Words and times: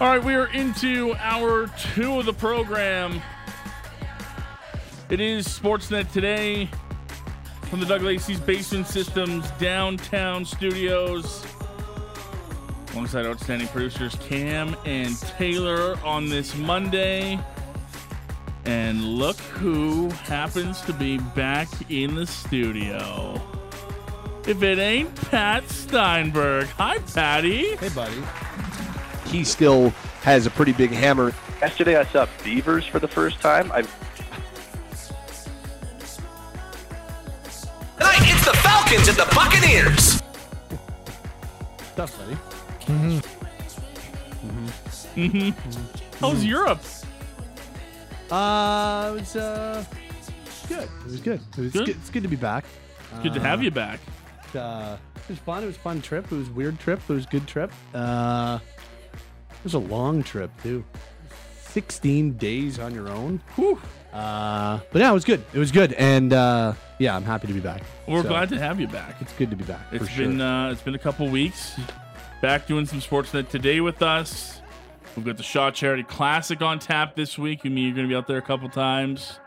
All 0.00 0.06
right, 0.06 0.22
we 0.22 0.36
are 0.36 0.46
into 0.52 1.12
hour 1.16 1.66
two 1.92 2.20
of 2.20 2.24
the 2.26 2.32
program. 2.32 3.20
It 5.10 5.18
is 5.18 5.48
Sportsnet 5.48 6.12
today 6.12 6.70
from 7.62 7.80
the 7.80 7.86
Doug 7.86 8.02
Lacey's 8.02 8.38
Basement 8.38 8.86
Systems 8.86 9.50
downtown 9.58 10.44
studios. 10.44 11.44
Alongside 12.92 13.26
outstanding 13.26 13.66
producers 13.66 14.16
Cam 14.20 14.76
and 14.84 15.18
Taylor 15.20 15.98
on 16.04 16.28
this 16.28 16.54
Monday. 16.54 17.36
And 18.66 19.02
look 19.02 19.36
who 19.40 20.10
happens 20.10 20.80
to 20.82 20.92
be 20.92 21.18
back 21.18 21.68
in 21.90 22.14
the 22.14 22.26
studio. 22.28 23.42
If 24.46 24.62
it 24.62 24.78
ain't 24.78 25.12
Pat 25.28 25.68
Steinberg. 25.68 26.68
Hi, 26.68 26.98
Patty. 26.98 27.74
Hey, 27.74 27.88
buddy. 27.88 28.22
He 29.30 29.44
still 29.44 29.90
has 30.22 30.46
a 30.46 30.50
pretty 30.50 30.72
big 30.72 30.90
hammer. 30.90 31.32
Yesterday 31.60 31.96
I 31.96 32.04
saw 32.04 32.26
beavers 32.44 32.86
for 32.86 32.98
the 32.98 33.08
first 33.08 33.40
time. 33.40 33.70
I've 33.72 33.86
Tonight 37.98 38.18
it's 38.22 38.44
the 38.44 38.56
Falcons 38.58 39.08
and 39.08 39.16
the 39.16 39.28
Buccaneers. 39.34 40.22
Stuff, 41.92 42.16
buddy. 42.18 42.36
How's 46.20 46.44
Europe? 46.44 46.80
Uh, 48.30 49.14
it 49.16 49.20
was 49.20 49.36
uh, 49.36 49.84
good. 50.68 50.82
It 50.82 51.04
was 51.04 51.20
good. 51.20 51.40
It 51.56 51.60
was 51.60 51.72
Good? 51.72 51.86
good. 51.86 51.96
It's 51.96 52.10
good 52.10 52.22
to 52.22 52.28
be 52.28 52.36
back. 52.36 52.64
Good 53.22 53.34
to 53.34 53.40
have 53.40 53.62
you 53.62 53.70
back. 53.70 54.00
Uh, 54.54 54.96
it 55.16 55.30
was 55.30 55.38
fun. 55.38 55.62
It 55.62 55.66
was 55.66 55.76
a 55.76 55.80
fun 55.80 56.00
trip. 56.02 56.26
It 56.30 56.36
was 56.36 56.48
a 56.48 56.52
weird 56.52 56.78
trip. 56.78 57.00
It 57.08 57.12
was 57.12 57.24
a 57.24 57.28
good 57.28 57.46
trip. 57.46 57.72
Uh, 57.94 58.58
it 59.58 59.64
was 59.64 59.74
a 59.74 59.78
long 59.78 60.22
trip 60.22 60.50
too. 60.62 60.84
Sixteen 61.60 62.32
days 62.36 62.78
on 62.78 62.94
your 62.94 63.08
own. 63.08 63.40
Whew. 63.56 63.80
Uh, 64.12 64.80
but 64.90 65.00
yeah, 65.00 65.10
it 65.10 65.14
was 65.14 65.24
good. 65.24 65.44
It 65.52 65.58
was 65.58 65.70
good, 65.70 65.92
and 65.92 66.32
uh, 66.32 66.72
yeah, 66.98 67.14
I'm 67.14 67.24
happy 67.24 67.46
to 67.46 67.52
be 67.52 67.60
back. 67.60 67.82
We're 68.06 68.22
So, 68.22 68.28
glad 68.28 68.48
to 68.50 68.58
have 68.58 68.80
you 68.80 68.88
back. 68.88 69.16
It's 69.20 69.32
good 69.34 69.50
to 69.50 69.56
be 69.56 69.64
back. 69.64 69.82
It's 69.92 70.04
for 70.04 70.10
sure. 70.10 70.26
been 70.26 70.40
uh, 70.40 70.70
it's 70.70 70.80
been 70.82 70.94
a 70.94 70.98
couple 70.98 71.28
weeks. 71.28 71.78
Back 72.40 72.66
doing 72.66 72.86
some 72.86 73.00
Sportsnet 73.00 73.48
today 73.50 73.80
with 73.80 74.00
us. 74.02 74.60
We've 75.16 75.26
got 75.26 75.36
the 75.36 75.42
Shaw 75.42 75.70
Charity 75.70 76.04
Classic 76.04 76.62
on 76.62 76.78
tap 76.78 77.16
this 77.16 77.36
week. 77.36 77.64
You 77.64 77.70
mean 77.70 77.86
you're 77.86 77.94
going 77.96 78.06
to 78.06 78.12
be 78.12 78.16
out 78.16 78.26
there 78.28 78.38
a 78.38 78.42
couple 78.42 78.68
times, 78.68 79.38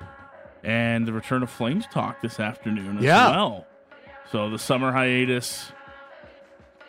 and 0.64 1.08
the 1.08 1.14
return 1.14 1.42
of 1.44 1.50
Flames 1.50 1.86
Talk 1.92 2.22
this 2.22 2.40
afternoon 2.40 2.98
as 3.00 3.04
Yeah. 3.04 3.30
well. 3.32 3.66
So 4.32 4.50
the 4.50 4.60
summer 4.60 4.92
hiatus. 4.92 5.72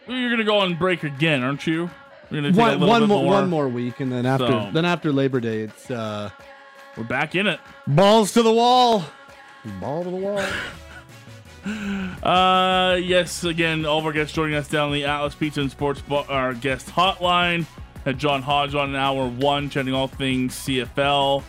You're 0.07 0.29
going 0.29 0.39
to 0.39 0.45
go 0.45 0.59
on 0.59 0.75
break 0.75 1.05
again, 1.05 1.43
aren't 1.45 1.67
you? 1.67 1.89
We're 2.33 2.41
going 2.43 2.53
to 2.55 2.59
take 2.59 2.59
a 2.59 2.63
one, 2.63 2.81
little 2.81 2.89
one 2.89 3.01
bit 3.03 3.09
more, 3.09 3.23
more. 3.25 3.33
one 3.33 3.51
more 3.51 3.69
week, 3.69 4.01
and 4.01 4.11
then 4.11 4.27
after 4.27 4.47
So- 4.47 4.71
then 4.73 4.85
after 4.85 5.13
Labor 5.13 5.41
Day, 5.41 5.61
it's 5.63 5.91
uh, 5.91 6.31
We're 6.97 7.05
back 7.05 7.35
in 7.35 7.47
it. 7.47 7.61
balls 7.87 8.33
to 8.33 8.43
the 8.43 8.53
wall. 8.53 9.05
Ball 9.81 10.05
to 10.05 10.11
the 10.11 10.17
wall. 10.17 10.43
Uh, 11.65 12.99
yes, 13.01 13.45
again, 13.45 13.87
all 13.87 13.99
of 14.01 14.05
our 14.07 14.13
guests 14.13 14.35
joining 14.35 14.55
us 14.57 14.67
down 14.69 14.93
the 14.93 15.05
Atlas 15.05 15.35
Pizza 15.37 15.61
and 15.61 15.71
Sports 15.71 16.01
Bar, 16.01 16.25
our 16.29 16.55
guest 16.55 16.89
hotline. 16.89 17.67
Had 18.05 18.19
John 18.19 18.43
Hodge 18.43 18.75
on 18.75 18.91
in 18.91 18.97
hour 18.97 19.29
one, 19.29 19.71
chatting 19.71 19.95
all 19.95 20.09
things 20.09 20.55
CFL. 20.57 21.45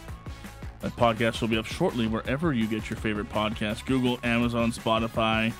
That 0.81 0.95
podcast 0.95 1.41
will 1.41 1.47
be 1.47 1.57
up 1.57 1.65
shortly 1.65 2.05
wherever 2.05 2.53
you 2.53 2.67
get 2.67 2.91
your 2.91 2.97
favorite 2.97 3.27
podcast 3.29 3.85
Google, 3.87 4.19
Amazon, 4.23 4.71
Spotify, 4.71 5.51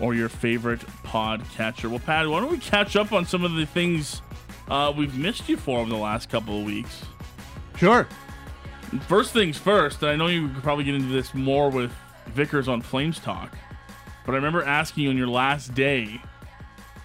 or 0.00 0.14
your 0.14 0.28
favorite 0.28 0.80
podcatcher. 1.02 1.90
Well, 1.90 1.98
Pat, 1.98 2.28
why 2.28 2.38
don't 2.40 2.52
we 2.52 2.58
catch 2.58 2.94
up 2.94 3.12
on 3.12 3.26
some 3.26 3.42
of 3.44 3.54
the 3.54 3.66
things 3.66 4.22
uh, 4.68 4.92
we've 4.96 5.16
missed 5.16 5.48
you 5.48 5.56
for 5.56 5.80
over 5.80 5.90
the 5.90 5.96
last 5.96 6.28
couple 6.28 6.58
of 6.58 6.64
weeks? 6.64 7.04
Sure. 7.76 8.08
First 9.08 9.32
things 9.32 9.58
first, 9.58 10.02
I 10.02 10.16
know 10.16 10.28
you 10.28 10.48
could 10.48 10.62
probably 10.62 10.84
get 10.84 10.94
into 10.94 11.12
this 11.12 11.34
more 11.34 11.70
with 11.70 11.92
Vickers 12.28 12.68
on 12.68 12.80
Flames 12.80 13.18
Talk, 13.18 13.56
but 14.24 14.32
I 14.32 14.36
remember 14.36 14.62
asking 14.62 15.04
you 15.04 15.10
on 15.10 15.16
your 15.16 15.28
last 15.28 15.74
day 15.74 16.20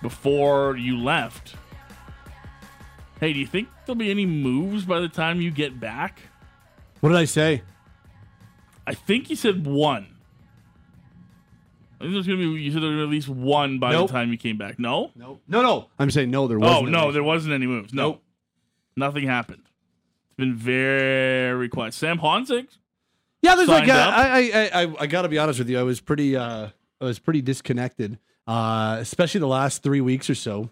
before 0.02 0.78
you 0.78 0.98
left, 0.98 1.56
hey, 3.20 3.34
do 3.34 3.40
you 3.40 3.48
think 3.48 3.68
there'll 3.86 3.98
be 3.98 4.12
any 4.12 4.26
moves 4.26 4.86
by 4.86 5.00
the 5.00 5.10
time 5.10 5.42
you 5.42 5.52
get 5.52 5.80
back? 5.80 6.22
What 7.02 7.10
did 7.10 7.18
I 7.18 7.26
say? 7.26 7.64
I 8.86 8.94
think 8.94 9.30
you 9.30 9.36
said 9.36 9.66
one. 9.66 10.11
I 12.02 12.04
think 12.06 12.14
there's 12.14 12.28
gonna 12.28 12.40
be 12.40 12.62
you 12.62 12.72
said 12.72 12.82
there 12.82 12.90
was 12.92 13.04
at 13.04 13.10
least 13.10 13.30
one 13.30 13.80
by 13.80 13.92
Nope. 13.92 14.08
the 14.08 14.14
time 14.14 14.32
you 14.32 14.38
came 14.38 14.58
back. 14.58 14.80
No? 14.80 15.12
No, 15.16 15.40
no, 15.48 15.62
no. 15.62 15.90
I'm 16.00 16.10
saying 16.12 16.32
no. 16.32 16.48
There 16.48 16.58
Oh 16.58 16.62
wasn't. 16.62 16.90
no, 16.92 17.04
any. 17.04 17.12
there 17.14 17.24
wasn't 17.24 17.54
any 17.54 17.68
moves. 17.68 17.94
No. 17.94 18.04
Nope. 18.10 18.24
Nothing 18.98 19.28
happened. 19.28 19.62
It's 19.66 20.36
been 20.38 20.56
very 20.56 21.70
quiet. 21.70 21.94
Sam 21.94 22.20
Honzek 22.20 22.68
Yeah, 23.42 23.56
there's 23.56 23.68
like 23.70 23.88
signed 23.88 23.92
a, 23.92 24.02
up. 24.02 24.14
I, 24.18 24.52
I, 24.52 24.82
I, 24.84 24.94
I 25.02 25.08
got 25.08 25.22
to 25.24 25.30
be 25.30 25.38
honest 25.38 25.60
with 25.60 25.70
you. 25.70 25.80
I 25.80 25.84
was 25.84 26.02
pretty, 26.02 26.36
uh, 26.36 26.70
I 27.00 27.04
was 27.06 27.20
pretty 27.20 27.42
disconnected, 27.42 28.20
uh, 28.48 28.98
especially 29.00 29.40
the 29.40 29.48
last 29.48 29.84
three 29.84 30.02
weeks 30.02 30.30
or 30.30 30.36
so. 30.36 30.70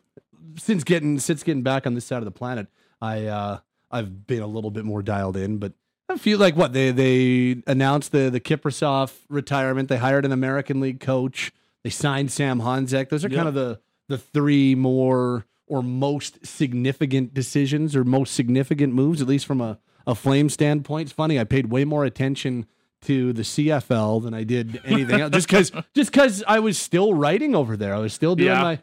Since 0.57 0.83
getting 0.83 1.19
since 1.19 1.43
getting 1.43 1.61
back 1.63 1.85
on 1.87 1.93
this 1.93 2.05
side 2.05 2.17
of 2.17 2.25
the 2.25 2.31
planet, 2.31 2.67
I, 3.01 3.25
uh, 3.27 3.59
I've 3.91 4.25
been 4.27 4.41
a 4.41 4.47
little 4.47 4.71
bit 4.71 4.83
more 4.83 5.01
dialed 5.01 5.37
in. 5.37 5.57
But 5.59 5.73
I 6.09 6.17
feel 6.17 6.39
like 6.39 6.55
what 6.55 6.73
they 6.73 6.91
they 6.91 7.61
announced 7.67 8.11
the 8.11 8.29
the 8.29 8.39
Kiprusoff 8.39 9.13
retirement. 9.29 9.89
They 9.89 9.97
hired 9.97 10.25
an 10.25 10.31
American 10.31 10.79
League 10.81 10.99
coach. 10.99 11.51
They 11.83 11.89
signed 11.89 12.31
Sam 12.31 12.59
Honzek. 12.61 13.09
Those 13.09 13.23
are 13.23 13.29
Yep. 13.29 13.37
kind 13.37 13.47
of 13.47 13.53
the 13.53 13.79
the 14.07 14.17
three 14.17 14.73
more 14.75 15.45
or 15.67 15.83
most 15.83 16.43
significant 16.45 17.33
decisions 17.33 17.95
or 17.95 18.03
most 18.03 18.33
significant 18.33 18.91
moves, 18.93 19.21
at 19.21 19.27
least 19.27 19.45
from 19.45 19.61
a, 19.61 19.77
a 20.07 20.15
flame 20.15 20.49
standpoint. 20.49 21.07
It's 21.09 21.13
funny, 21.13 21.39
I 21.39 21.43
paid 21.43 21.67
way 21.67 21.85
more 21.85 22.05
attention 22.05 22.65
to 23.01 23.31
the 23.33 23.43
CFL 23.43 24.23
than 24.23 24.33
I 24.33 24.43
did 24.43 24.81
anything 24.83 25.21
else. 25.21 25.31
Just 25.31 25.47
because 25.47 25.71
just 25.93 26.11
because 26.11 26.43
I 26.47 26.59
was 26.59 26.77
still 26.79 27.13
writing 27.13 27.55
over 27.55 27.77
there. 27.77 27.93
I 27.93 27.99
was 27.99 28.13
still 28.13 28.35
doing 28.35 28.49
Yeah. 28.49 28.61
my 28.63 28.79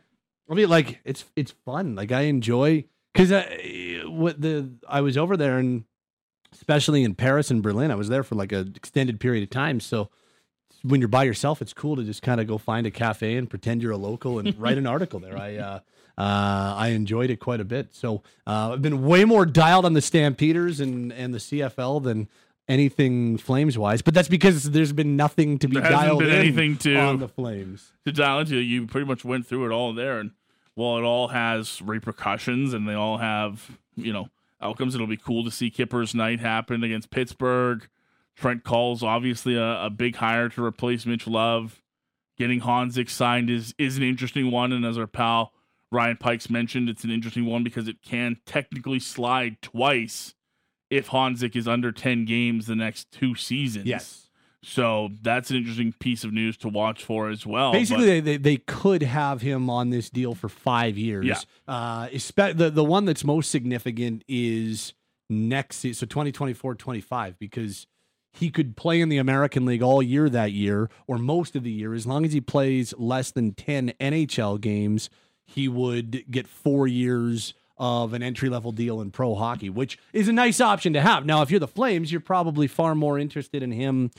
I 0.49 0.55
mean 0.55 0.69
like 0.69 1.01
it's 1.05 1.25
it's 1.35 1.51
fun. 1.65 1.97
Like 1.97 2.13
I 2.13 2.23
enjoy 2.23 2.85
because 3.13 3.33
I 3.33 4.01
uh, 4.05 4.11
what 4.11 4.41
the 4.41 4.71
I 4.89 5.01
was 5.01 5.17
over 5.17 5.37
there 5.37 5.59
and 5.59 5.85
especially 6.53 7.05
in 7.05 7.15
Paris 7.15 7.51
and 7.51 7.63
Berlin. 7.63 7.91
I 7.91 7.95
was 7.95 8.09
there 8.09 8.23
for 8.23 8.35
like 8.35 8.53
an 8.53 8.73
extended 8.77 9.21
period 9.21 9.43
of 9.43 9.51
time. 9.51 9.81
So 9.81 10.09
when 10.83 11.01
you're 11.01 11.09
by 11.09 11.25
yourself, 11.25 11.61
it's 11.63 11.73
cool 11.73 11.97
to 11.97 12.05
just 12.05 12.23
kind 12.23 12.41
of 12.41 12.47
go 12.47 12.59
find 12.59 12.87
a 12.87 12.91
cafe 12.91 13.37
and 13.37 13.49
pretend 13.51 13.83
you're 13.83 13.93
a 13.93 13.97
local 13.97 14.39
and 14.39 14.55
write 14.61 14.79
an 14.79 14.87
article 14.87 15.21
there. 15.21 15.37
I 15.37 15.57
uh, 15.57 15.81
uh, 16.19 16.75
I 16.77 16.89
enjoyed 16.89 17.31
it 17.31 17.41
quite 17.41 17.61
a 17.61 17.65
bit. 17.65 17.95
So 17.95 18.23
uh, 18.47 18.73
I've 18.73 18.83
been 18.83 19.05
way 19.05 19.25
more 19.25 19.45
dialed 19.45 19.85
on 19.85 19.93
the 19.93 20.01
Stampeders 20.03 20.81
and 20.81 21.13
and 21.13 21.35
the 21.35 21.39
CFL 21.39 22.03
than 22.03 22.29
anything 22.69 23.37
Flames 23.39 23.79
wise. 23.79 24.03
But 24.03 24.15
that's 24.15 24.29
because 24.29 24.71
there's 24.71 24.93
been 24.93 25.17
nothing 25.17 25.59
to 25.61 25.69
be 25.69 25.77
dialed 25.81 26.23
in 26.23 26.31
anything 26.31 26.77
to- 26.79 26.97
on 26.97 27.19
the 27.21 27.29
Flames. 27.29 27.93
to 28.05 28.13
dial 28.13 28.41
into, 28.41 28.57
you 28.57 28.87
pretty 28.87 29.07
much 29.07 29.25
went 29.25 29.47
through 29.47 29.67
it 29.67 29.73
all 29.73 29.93
there. 29.93 30.19
And 30.19 30.33
while 30.75 30.99
it 30.99 31.03
all 31.05 31.29
has 31.29 31.81
repercussions 31.83 32.75
and 32.75 32.89
they 32.89 32.95
all 32.95 33.19
have, 33.19 33.71
you 33.97 34.13
know, 34.13 34.29
outcomes, 34.61 34.95
it'll 34.95 35.07
be 35.07 35.17
cool 35.17 35.45
to 35.45 35.51
see 35.51 35.71
Kipper's 35.71 36.15
night 36.15 36.41
happen 36.41 36.83
against 36.83 37.11
Pittsburgh. 37.11 37.89
Trent 38.37 38.65
Cull's 38.65 39.03
obviously 39.03 39.57
a, 39.57 39.85
a 39.85 39.91
big 39.91 40.17
hire 40.17 40.49
to 40.51 40.65
replace 40.65 41.07
Mitch 41.07 41.27
Love. 41.27 41.83
Getting 42.39 42.61
Honzek 42.61 43.09
signed 43.09 43.49
is 43.49 43.75
is 43.79 43.97
an 43.97 44.03
interesting 44.03 44.51
one, 44.51 44.73
and 44.73 44.85
as 44.85 44.99
our 44.99 45.07
pal 45.07 45.53
Ryan 45.91 46.19
Pikes 46.19 46.51
mentioned, 46.51 46.89
it's 46.89 47.05
an 47.05 47.11
interesting 47.11 47.47
one 47.47 47.65
because 47.65 47.89
it 47.89 48.03
can 48.03 48.37
technically 48.45 48.99
slide 48.99 49.63
twice 49.63 50.35
if 50.91 51.09
Honzek 51.09 51.57
is 51.57 51.67
under 51.67 51.93
ten 51.93 52.27
games 52.27 52.67
the 52.67 52.77
next 52.77 53.11
two 53.11 53.35
seasons. 53.35 53.87
So 54.69 55.11
that's 55.23 55.51
an 55.51 55.59
interesting 55.59 55.93
piece 55.93 56.25
of 56.25 56.33
news 56.33 56.57
to 56.59 56.69
watch 56.69 57.05
for 57.05 57.31
as 57.31 57.47
well. 57.47 57.71
Basically, 57.71 58.05
they, 58.05 58.21
they 58.21 58.37
they 58.37 58.57
could 58.57 59.05
have 59.05 59.41
him 59.41 59.71
on 59.71 59.91
this 59.91 60.11
deal 60.11 60.35
for 60.35 60.49
five 60.49 60.99
years. 60.99 61.25
Yeah. 61.25 61.39
Uh, 61.69 62.09
the 62.09 62.71
the 62.75 62.83
one 62.83 63.05
that's 63.05 63.23
most 63.23 63.53
significant 63.53 64.25
is 64.27 64.93
next 65.31 65.77
season, 65.77 65.95
so 65.95 66.07
2024 66.07 66.75
25, 66.75 67.39
because 67.39 67.87
he 68.33 68.51
could 68.51 68.77
play 68.77 69.01
in 69.01 69.09
the 69.09 69.19
American 69.19 69.67
League 69.67 69.83
all 69.83 70.03
year 70.03 70.29
that 70.29 70.51
year 70.51 70.91
or 71.07 71.17
most 71.17 71.55
of 71.55 71.63
the 71.63 71.71
year. 71.71 71.95
As 71.95 72.05
long 72.05 72.25
as 72.25 72.33
he 72.33 72.41
plays 72.41 72.93
less 72.99 73.31
than 73.31 73.53
10 73.53 73.93
NHL 74.01 74.61
games, 74.61 75.09
he 75.47 75.69
would 75.69 76.25
get 76.29 76.49
four 76.49 76.89
years 76.89 77.55
of 77.79 78.15
an 78.15 78.23
entry 78.23 78.49
level 78.49 78.73
deal 78.73 79.01
in 79.01 79.13
pro 79.13 79.37
hockey, 79.37 79.71
which 79.71 79.97
is 80.13 80.27
a 80.27 80.33
nice 80.33 80.61
option 80.61 80.93
to 80.95 81.01
have. 81.01 81.25
Now, 81.25 81.43
if 81.43 81.53
you're 81.53 81.61
the 81.61 81.69
Flames, 81.69 82.11
you're 82.11 82.21
probably 82.21 82.67
far 82.67 82.97
more 82.97 83.17
interested 83.17 83.63
in 83.63 83.71
him 83.71 84.11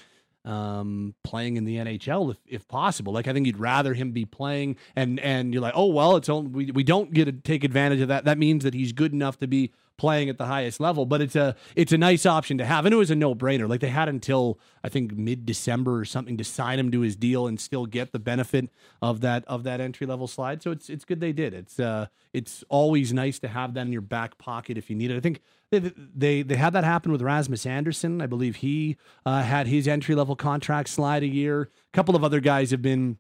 um, 0.48 1.14
playing 1.24 1.58
in 1.58 1.66
the 1.66 1.76
NHL 1.76 2.32
if, 2.32 2.38
if 2.48 2.68
possible. 2.68 3.14
Like 3.14 3.28
I 3.28 3.34
think 3.34 3.46
you'd 3.46 3.60
rather 3.60 3.94
him 3.94 4.12
be 4.12 4.26
playing 4.26 4.78
and 4.96 5.20
and 5.20 5.54
you're 5.54 5.62
like, 5.62 5.74
oh 5.76 5.88
well, 5.88 6.16
it's 6.16 6.30
only 6.30 6.50
we, 6.50 6.72
we 6.72 6.84
don't 6.84 7.14
get 7.14 7.26
to 7.26 7.34
take 7.34 7.64
advantage 7.64 8.00
of 8.00 8.08
that. 8.08 8.26
That 8.26 8.38
means 8.38 8.64
that 8.64 8.74
he's 8.74 8.94
good 8.94 9.14
enough 9.14 9.38
to 9.40 9.48
be 9.48 9.72
playing 9.98 10.30
at 10.30 10.38
the 10.38 10.46
highest 10.46 10.80
level. 10.80 11.06
But 11.06 11.22
it's 11.22 11.36
a 11.36 11.56
it's 11.76 11.92
a 11.92 11.98
nice 11.98 12.26
option 12.26 12.58
to 12.60 12.66
have, 12.66 12.86
and 12.86 12.94
it 12.94 12.98
was 12.98 13.12
a 13.12 13.16
no 13.16 13.36
brainer. 13.36 13.68
Like 13.68 13.82
they 13.82 13.90
had 13.90 14.08
until 14.08 14.58
I 14.84 14.90
think 14.90 15.14
mid 15.18 15.46
December 15.46 16.00
or 16.00 16.06
something 16.06 16.38
to 16.38 16.44
sign 16.46 16.80
him 16.80 16.92
to 16.92 17.02
his 17.02 17.18
deal 17.18 17.48
and 17.48 17.60
still 17.60 17.86
get 17.86 18.14
the 18.14 18.20
benefit 18.20 18.70
of 19.02 19.20
that 19.22 19.44
of 19.48 19.64
that 19.64 19.82
entry 19.82 20.08
level 20.08 20.28
slide. 20.28 20.64
So 20.64 20.72
it's 20.72 20.90
it's 20.90 21.04
good 21.04 21.20
they 21.20 21.34
did. 21.34 21.54
It's 21.54 21.80
uh 21.80 22.08
it's 22.32 22.64
always 22.70 23.12
nice 23.12 23.38
to 23.40 23.50
have 23.50 23.74
that 23.74 23.82
in 23.86 23.92
your 23.92 24.02
back 24.02 24.38
pocket 24.38 24.78
if 24.78 24.90
you 24.90 24.96
need 24.96 25.12
it. 25.12 25.18
I 25.18 25.20
think 25.20 25.42
they 25.72 25.80
they, 25.80 26.42
they 26.42 26.56
had 26.56 26.74
that 26.74 26.84
happen 26.84 27.12
with 27.12 27.22
Rasmus 27.22 27.66
Andersson. 27.66 28.22
I 28.22 28.28
believe 28.28 28.58
he 28.58 28.98
uh, 29.26 29.42
had 29.44 29.68
his 29.68 29.88
entry 29.88 30.16
level 30.16 30.36
contract 30.36 30.90
slide 30.90 31.24
a 31.24 31.28
year. 31.28 31.64
A 31.64 31.96
couple 31.96 32.16
of 32.16 32.24
other 32.24 32.40
guys 32.40 32.72
have 32.72 32.82
been 32.82 33.18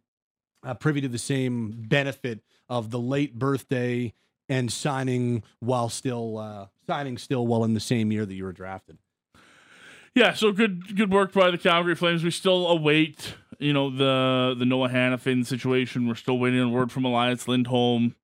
uh, 0.64 0.74
privy 0.74 1.02
to 1.02 1.08
the 1.08 1.18
same 1.18 1.74
benefit 1.88 2.42
of 2.70 2.92
the 2.92 3.00
late 3.00 3.38
birthday 3.38 4.14
and 4.50 4.72
signing 4.72 5.44
while 5.60 5.90
still 5.90 6.38
uh, 6.38 6.68
signing 6.86 7.18
still 7.18 7.46
while 7.46 7.64
in 7.64 7.74
the 7.74 7.80
same 7.80 8.12
year 8.12 8.26
that 8.26 8.34
you 8.34 8.44
were 8.44 8.54
drafted. 8.54 8.98
Yeah, 10.16 10.34
so 10.34 10.52
good 10.52 10.96
good 10.96 11.12
work 11.12 11.34
by 11.34 11.52
the 11.52 11.58
Calgary 11.58 11.96
Flames. 11.96 12.24
We 12.24 12.32
still 12.32 12.68
await, 12.68 13.36
you 13.60 13.74
know, 13.74 13.90
the 13.90 14.56
the 14.58 14.66
Noah 14.66 14.90
Hanifin 14.90 15.46
situation. 15.46 16.08
We're 16.08 16.16
still 16.16 16.40
waiting 16.40 16.60
on 16.60 16.72
word 16.72 16.92
from 16.92 17.06
Elias 17.06 17.48
Lindholm. 17.48 18.16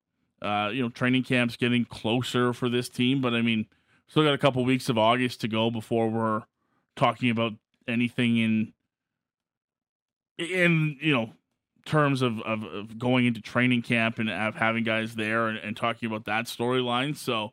Uh, 0.42 0.70
you 0.72 0.82
know, 0.82 0.88
training 0.88 1.22
camp's 1.22 1.56
getting 1.56 1.84
closer 1.84 2.52
for 2.52 2.68
this 2.68 2.88
team, 2.88 3.20
but 3.20 3.32
I 3.32 3.40
mean, 3.40 3.66
still 4.14 4.22
got 4.22 4.32
a 4.32 4.38
couple 4.38 4.64
weeks 4.64 4.88
of 4.88 4.96
August 4.96 5.40
to 5.40 5.48
go 5.48 5.72
before 5.72 6.08
we're 6.08 6.42
talking 6.94 7.30
about 7.30 7.52
anything 7.88 8.36
in 8.36 8.72
in 10.38 10.96
you 11.00 11.12
know 11.12 11.32
terms 11.84 12.22
of, 12.22 12.40
of, 12.42 12.62
of 12.62 12.96
going 12.96 13.26
into 13.26 13.40
training 13.40 13.82
camp 13.82 14.20
and 14.20 14.30
of 14.30 14.54
having 14.54 14.84
guys 14.84 15.16
there 15.16 15.48
and, 15.48 15.58
and 15.58 15.76
talking 15.76 16.06
about 16.06 16.26
that 16.26 16.44
storyline. 16.44 17.16
So 17.16 17.50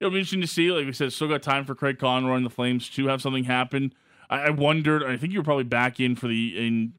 it'll 0.00 0.10
be 0.10 0.18
interesting 0.18 0.42
to 0.42 0.46
see. 0.46 0.70
Like 0.70 0.84
we 0.84 0.92
said, 0.92 1.14
still 1.14 1.28
got 1.28 1.42
time 1.42 1.64
for 1.64 1.74
Craig 1.74 1.98
Conroy 1.98 2.36
and 2.36 2.44
the 2.44 2.50
Flames 2.50 2.90
to 2.90 3.06
have 3.06 3.22
something 3.22 3.44
happen. 3.44 3.94
I, 4.28 4.40
I 4.40 4.50
wondered. 4.50 5.02
I 5.02 5.16
think 5.16 5.32
you 5.32 5.38
were 5.38 5.44
probably 5.44 5.64
back 5.64 5.98
in 5.98 6.14
for 6.14 6.28
the 6.28 6.54
in 6.58 6.92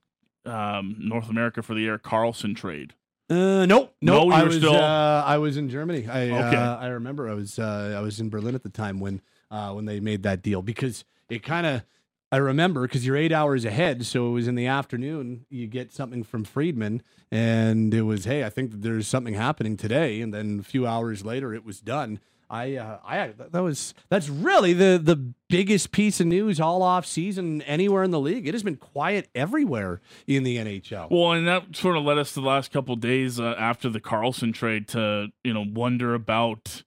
um, 0.52 0.96
North 0.98 1.30
America 1.30 1.62
for 1.62 1.76
the 1.76 1.86
Erik 1.86 2.02
Karlsson 2.02 2.56
trade. 2.56 2.96
Uh, 3.34 3.66
nope, 3.66 3.94
nope. 4.02 4.28
No, 4.30 4.32
I 4.36 4.44
was 4.44 4.56
still- 4.58 4.76
uh, 4.76 5.24
I 5.26 5.38
was 5.38 5.58
in 5.58 5.70
Germany. 5.70 6.08
I 6.08 6.24
Okay. 6.30 6.56
uh, 6.58 6.78
I 6.78 6.88
remember 6.88 7.30
I 7.30 7.34
was 7.34 7.58
uh, 7.60 7.96
I 7.98 8.02
was 8.02 8.20
in 8.20 8.30
Berlin 8.30 8.56
at 8.56 8.64
the 8.64 8.70
time 8.70 9.00
when 9.00 9.22
uh, 9.52 9.72
when 9.74 9.86
they 9.86 10.00
made 10.00 10.24
that 10.24 10.42
deal 10.42 10.62
because 10.62 11.04
it 11.30 11.44
kind 11.44 11.66
of 11.66 11.84
I 12.32 12.38
remember 12.38 12.82
because 12.84 13.06
you're 13.06 13.16
eight 13.16 13.32
hours 13.32 13.64
ahead, 13.66 14.06
so 14.06 14.28
it 14.28 14.32
was 14.32 14.48
in 14.48 14.56
the 14.56 14.66
afternoon. 14.68 15.46
You 15.50 15.68
get 15.68 15.92
something 15.94 16.24
from 16.24 16.44
Friedman, 16.44 17.04
and 17.32 17.94
it 17.94 18.02
was 18.04 18.26
hey, 18.26 18.44
I 18.44 18.50
think 18.50 18.72
that 18.72 18.82
there's 18.82 19.08
something 19.08 19.34
happening 19.36 19.78
today, 19.78 20.20
and 20.22 20.34
then 20.34 20.60
a 20.60 20.64
few 20.64 20.86
hours 20.88 21.24
later, 21.26 21.54
it 21.54 21.64
was 21.66 21.80
done. 21.80 22.20
I 22.50 22.76
uh, 22.76 23.00
I 23.06 23.34
that 23.52 23.64
was 23.64 23.94
that's 24.10 24.30
really 24.30 24.74
the 24.74 25.00
the 25.02 25.16
biggest 25.50 25.92
piece 25.92 26.20
of 26.20 26.28
news 26.28 26.60
all 26.60 26.82
off 26.82 27.06
season 27.06 27.62
anywhere 27.64 28.04
in 28.04 28.12
the 28.12 28.20
league. 28.20 28.48
It 28.48 28.54
has 28.54 28.64
been 28.64 28.78
quiet 28.78 29.30
everywhere 29.34 30.02
in 30.28 30.44
the 30.44 30.58
NHL. 30.58 31.10
Well, 31.10 31.32
and 31.32 31.48
that 31.48 31.76
sort 31.76 31.98
of 31.98 32.04
led 32.04 32.18
us 32.18 32.34
to 32.34 32.42
the 32.42 32.48
last 32.48 32.72
couple 32.72 32.96
days 32.96 33.40
uh, 33.40 33.56
after 33.58 33.90
the 33.90 34.00
Karlsson 34.00 34.54
trade 34.54 34.88
to 34.90 35.28
you 35.44 35.54
know 35.54 35.66
wonder 35.68 36.14
about 36.14 36.84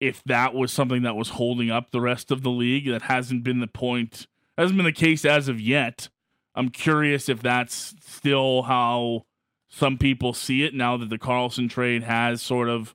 if 0.00 0.22
that 0.24 0.54
was 0.54 0.72
something 0.72 1.02
that 1.02 1.16
was 1.16 1.30
holding 1.30 1.70
up 1.70 1.90
the 1.90 2.00
rest 2.00 2.30
of 2.30 2.42
the 2.42 2.50
league. 2.50 2.88
That 2.88 3.02
hasn't 3.02 3.44
been 3.44 3.60
the 3.60 3.66
point, 3.66 4.26
hasn't 4.58 4.76
been 4.76 4.86
the 4.86 4.92
case 4.92 5.24
as 5.24 5.48
of 5.48 5.60
yet. 5.60 6.08
I'm 6.54 6.68
curious 6.68 7.28
if 7.28 7.40
that's 7.40 7.94
still 8.00 8.62
how 8.62 9.24
some 9.68 9.96
people 9.96 10.34
see 10.34 10.64
it 10.64 10.74
now 10.74 10.98
that 10.98 11.08
the 11.08 11.18
Karlsson 11.18 11.70
trade 11.70 12.02
has 12.02 12.42
sort 12.42 12.68
of 12.68 12.94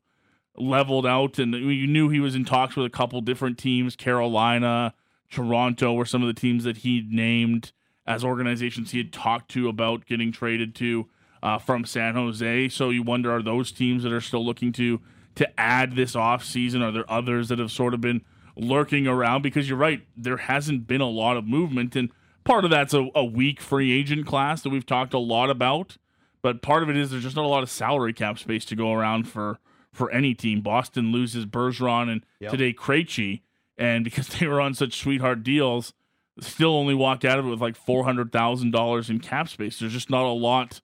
leveled 0.57 1.05
out, 1.05 1.39
and 1.39 1.53
you 1.53 1.87
knew 1.87 2.09
he 2.09 2.19
was 2.19 2.35
in 2.35 2.45
talks 2.45 2.75
with 2.75 2.85
a 2.85 2.89
couple 2.89 3.19
different 3.21 3.57
teams, 3.57 3.95
Carolina, 3.95 4.93
Toronto, 5.29 5.93
were 5.93 6.05
some 6.05 6.21
of 6.21 6.27
the 6.27 6.39
teams 6.39 6.63
that 6.63 6.77
he 6.77 7.05
named 7.09 7.71
as 8.05 8.23
organizations 8.23 8.91
he 8.91 8.97
had 8.97 9.11
talked 9.11 9.51
to 9.51 9.67
about 9.67 10.05
getting 10.05 10.31
traded 10.31 10.73
to 10.75 11.07
uh, 11.43 11.57
from 11.57 11.85
San 11.85 12.15
Jose. 12.15 12.69
So 12.69 12.89
you 12.89 13.03
wonder 13.03 13.31
are 13.31 13.43
those 13.43 13.71
teams 13.71 14.03
that 14.03 14.11
are 14.11 14.21
still 14.21 14.45
looking 14.45 14.71
to 14.73 15.01
to 15.35 15.59
add 15.59 15.95
this 15.95 16.15
off 16.15 16.43
season? 16.43 16.81
Are 16.81 16.91
there 16.91 17.09
others 17.11 17.49
that 17.49 17.59
have 17.59 17.71
sort 17.71 17.93
of 17.93 18.01
been 18.01 18.21
lurking 18.55 19.07
around? 19.07 19.43
Because 19.43 19.69
you're 19.69 19.77
right, 19.77 20.01
there 20.15 20.37
hasn't 20.37 20.87
been 20.87 21.01
a 21.01 21.09
lot 21.09 21.37
of 21.37 21.45
movement, 21.45 21.95
and 21.95 22.11
part 22.43 22.65
of 22.65 22.71
that's 22.71 22.93
a, 22.93 23.09
a 23.13 23.23
weak 23.23 23.61
free 23.61 23.91
agent 23.91 24.25
class 24.25 24.61
that 24.61 24.69
we've 24.69 24.85
talked 24.85 25.13
a 25.13 25.19
lot 25.19 25.49
about. 25.49 25.97
But 26.41 26.61
part 26.61 26.81
of 26.83 26.89
it 26.89 26.95
is 26.95 27.11
there's 27.11 27.23
just 27.23 27.35
not 27.35 27.45
a 27.45 27.49
lot 27.49 27.63
of 27.63 27.69
salary 27.69 28.13
cap 28.13 28.39
space 28.39 28.63
to 28.65 28.75
go 28.75 28.93
around 28.93 29.27
for 29.27 29.59
for 29.97 30.09
any 30.11 30.33
team. 30.33 30.61
Boston 30.61 31.11
loses 31.11 31.45
Bergeron 31.45 32.09
and 32.11 32.25
Yep. 32.39 32.51
today 32.51 32.73
Krejci, 32.73 33.41
and 33.77 34.03
because 34.03 34.27
they 34.39 34.47
were 34.47 34.61
on 34.61 34.73
such 34.73 34.97
sweetheart 34.99 35.43
deals, 35.43 35.93
still 36.39 36.75
only 36.75 36.93
walked 36.93 37.25
out 37.25 37.39
of 37.39 37.45
it 37.45 37.49
with 37.49 37.61
like 37.61 37.75
four 37.75 38.03
hundred 38.05 38.31
thousand 38.31 38.71
dollars 38.71 39.09
in 39.09 39.19
cap 39.19 39.49
space. 39.49 39.79
There's 39.79 39.93
just 39.93 40.09
not 40.09 40.25
a 40.25 40.29
lot 40.31 40.81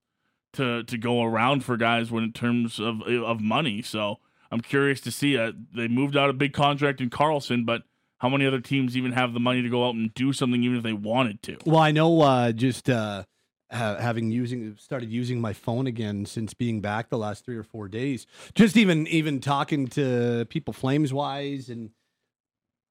to 0.54 0.84
to 0.84 0.98
go 0.98 1.24
around 1.24 1.64
for 1.64 1.78
guys 1.78 2.12
when 2.12 2.24
in 2.24 2.34
terms 2.34 2.80
of 2.80 3.02
of 3.04 3.40
money. 3.40 3.82
So 3.82 4.20
I'm 4.52 4.62
curious 4.62 5.00
to 5.02 5.12
see. 5.12 5.38
Uh, 5.38 5.52
they 5.76 5.88
moved 5.88 6.18
out 6.18 6.30
a 6.30 6.34
big 6.34 6.54
contract 6.54 7.02
in 7.02 7.10
Karlsson, 7.10 7.66
but 7.66 7.84
how 8.20 8.30
many 8.30 8.46
other 8.46 8.62
teams 8.62 8.96
even 8.96 9.12
have 9.12 9.34
the 9.34 9.40
money 9.40 9.62
to 9.62 9.70
go 9.70 9.86
out 9.88 9.96
and 9.96 10.14
do 10.14 10.32
something, 10.32 10.64
even 10.64 10.78
if 10.78 10.84
they 10.84 10.94
wanted 10.94 11.42
to? 11.44 11.58
Well, 11.66 11.80
I 11.80 11.92
know 11.92 12.22
uh, 12.22 12.52
just 12.52 12.90
uh, 12.90 13.24
ha- 13.74 13.98
having 13.98 14.32
using 14.32 14.76
started 14.78 15.12
using 15.12 15.42
my 15.42 15.54
phone 15.54 15.88
again 15.88 16.26
since 16.26 16.54
being 16.54 16.82
back 16.82 17.10
the 17.10 17.18
last 17.18 17.46
three 17.46 17.58
or 17.58 17.64
four 17.64 17.88
days. 17.88 18.26
Just 18.56 18.78
even 18.78 19.08
even 19.08 19.40
talking 19.40 19.88
to 19.90 20.46
people 20.50 20.74
flames 20.74 21.14
wise, 21.14 21.70
and 21.70 21.92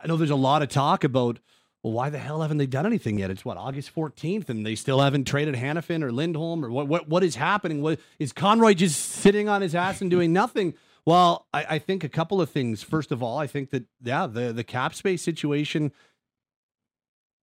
I 0.00 0.06
know 0.06 0.17
there's 0.17 0.31
a 0.31 0.37
lot 0.37 0.62
of 0.62 0.69
talk 0.69 1.05
about. 1.05 1.38
Well, 1.82 1.94
why 1.94 2.11
the 2.11 2.19
hell 2.19 2.43
haven't 2.43 2.58
they 2.58 2.67
done 2.67 2.87
anything 2.87 3.19
yet? 3.19 3.32
It's 3.32 3.44
what 3.44 3.56
August 3.56 3.93
14th, 3.93 4.49
and 4.49 4.64
they 4.64 4.76
still 4.76 5.00
haven't 5.00 5.25
traded 5.25 5.56
Hanifin 5.56 6.05
or 6.05 6.12
Lindholm, 6.12 6.64
or 6.64 6.70
what? 6.70 6.87
What 6.87 7.08
what 7.08 7.25
is 7.25 7.35
happening? 7.35 7.82
What 7.82 7.99
is 8.20 8.32
Conroy 8.32 8.75
just 8.75 9.00
sitting 9.00 9.49
on 9.49 9.62
his 9.62 9.75
ass 9.75 10.00
and 10.00 10.11
doing 10.11 10.32
nothing? 10.32 10.75
Well, 11.05 11.46
I, 11.52 11.67
I 11.70 11.78
think 11.81 12.05
a 12.05 12.08
couple 12.08 12.40
of 12.40 12.50
things. 12.50 12.82
First 12.82 13.11
of 13.11 13.23
all, 13.23 13.38
I 13.38 13.49
think 13.49 13.70
that 13.70 13.85
yeah, 14.02 14.26
the 14.26 14.52
the 14.52 14.64
cap 14.64 14.94
space 14.94 15.23
situation 15.23 15.93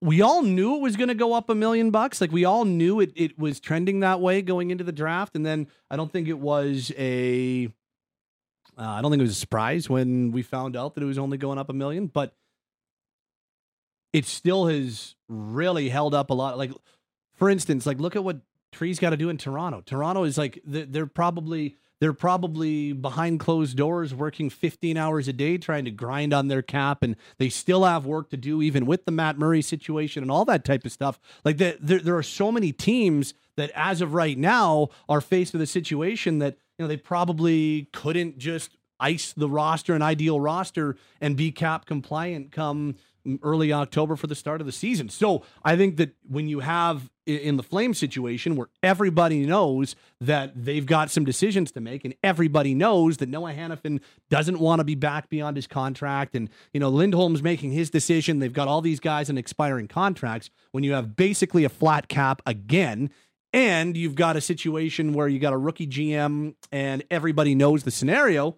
we 0.02 0.22
all 0.22 0.42
knew 0.42 0.76
it 0.76 0.82
was 0.82 0.96
going 0.96 1.10
to 1.10 1.16
go 1.16 1.34
up 1.34 1.50
a 1.50 1.56
million 1.56 1.92
bucks. 1.92 2.22
Like 2.22 2.32
we 2.32 2.46
all 2.46 2.66
knew 2.66 3.00
it, 3.00 3.12
it 3.16 3.38
was 3.38 3.60
trending 3.60 4.00
that 4.00 4.22
way 4.22 4.42
going 4.42 4.72
into 4.72 4.84
the 4.84 4.92
draft. 4.92 5.36
And 5.36 5.46
then 5.46 5.68
I 5.92 5.98
don't 5.98 6.12
think 6.12 6.28
it 6.28 6.40
was 6.40 6.92
a, 6.98 7.68
uh, 8.78 8.82
I 8.82 9.02
don't 9.02 9.12
think 9.12 9.20
it 9.20 9.24
was 9.24 9.32
a 9.32 9.36
surprise 9.36 9.90
when 9.90 10.32
we 10.32 10.42
found 10.42 10.78
out 10.78 10.96
that 10.96 11.04
it 11.04 11.08
was 11.08 11.18
only 11.18 11.38
going 11.38 11.58
up 11.58 11.70
a 11.70 11.74
million, 11.74 12.08
but 12.08 12.34
it 14.14 14.26
still 14.26 14.68
has 14.68 15.16
really 15.28 15.90
held 15.90 16.14
up 16.14 16.30
a 16.30 16.34
lot. 16.34 16.58
Like, 16.58 16.72
for 17.36 17.50
instance, 17.50 17.86
like 17.86 18.00
look 18.00 18.16
at 18.16 18.24
what 18.24 18.40
Tree's 18.72 19.00
got 19.00 19.10
to 19.10 19.18
do 19.18 19.30
in 19.30 19.38
Toronto. 19.38 19.82
Toronto 19.86 20.24
is 20.24 20.38
like 20.38 20.62
they're, 20.66 20.86
they're 20.86 21.06
probably 21.08 21.76
they're 22.00 22.14
probably 22.14 22.94
behind 22.94 23.40
closed 23.40 23.78
doors 23.78 24.14
working 24.14 24.50
15 24.50 24.98
hours 24.98 25.28
a 25.28 25.34
day 25.34 25.58
trying 25.58 25.86
to 25.86 25.92
grind 25.92 26.34
on 26.34 26.48
their 26.48 26.62
cap 26.62 27.04
and 27.04 27.16
they 27.38 27.50
still 27.50 27.84
have 27.84 28.06
work 28.06 28.30
to 28.30 28.38
do 28.38 28.62
even 28.62 28.86
with 28.86 29.06
the 29.06 29.12
Matt 29.12 29.38
Murray 29.38 29.62
situation 29.62 30.24
and 30.24 30.32
all 30.32 30.46
that 30.46 30.64
type 30.64 30.86
of 30.86 30.92
stuff. 30.92 31.20
Like 31.44 31.58
the, 31.58 31.78
there 31.80 32.00
there 32.00 32.18
are 32.18 32.24
so 32.24 32.52
many 32.52 32.72
teams 32.72 33.34
that 33.58 33.72
as 33.76 34.02
of 34.02 34.14
right 34.14 34.38
now 34.38 34.90
are 35.08 35.22
faced 35.22 35.54
with 35.54 35.62
a 35.62 35.68
situation 35.68 36.40
that 36.40 36.58
you 36.78 36.84
know 36.84 36.88
they 36.88 36.98
probably 36.98 37.90
couldn't 37.94 38.38
just 38.38 38.78
ice 39.00 39.34
the 39.34 39.50
roster 39.50 39.94
an 39.94 40.02
ideal 40.02 40.40
roster 40.40 40.98
and 41.22 41.36
be 41.36 41.52
cap 41.52 41.86
compliant 41.86 42.52
come 42.52 42.96
early 43.42 43.72
October 43.72 44.16
for 44.16 44.28
the 44.28 44.36
start 44.36 44.62
of 44.62 44.66
the 44.66 44.72
season. 44.72 45.10
So 45.10 45.44
I 45.64 45.76
think 45.76 45.98
that 45.98 46.16
when 46.28 46.48
you 46.48 46.62
have 46.62 47.10
in 47.26 47.58
the 47.58 47.64
flame 47.64 47.94
situation 47.94 48.56
where 48.56 48.70
everybody 48.82 49.46
knows 49.46 49.96
that 50.20 50.52
they've 50.56 50.86
got 50.86 51.12
some 51.12 51.24
decisions 51.24 51.72
to 51.72 51.80
make 51.80 52.04
and 52.04 52.16
everybody 52.24 52.74
knows 52.74 53.18
that 53.18 53.30
Noah 53.30 53.54
Hanifin 53.54 54.02
doesn't 54.30 54.60
want 54.60 54.80
to 54.80 54.84
be 54.84 54.96
back 54.96 55.30
beyond 55.30 55.56
his 55.56 55.68
contract 55.68 56.36
and 56.36 56.50
you 56.74 56.80
know 56.80 56.90
Lindholm's 56.90 57.44
making 57.44 57.72
his 57.72 57.92
decision 57.92 58.40
they've 58.40 58.52
got 58.52 58.68
all 58.68 58.82
these 58.82 59.00
guys 59.00 59.30
in 59.30 59.38
expiring 59.38 59.88
contracts 59.88 60.50
when 60.72 60.84
you 60.84 60.94
have 60.94 61.16
basically 61.16 61.64
a 61.64 61.70
flat 61.70 62.08
cap 62.08 62.42
again 62.48 63.12
and 63.54 63.96
you've 63.96 64.16
got 64.16 64.36
a 64.36 64.42
situation 64.42 65.14
where 65.14 65.28
you 65.28 65.40
got 65.40 65.54
a 65.54 65.58
rookie 65.58 65.88
GM 65.88 66.56
and 66.72 67.04
everybody 67.12 67.54
knows 67.54 67.84
the 67.84 67.92
scenario 67.92 68.58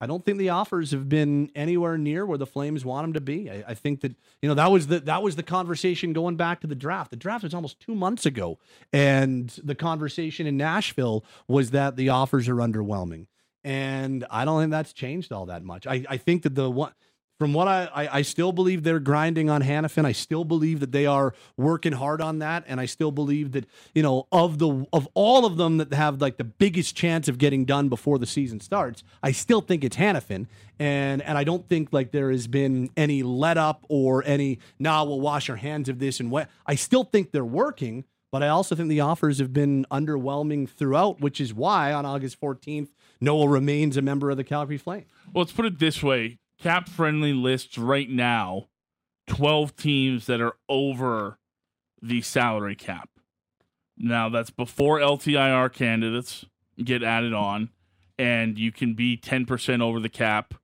I 0.00 0.06
don't 0.06 0.24
think 0.24 0.38
the 0.38 0.50
offers 0.50 0.92
have 0.92 1.08
been 1.08 1.50
anywhere 1.54 1.98
near 1.98 2.24
where 2.24 2.38
the 2.38 2.46
Flames 2.46 2.84
want 2.84 3.04
them 3.04 3.12
to 3.14 3.20
be. 3.20 3.50
I, 3.50 3.64
I 3.68 3.74
think 3.74 4.00
that 4.02 4.14
you 4.40 4.48
know 4.48 4.54
that 4.54 4.70
was 4.70 4.86
the 4.86 5.00
that 5.00 5.22
was 5.22 5.36
the 5.36 5.42
conversation 5.42 6.12
going 6.12 6.36
back 6.36 6.60
to 6.60 6.66
the 6.66 6.74
draft. 6.74 7.10
The 7.10 7.16
draft 7.16 7.44
was 7.44 7.54
almost 7.54 7.80
two 7.80 7.94
months 7.94 8.24
ago, 8.24 8.58
and 8.92 9.48
the 9.62 9.74
conversation 9.74 10.46
in 10.46 10.56
Nashville 10.56 11.24
was 11.48 11.72
that 11.72 11.96
the 11.96 12.10
offers 12.10 12.48
are 12.48 12.56
underwhelming, 12.56 13.26
and 13.64 14.24
I 14.30 14.44
don't 14.44 14.60
think 14.60 14.70
that's 14.70 14.92
changed 14.92 15.32
all 15.32 15.46
that 15.46 15.64
much. 15.64 15.86
I, 15.86 16.04
I 16.08 16.16
think 16.16 16.42
that 16.42 16.54
the 16.54 16.70
one 16.70 16.92
from 17.38 17.52
what 17.52 17.68
I, 17.68 17.88
I, 17.94 18.18
I 18.18 18.22
still 18.22 18.52
believe 18.52 18.82
they're 18.82 18.98
grinding 18.98 19.48
on 19.48 19.62
Hanifin. 19.62 20.04
I 20.04 20.12
still 20.12 20.44
believe 20.44 20.80
that 20.80 20.92
they 20.92 21.06
are 21.06 21.34
working 21.56 21.92
hard 21.92 22.20
on 22.20 22.40
that, 22.40 22.64
and 22.66 22.80
I 22.80 22.86
still 22.86 23.12
believe 23.12 23.52
that 23.52 23.66
you 23.94 24.02
know 24.02 24.26
of 24.32 24.58
the 24.58 24.84
of 24.92 25.08
all 25.14 25.46
of 25.46 25.56
them 25.56 25.78
that 25.78 25.92
have 25.94 26.20
like 26.20 26.36
the 26.36 26.44
biggest 26.44 26.96
chance 26.96 27.28
of 27.28 27.38
getting 27.38 27.64
done 27.64 27.88
before 27.88 28.18
the 28.18 28.26
season 28.26 28.60
starts. 28.60 29.04
I 29.22 29.32
still 29.32 29.60
think 29.60 29.84
it's 29.84 29.96
Hanifin, 29.96 30.46
and 30.78 31.22
and 31.22 31.38
I 31.38 31.44
don't 31.44 31.68
think 31.68 31.92
like 31.92 32.10
there 32.10 32.30
has 32.30 32.48
been 32.48 32.90
any 32.96 33.22
let 33.22 33.56
up 33.56 33.84
or 33.88 34.24
any 34.24 34.58
nah 34.78 35.04
we'll 35.04 35.20
wash 35.20 35.48
our 35.48 35.56
hands 35.56 35.88
of 35.88 36.00
this 36.00 36.18
and 36.20 36.30
what. 36.30 36.48
I 36.66 36.74
still 36.74 37.04
think 37.04 37.30
they're 37.30 37.44
working, 37.44 38.04
but 38.32 38.42
I 38.42 38.48
also 38.48 38.74
think 38.74 38.88
the 38.88 39.00
offers 39.00 39.38
have 39.38 39.52
been 39.52 39.86
underwhelming 39.92 40.68
throughout, 40.68 41.20
which 41.20 41.40
is 41.40 41.54
why 41.54 41.92
on 41.92 42.04
August 42.04 42.40
14th, 42.40 42.88
Noah 43.20 43.48
remains 43.48 43.96
a 43.96 44.02
member 44.02 44.30
of 44.30 44.36
the 44.36 44.44
Calgary 44.44 44.78
Flames. 44.78 45.06
Well, 45.32 45.42
let's 45.42 45.52
put 45.52 45.66
it 45.66 45.78
this 45.78 46.02
way 46.02 46.38
cap 46.60 46.88
friendly 46.88 47.32
lists 47.32 47.78
right 47.78 48.08
now 48.10 48.68
12 49.28 49.76
teams 49.76 50.26
that 50.26 50.40
are 50.40 50.54
over 50.68 51.38
the 52.00 52.20
salary 52.22 52.74
cap. 52.74 53.10
Now, 53.96 54.28
that's 54.28 54.50
before 54.50 54.98
LTIR 55.00 55.72
candidates 55.72 56.44
get 56.82 57.02
added 57.02 57.32
on, 57.34 57.70
and 58.18 58.58
you 58.58 58.70
can 58.72 58.94
be 58.94 59.16
10% 59.16 59.82
over 59.82 59.98
the 60.00 60.08
cap 60.08 60.54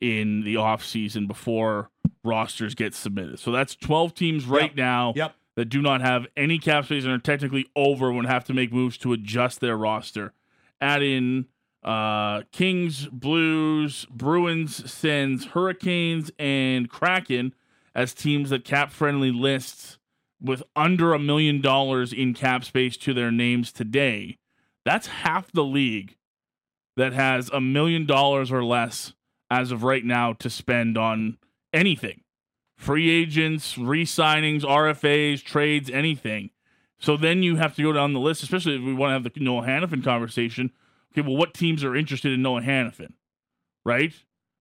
in 0.00 0.42
the 0.42 0.54
offseason 0.54 1.28
before 1.28 1.90
rosters 2.24 2.74
get 2.74 2.94
submitted. 2.94 3.38
So 3.38 3.52
that's 3.52 3.76
12 3.76 4.14
teams 4.14 4.46
right 4.46 4.70
Yep. 4.70 4.76
now 4.76 5.12
Yep. 5.14 5.34
that 5.56 5.64
do 5.66 5.82
not 5.82 6.00
have 6.00 6.26
any 6.36 6.58
cap 6.58 6.86
space 6.86 7.04
and 7.04 7.12
are 7.12 7.18
technically 7.18 7.66
over 7.76 8.10
and 8.10 8.26
have 8.26 8.44
to 8.44 8.54
make 8.54 8.72
moves 8.72 8.96
to 8.98 9.12
adjust 9.12 9.60
their 9.60 9.76
roster. 9.76 10.32
Add 10.80 11.02
in 11.02 11.46
uh, 11.82 12.42
Kings, 12.52 13.06
Blues, 13.06 14.06
Bruins, 14.10 14.90
Sens, 14.90 15.46
Hurricanes, 15.46 16.30
and 16.38 16.88
Kraken 16.88 17.54
as 17.94 18.14
teams 18.14 18.50
that 18.50 18.64
cap 18.64 18.92
friendly 18.92 19.30
lists 19.30 19.98
with 20.40 20.62
under 20.74 21.12
a 21.14 21.18
million 21.18 21.60
dollars 21.60 22.12
in 22.12 22.34
cap 22.34 22.64
space 22.64 22.96
to 22.98 23.14
their 23.14 23.30
names 23.30 23.72
today. 23.72 24.38
That's 24.84 25.06
half 25.06 25.52
the 25.52 25.64
league 25.64 26.16
that 26.96 27.12
has 27.12 27.48
a 27.50 27.60
million 27.60 28.06
dollars 28.06 28.50
or 28.50 28.64
less 28.64 29.12
as 29.50 29.70
of 29.70 29.82
right 29.82 30.04
now 30.04 30.32
to 30.34 30.50
spend 30.50 30.98
on 30.98 31.38
anything 31.72 32.22
free 32.76 33.10
agents, 33.10 33.78
re 33.78 34.04
signings, 34.04 34.62
RFAs, 34.62 35.42
trades, 35.42 35.88
anything. 35.88 36.50
So 36.98 37.16
then 37.16 37.42
you 37.42 37.56
have 37.56 37.76
to 37.76 37.82
go 37.82 37.92
down 37.92 38.12
the 38.12 38.20
list, 38.20 38.42
especially 38.42 38.76
if 38.76 38.82
we 38.82 38.92
want 38.92 39.10
to 39.10 39.14
have 39.14 39.22
the 39.22 39.40
Noah 39.40 39.62
Hanifin 39.62 40.02
conversation. 40.02 40.72
Okay, 41.12 41.20
well, 41.20 41.36
what 41.36 41.54
teams 41.54 41.84
are 41.84 41.94
interested 41.94 42.32
in 42.32 42.42
Noah 42.42 42.62
Hanifin, 42.62 43.12
right? 43.84 44.12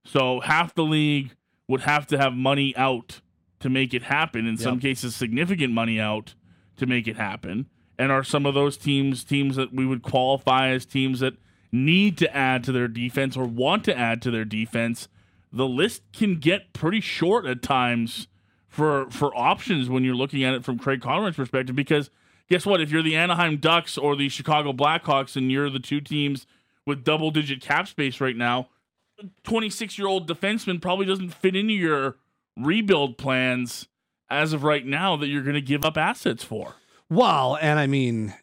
So 0.04 0.42
half 0.42 0.76
the 0.76 0.84
league 0.84 1.36
would 1.68 1.82
have 1.82 2.06
to 2.08 2.18
have 2.18 2.34
money 2.34 2.76
out 2.76 3.22
to 3.60 3.70
make 3.70 3.94
it 3.94 4.04
happen. 4.04 4.48
In 4.48 4.58
some 4.58 4.80
cases, 4.80 5.16
significant 5.16 5.74
money 5.74 6.00
out 6.00 6.36
to 6.78 6.86
make 6.86 7.08
it 7.08 7.16
happen. 7.16 7.70
And 7.98 8.12
are 8.12 8.24
some 8.24 8.46
of 8.46 8.54
those 8.54 8.78
teams 8.78 9.24
teams 9.24 9.56
that 9.56 9.74
we 9.74 9.86
would 9.86 10.02
qualify 10.02 10.70
as 10.70 10.86
teams 10.86 11.20
that 11.20 11.36
need 11.72 12.18
to 12.18 12.36
add 12.36 12.64
to 12.66 12.72
their 12.72 12.88
defense 12.88 13.38
or 13.38 13.46
want 13.46 13.86
to 13.86 13.98
add 13.98 14.22
to 14.24 14.32
their 14.32 14.46
defense? 14.46 15.08
The 15.54 15.68
list 15.68 16.02
can 16.12 16.40
get 16.40 16.74
pretty 16.74 17.00
short 17.02 17.46
at 17.46 17.62
times 17.62 18.28
for 18.68 19.10
for 19.12 19.36
options 19.38 19.90
when 19.90 20.04
you're 20.04 20.16
looking 20.16 20.44
at 20.44 20.54
it 20.54 20.66
from 20.66 20.80
Craig 20.80 21.02
Conroy's 21.02 21.36
perspective 21.36 21.76
because 21.76 22.10
guess 22.52 22.66
what? 22.66 22.82
If 22.82 22.92
you're 22.92 23.02
the 23.02 23.16
Anaheim 23.16 23.58
Ducks 23.58 23.98
or 23.98 24.18
the 24.18 24.28
Chicago 24.28 24.74
Blackhawks 24.74 25.38
and 25.38 25.50
you're 25.50 25.70
the 25.70 25.80
two 25.80 26.02
teams 26.02 26.46
with 26.86 27.06
double 27.06 27.32
digit 27.32 27.62
cap 27.62 27.88
space 27.88 28.20
right 28.20 28.36
now, 28.36 28.68
26 29.44 29.98
year 29.98 30.08
old 30.08 30.28
defenseman 30.28 30.82
probably 30.82 31.06
doesn't 31.06 31.30
fit 31.30 31.56
into 31.56 31.74
your 31.74 32.18
rebuild 32.58 33.18
plans 33.18 33.88
as 34.30 34.52
of 34.52 34.66
right 34.66 34.86
now 34.86 35.16
that 35.16 35.28
you're 35.28 35.44
going 35.44 35.56
to 35.56 35.62
give 35.62 35.86
up 35.86 35.98
assets 35.98 36.44
for. 36.44 36.76
Well, 37.10 37.58
and 37.62 37.80
I 37.80 37.88
mean, 37.88 38.34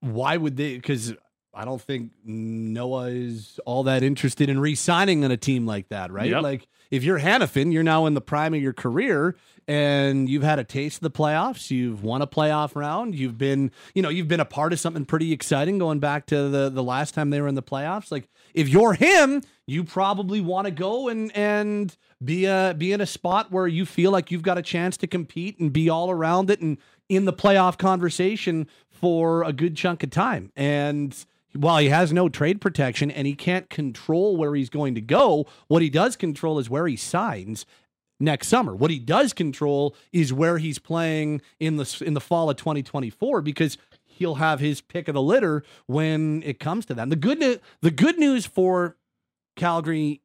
why 0.00 0.36
would 0.36 0.56
they? 0.56 0.74
Because 0.74 1.14
I 1.54 1.64
don't 1.64 1.80
think 1.80 2.10
Noah 2.24 3.10
is 3.10 3.60
all 3.66 3.84
that 3.84 4.02
interested 4.02 4.48
in 4.48 4.58
re-signing 4.58 5.24
on 5.24 5.30
a 5.30 5.36
team 5.36 5.64
like 5.64 5.90
that, 5.90 6.10
right? 6.10 6.30
Yep. 6.30 6.42
Like 6.42 6.66
if 6.90 7.04
you're 7.04 7.20
Hanifin, 7.20 7.72
you're 7.72 7.84
now 7.84 8.06
in 8.06 8.14
the 8.14 8.20
prime 8.20 8.52
of 8.52 8.60
your 8.60 8.72
career 8.72 9.36
and 9.68 10.28
you've 10.28 10.42
had 10.42 10.58
a 10.58 10.64
taste 10.64 10.98
of 10.98 11.02
the 11.02 11.10
playoffs. 11.10 11.70
You've 11.70 12.02
won 12.02 12.22
a 12.22 12.26
playoff 12.26 12.74
round. 12.74 13.14
You've 13.14 13.38
been, 13.38 13.70
you 13.94 14.02
know, 14.02 14.08
you've 14.08 14.28
been 14.28 14.40
a 14.40 14.44
part 14.44 14.72
of 14.72 14.80
something 14.80 15.04
pretty 15.04 15.32
exciting 15.32 15.78
going 15.78 16.00
back 16.00 16.26
to 16.26 16.48
the 16.48 16.70
the 16.70 16.82
last 16.82 17.14
time 17.14 17.30
they 17.30 17.40
were 17.40 17.48
in 17.48 17.54
the 17.54 17.62
playoffs. 17.62 18.10
Like 18.10 18.28
if 18.54 18.68
you're 18.68 18.94
him, 18.94 19.42
you 19.66 19.84
probably 19.84 20.40
want 20.40 20.66
to 20.66 20.70
go 20.70 21.08
and 21.08 21.34
and 21.36 21.96
be 22.22 22.46
a 22.46 22.74
be 22.76 22.92
in 22.92 23.00
a 23.00 23.06
spot 23.06 23.50
where 23.50 23.66
you 23.66 23.86
feel 23.86 24.10
like 24.10 24.30
you've 24.30 24.42
got 24.42 24.58
a 24.58 24.62
chance 24.62 24.96
to 24.98 25.06
compete 25.06 25.58
and 25.58 25.72
be 25.72 25.88
all 25.88 26.10
around 26.10 26.50
it 26.50 26.60
and 26.60 26.78
in 27.08 27.24
the 27.24 27.32
playoff 27.32 27.78
conversation 27.78 28.66
for 28.90 29.42
a 29.44 29.52
good 29.52 29.76
chunk 29.76 30.02
of 30.02 30.10
time. 30.10 30.52
And 30.56 31.16
while 31.54 31.78
he 31.78 31.88
has 31.88 32.12
no 32.12 32.28
trade 32.28 32.60
protection 32.60 33.10
and 33.10 33.26
he 33.26 33.34
can't 33.34 33.68
control 33.70 34.36
where 34.36 34.54
he's 34.54 34.70
going 34.70 34.94
to 34.94 35.00
go, 35.00 35.46
what 35.68 35.82
he 35.82 35.90
does 35.90 36.16
control 36.16 36.58
is 36.58 36.70
where 36.70 36.86
he 36.86 36.96
signs 36.96 37.66
next 38.20 38.48
summer. 38.48 38.74
What 38.74 38.90
he 38.90 38.98
does 38.98 39.32
control 39.32 39.96
is 40.12 40.32
where 40.32 40.58
he's 40.58 40.78
playing 40.78 41.40
in 41.58 41.76
the 41.76 42.02
in 42.04 42.14
the 42.14 42.20
fall 42.20 42.50
of 42.50 42.56
2024 42.56 43.40
because 43.40 43.78
he'll 44.04 44.36
have 44.36 44.60
his 44.60 44.80
pick 44.80 45.08
of 45.08 45.14
the 45.14 45.22
litter 45.22 45.64
when 45.86 46.42
it 46.44 46.60
comes 46.60 46.86
to 46.86 46.94
that. 46.94 47.08
The 47.08 47.16
good 47.16 47.40
news 47.40 47.58
the 47.80 47.90
good 47.90 48.18
news 48.18 48.46
for 48.46 48.96
Calgary 49.56 50.20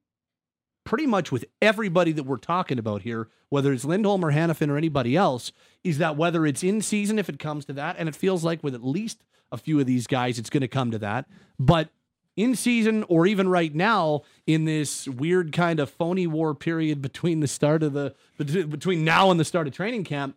pretty 0.85 1.07
much 1.07 1.31
with 1.31 1.45
everybody 1.61 2.11
that 2.11 2.23
we're 2.23 2.37
talking 2.37 2.77
about 2.77 3.01
here, 3.01 3.27
whether 3.49 3.73
it's 3.73 3.83
Lindholm 3.83 4.23
or 4.23 4.31
Hanifin 4.31 4.69
or 4.69 4.77
anybody 4.77 5.15
else, 5.17 5.51
is 5.83 5.97
that 5.97 6.15
whether 6.15 6.45
it's 6.45 6.63
in 6.63 6.81
season, 6.81 7.17
if 7.17 7.27
it 7.27 7.39
comes 7.39 7.65
to 7.65 7.73
that, 7.73 7.95
and 7.97 8.07
it 8.07 8.15
feels 8.15 8.43
like 8.43 8.63
with 8.63 8.75
at 8.75 8.83
least 8.83 9.23
a 9.51 9.57
few 9.57 9.79
of 9.79 9.87
these 9.87 10.05
guys, 10.07 10.37
it's 10.37 10.49
going 10.49 10.61
to 10.61 10.67
come 10.67 10.91
to 10.91 10.99
that. 10.99 11.25
But 11.59 11.89
in 12.35 12.55
season, 12.55 13.03
or 13.07 13.25
even 13.25 13.47
right 13.47 13.73
now, 13.73 14.21
in 14.45 14.65
this 14.65 15.07
weird 15.07 15.51
kind 15.51 15.79
of 15.79 15.89
phony 15.89 16.27
war 16.27 16.53
period 16.53 17.01
between 17.01 17.39
the 17.39 17.47
start 17.47 17.81
of 17.83 17.93
the 17.93 18.13
between 18.37 19.05
now 19.05 19.31
and 19.31 19.39
the 19.39 19.45
start 19.45 19.67
of 19.67 19.73
training 19.73 20.03
camp, 20.03 20.35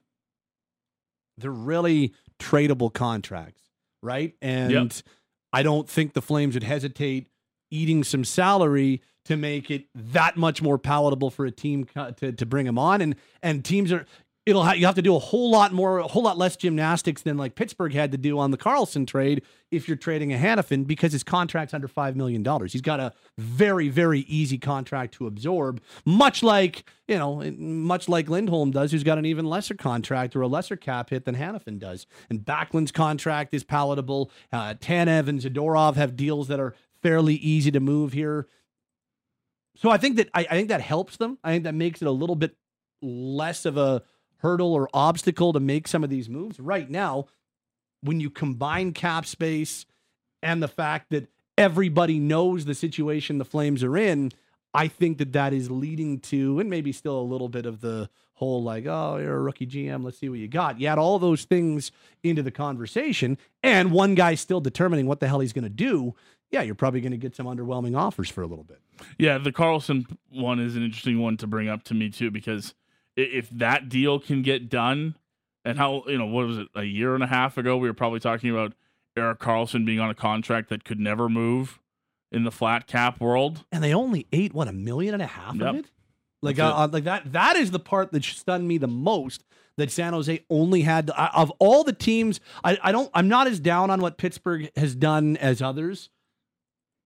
they're 1.36 1.50
really 1.50 2.14
tradable 2.38 2.92
contracts, 2.92 3.62
right? 4.02 4.34
And 4.40 4.70
Yep. 4.70 4.92
I 5.52 5.62
don't 5.62 5.88
think 5.88 6.12
the 6.12 6.22
Flames 6.22 6.54
would 6.54 6.62
hesitate 6.62 7.28
eating 7.70 8.04
some 8.04 8.24
salary 8.24 9.02
to 9.24 9.36
make 9.36 9.70
it 9.70 9.86
that 9.94 10.36
much 10.36 10.62
more 10.62 10.78
palatable 10.78 11.30
for 11.30 11.44
a 11.44 11.50
team 11.50 11.86
to, 12.16 12.32
to 12.32 12.46
bring 12.46 12.66
him 12.66 12.78
on 12.78 13.00
and 13.00 13.14
and 13.42 13.64
teams 13.64 13.92
are 13.92 14.06
it'll 14.48 14.64
ha- 14.64 14.72
you 14.72 14.86
have 14.86 14.94
to 14.94 15.02
do 15.02 15.14
a 15.14 15.18
whole 15.18 15.50
lot 15.50 15.74
more 15.74 15.98
a 15.98 16.06
whole 16.06 16.22
lot 16.22 16.38
less 16.38 16.56
gymnastics 16.56 17.20
than 17.20 17.36
like 17.36 17.54
Pittsburgh 17.54 17.92
had 17.92 18.12
to 18.12 18.18
do 18.18 18.38
on 18.38 18.50
the 18.50 18.56
Karlsson 18.56 19.06
trade 19.06 19.42
if 19.70 19.86
you're 19.86 19.96
trading 19.96 20.32
a 20.32 20.38
Hanifin 20.38 20.86
because 20.86 21.12
his 21.12 21.22
contract's 21.22 21.74
under 21.74 21.86
5 21.86 22.16
million 22.16 22.42
dollars. 22.42 22.72
He's 22.72 22.80
got 22.80 22.98
a 22.98 23.12
very 23.36 23.90
very 23.90 24.20
easy 24.20 24.56
contract 24.56 25.12
to 25.14 25.26
absorb 25.26 25.82
much 26.06 26.42
like, 26.42 26.88
you 27.06 27.18
know, 27.18 27.42
much 27.58 28.08
like 28.08 28.30
Lindholm 28.30 28.70
does 28.70 28.90
who's 28.90 29.04
got 29.04 29.18
an 29.18 29.26
even 29.26 29.44
lesser 29.44 29.74
contract 29.74 30.34
or 30.34 30.40
a 30.40 30.48
lesser 30.48 30.76
cap 30.76 31.10
hit 31.10 31.26
than 31.26 31.36
Hanifin 31.36 31.78
does. 31.78 32.06
And 32.30 32.40
Backlund's 32.40 32.90
contract 32.90 33.52
is 33.52 33.64
palatable. 33.64 34.30
Uh, 34.50 34.74
Tanev 34.74 35.28
and 35.28 35.40
Zadorov 35.40 35.96
have 35.96 36.16
deals 36.16 36.48
that 36.48 36.58
are 36.58 36.74
fairly 37.02 37.34
easy 37.34 37.70
to 37.70 37.80
move 37.80 38.14
here. 38.14 38.48
So 39.76 39.90
I 39.90 39.98
think 39.98 40.16
that 40.16 40.30
I, 40.32 40.46
I 40.50 40.56
think 40.56 40.70
that 40.70 40.80
helps 40.80 41.18
them. 41.18 41.36
I 41.44 41.52
think 41.52 41.64
that 41.64 41.74
makes 41.74 42.00
it 42.00 42.08
a 42.08 42.12
little 42.12 42.34
bit 42.34 42.56
less 43.02 43.66
of 43.66 43.76
a 43.76 44.02
hurdle 44.38 44.72
or 44.72 44.88
obstacle 44.94 45.52
to 45.52 45.60
make 45.60 45.88
some 45.88 46.04
of 46.04 46.10
these 46.10 46.28
moves. 46.28 46.58
Right 46.58 46.88
now, 46.88 47.26
when 48.02 48.20
you 48.20 48.30
combine 48.30 48.92
cap 48.92 49.26
space 49.26 49.86
and 50.42 50.62
the 50.62 50.68
fact 50.68 51.10
that 51.10 51.28
everybody 51.56 52.18
knows 52.18 52.64
the 52.64 52.74
situation 52.74 53.38
the 53.38 53.44
Flames 53.44 53.82
are 53.82 53.96
in, 53.96 54.30
I 54.74 54.88
think 54.88 55.18
that 55.18 55.32
that 55.32 55.52
is 55.52 55.70
leading 55.70 56.20
to, 56.20 56.60
and 56.60 56.70
maybe 56.70 56.92
still 56.92 57.18
a 57.18 57.22
little 57.22 57.48
bit 57.48 57.66
of 57.66 57.80
the 57.80 58.08
whole 58.34 58.62
like, 58.62 58.86
oh, 58.86 59.16
you're 59.16 59.34
a 59.34 59.40
rookie 59.40 59.66
GM, 59.66 60.04
let's 60.04 60.18
see 60.18 60.28
what 60.28 60.38
you 60.38 60.46
got. 60.46 60.78
You 60.78 60.86
add 60.86 60.98
all 60.98 61.18
those 61.18 61.44
things 61.44 61.90
into 62.22 62.42
the 62.42 62.52
conversation, 62.52 63.36
and 63.62 63.90
one 63.90 64.14
guy's 64.14 64.40
still 64.40 64.60
determining 64.60 65.06
what 65.06 65.18
the 65.18 65.26
hell 65.26 65.40
he's 65.40 65.52
going 65.52 65.64
to 65.64 65.70
do. 65.70 66.14
Yeah, 66.50 66.62
you're 66.62 66.76
probably 66.76 67.00
going 67.00 67.12
to 67.12 67.18
get 67.18 67.34
some 67.34 67.46
underwhelming 67.46 67.98
offers 67.98 68.30
for 68.30 68.42
a 68.42 68.46
little 68.46 68.64
bit. 68.64 68.80
Yeah, 69.18 69.38
the 69.38 69.52
Karlsson 69.52 70.04
one 70.30 70.60
is 70.60 70.76
an 70.76 70.84
interesting 70.84 71.20
one 71.20 71.36
to 71.38 71.46
bring 71.46 71.68
up 71.68 71.82
to 71.84 71.94
me 71.94 72.10
too 72.10 72.30
because 72.30 72.74
if 73.18 73.50
that 73.50 73.88
deal 73.88 74.18
can 74.20 74.42
get 74.42 74.68
done, 74.68 75.16
and 75.64 75.76
how 75.78 76.04
you 76.06 76.18
know 76.18 76.26
what 76.26 76.46
was 76.46 76.58
it 76.58 76.68
a 76.74 76.84
year 76.84 77.14
and 77.14 77.22
a 77.24 77.26
half 77.26 77.58
ago 77.58 77.76
we 77.76 77.88
were 77.88 77.94
probably 77.94 78.20
talking 78.20 78.50
about 78.50 78.72
Erik 79.16 79.38
Karlsson 79.40 79.84
being 79.84 80.00
on 80.00 80.08
a 80.10 80.14
contract 80.14 80.68
that 80.70 80.84
could 80.84 81.00
never 81.00 81.28
move 81.28 81.80
in 82.30 82.44
the 82.44 82.50
flat 82.52 82.86
cap 82.86 83.20
world. 83.20 83.64
and 83.72 83.82
they 83.82 83.92
only 83.94 84.26
ate 84.32 84.52
what 84.54 84.68
a 84.68 84.72
million 84.72 85.14
and 85.14 85.22
a 85.22 85.26
half 85.26 85.54
Yep. 85.56 85.68
of 85.68 85.74
it. 85.76 85.86
Like, 86.40 86.58
uh, 86.60 86.68
uh, 86.72 86.88
like 86.92 87.04
that. 87.04 87.32
That 87.32 87.56
is 87.56 87.72
the 87.72 87.80
part 87.80 88.12
that 88.12 88.22
stunned 88.22 88.68
me 88.68 88.78
the 88.78 88.86
most. 88.86 89.44
That 89.76 89.90
San 89.90 90.12
Jose 90.12 90.44
only 90.50 90.82
had 90.82 91.10
I- 91.10 91.30
of 91.34 91.50
all 91.58 91.82
the 91.84 91.92
teams. 91.92 92.38
I, 92.62 92.78
I 92.82 92.92
don't. 92.92 93.10
I'm 93.14 93.28
not 93.28 93.46
as 93.48 93.58
down 93.60 93.90
on 93.90 94.00
what 94.00 94.18
Pittsburgh 94.18 94.70
has 94.76 94.94
done 94.94 95.36
as 95.38 95.60
others. 95.62 96.10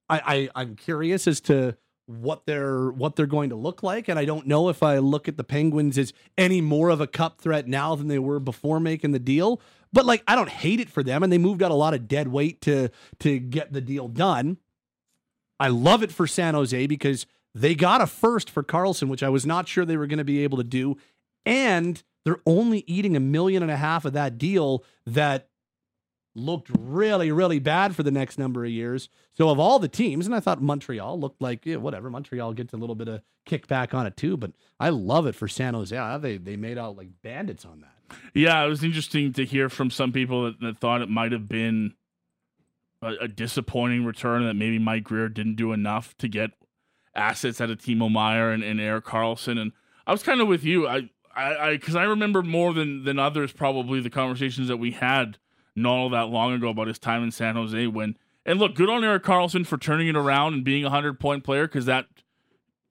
I, 0.09 0.49
I 0.55 0.61
I'm 0.63 0.77
curious 0.77 1.27
as 1.27 1.41
to 1.43 1.77
what 2.07 2.47
they're 2.47 2.91
what 2.91 3.17
they're 3.17 3.27
going 3.27 3.51
to 3.51 3.57
look 3.57 3.83
like. 3.83 4.09
And 4.09 4.19
I 4.19 4.25
don't 4.25 4.47
know 4.47 4.69
if 4.69 4.83
I 4.83 4.99
look 4.99 5.29
at 5.29 5.37
the 5.37 5.45
Penguins 5.45 5.99
as 5.99 6.13
any 6.37 6.61
more 6.61 6.89
of 6.91 7.01
a 7.01 7.07
cup 7.07 7.41
threat 7.41 7.69
now 7.69 7.95
than 7.95 8.09
they 8.09 8.19
were 8.19 8.41
before 8.41 8.81
making 8.81 9.13
the 9.13 9.19
deal. 9.19 9.61
But 9.93 10.07
like 10.07 10.23
I 10.27 10.35
don't 10.35 10.49
hate 10.49 10.81
it 10.81 10.91
for 10.91 11.03
them 11.03 11.23
and 11.23 11.33
they 11.33 11.39
moved 11.39 11.63
out 11.63 11.71
a 11.71 11.75
lot 11.75 11.95
of 11.95 12.09
dead 12.09 12.29
weight 12.29 12.61
to 12.63 12.91
to 13.21 13.39
get 13.39 13.73
the 13.73 13.81
deal 13.81 14.09
done. 14.09 14.59
I 15.61 15.69
love 15.69 16.03
it 16.03 16.13
for 16.13 16.27
San 16.27 16.55
Jose 16.55 16.87
because 16.87 17.27
they 17.55 17.75
got 17.75 18.01
a 18.01 18.07
first 18.07 18.51
for 18.51 18.63
Karlsson 18.63 19.09
which 19.09 19.23
I 19.23 19.29
was 19.29 19.47
not 19.47 19.69
sure 19.69 19.85
they 19.85 19.97
were 19.97 20.07
going 20.07 20.19
to 20.19 20.25
be 20.25 20.43
able 20.43 20.59
to 20.59 20.65
do. 20.65 20.97
And 21.47 22.03
they're 22.25 22.41
only 22.47 22.85
eating 22.87 23.17
a 23.17 23.21
million 23.21 23.63
and 23.63 23.73
a 23.73 23.77
half 23.77 24.05
of 24.05 24.13
that 24.13 24.39
deal 24.39 24.85
that 25.07 25.49
looked 26.35 26.71
really, 26.79 27.31
really 27.31 27.59
bad 27.59 27.95
for 27.95 28.03
the 28.03 28.11
next 28.11 28.39
number 28.39 28.65
of 28.65 28.71
years. 28.71 29.09
So 29.35 29.51
of 29.51 29.59
all 29.59 29.79
the 29.79 29.89
teams, 29.89 30.27
and 30.27 30.35
I 30.35 30.41
thought 30.41 30.63
Montreal 30.63 31.19
looked 31.19 31.43
like 31.43 31.67
yeah, 31.67 31.77
whatever. 31.77 32.11
Montreal 32.11 32.55
gets 32.55 32.73
a 32.73 32.77
little 32.77 32.95
bit 32.95 33.09
of 33.09 33.23
kickback 33.47 33.95
on 33.95 34.07
it 34.07 34.17
too, 34.17 34.37
but 34.37 34.53
I 34.81 34.91
love 34.91 35.27
it 35.27 35.35
for 35.35 35.49
San 35.49 35.75
Jose. 35.75 35.97
Ah, 35.97 36.19
they 36.19 36.37
they 36.37 36.57
made 36.57 36.79
out 36.79 36.97
like 36.97 37.09
bandits 37.23 37.65
on 37.65 37.81
that. 37.83 38.19
Yeah, 38.35 38.63
it 38.65 38.69
was 38.69 38.85
interesting 38.85 39.33
to 39.35 39.45
hear 39.45 39.69
from 39.69 39.91
some 39.91 40.13
people 40.13 40.45
that, 40.45 40.61
that 40.61 40.79
thought 40.79 41.01
it 41.01 41.09
might 41.09 41.33
have 41.33 41.49
been 41.49 41.95
a, 43.01 43.13
a, 43.23 43.29
disappointing 43.29 44.05
return 44.05 44.45
that 44.45 44.55
maybe 44.55 44.79
Mike 44.79 45.05
Grier 45.05 45.31
didn't 45.31 45.57
do 45.57 45.73
enough 45.73 46.15
to 46.19 46.29
get 46.29 46.51
assets 47.15 47.59
out 47.59 47.71
of 47.71 47.79
Timo 47.79 48.11
Meier 48.11 48.51
and, 48.51 48.63
and 48.63 48.79
Erik 48.79 49.07
Karlsson. 49.07 49.59
And 49.59 49.73
I 50.07 50.13
was 50.13 50.23
kind 50.23 50.43
of 50.43 50.49
with 50.49 50.63
you. 50.63 50.87
I 50.87 51.09
I 51.35 51.73
because 51.73 51.97
I, 51.97 52.03
I 52.03 52.05
remember 52.05 52.43
more 52.43 52.73
than 52.73 53.05
than 53.05 53.19
others 53.19 53.53
probably 53.53 54.01
the 54.01 54.11
conversations 54.11 54.69
that 54.69 54.77
we 54.77 54.93
had 54.93 55.39
not 55.75 55.93
all 55.93 56.11
that 56.11 56.29
long 56.29 56.53
ago 56.53 56.69
about 56.69 56.89
his 56.89 56.99
time 56.99 57.23
in 57.23 57.31
San 57.31 57.55
Jose 57.55 57.87
when 57.87 58.17
and 58.45 58.59
look 58.59 58.75
good 58.75 58.91
on 58.91 59.05
Erik 59.05 59.23
Karlsson 59.23 59.67
for 59.67 59.79
turning 59.79 60.09
it 60.09 60.17
around 60.17 60.55
and 60.55 60.65
being 60.65 60.85
a 60.85 60.91
hundred 60.91 61.21
point 61.21 61.45
player 61.45 61.67
because 61.67 61.87
that 61.87 62.07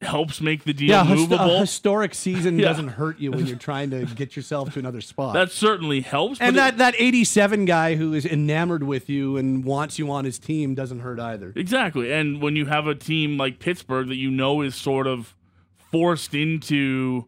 helps 0.01 0.41
make 0.41 0.63
the 0.63 0.73
deal 0.73 0.89
yeah, 0.89 1.03
movable. 1.03 1.57
a 1.57 1.59
historic 1.59 2.15
season 2.15 2.57
yeah. 2.59 2.67
doesn't 2.67 2.89
hurt 2.89 3.19
you 3.19 3.31
when 3.31 3.45
you're 3.45 3.57
trying 3.57 3.91
to 3.91 4.05
get 4.05 4.35
yourself 4.35 4.73
to 4.73 4.79
another 4.79 5.01
spot. 5.01 5.33
That 5.33 5.51
certainly 5.51 6.01
helps. 6.01 6.39
And 6.41 6.57
that, 6.57 6.75
it, 6.75 6.77
that 6.77 6.95
87 6.97 7.65
guy 7.65 7.95
who 7.95 8.13
is 8.13 8.25
enamored 8.25 8.83
with 8.83 9.09
you 9.09 9.37
and 9.37 9.63
wants 9.63 9.99
you 9.99 10.09
on 10.11 10.25
his 10.25 10.39
team 10.39 10.73
doesn't 10.73 10.99
hurt 10.99 11.19
either. 11.19 11.53
Exactly. 11.55 12.11
And 12.11 12.41
when 12.41 12.55
you 12.55 12.65
have 12.65 12.87
a 12.87 12.95
team 12.95 13.37
like 13.37 13.59
Pittsburgh 13.59 14.07
that 14.07 14.15
you 14.15 14.31
know 14.31 14.61
is 14.61 14.75
sort 14.75 15.05
of 15.05 15.35
forced 15.77 16.33
into 16.33 17.27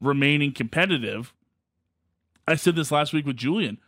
remaining 0.00 0.52
competitive, 0.52 1.32
I 2.46 2.56
said 2.56 2.76
this 2.76 2.90
last 2.90 3.12
week 3.12 3.26
with 3.26 3.36
Julian 3.36 3.78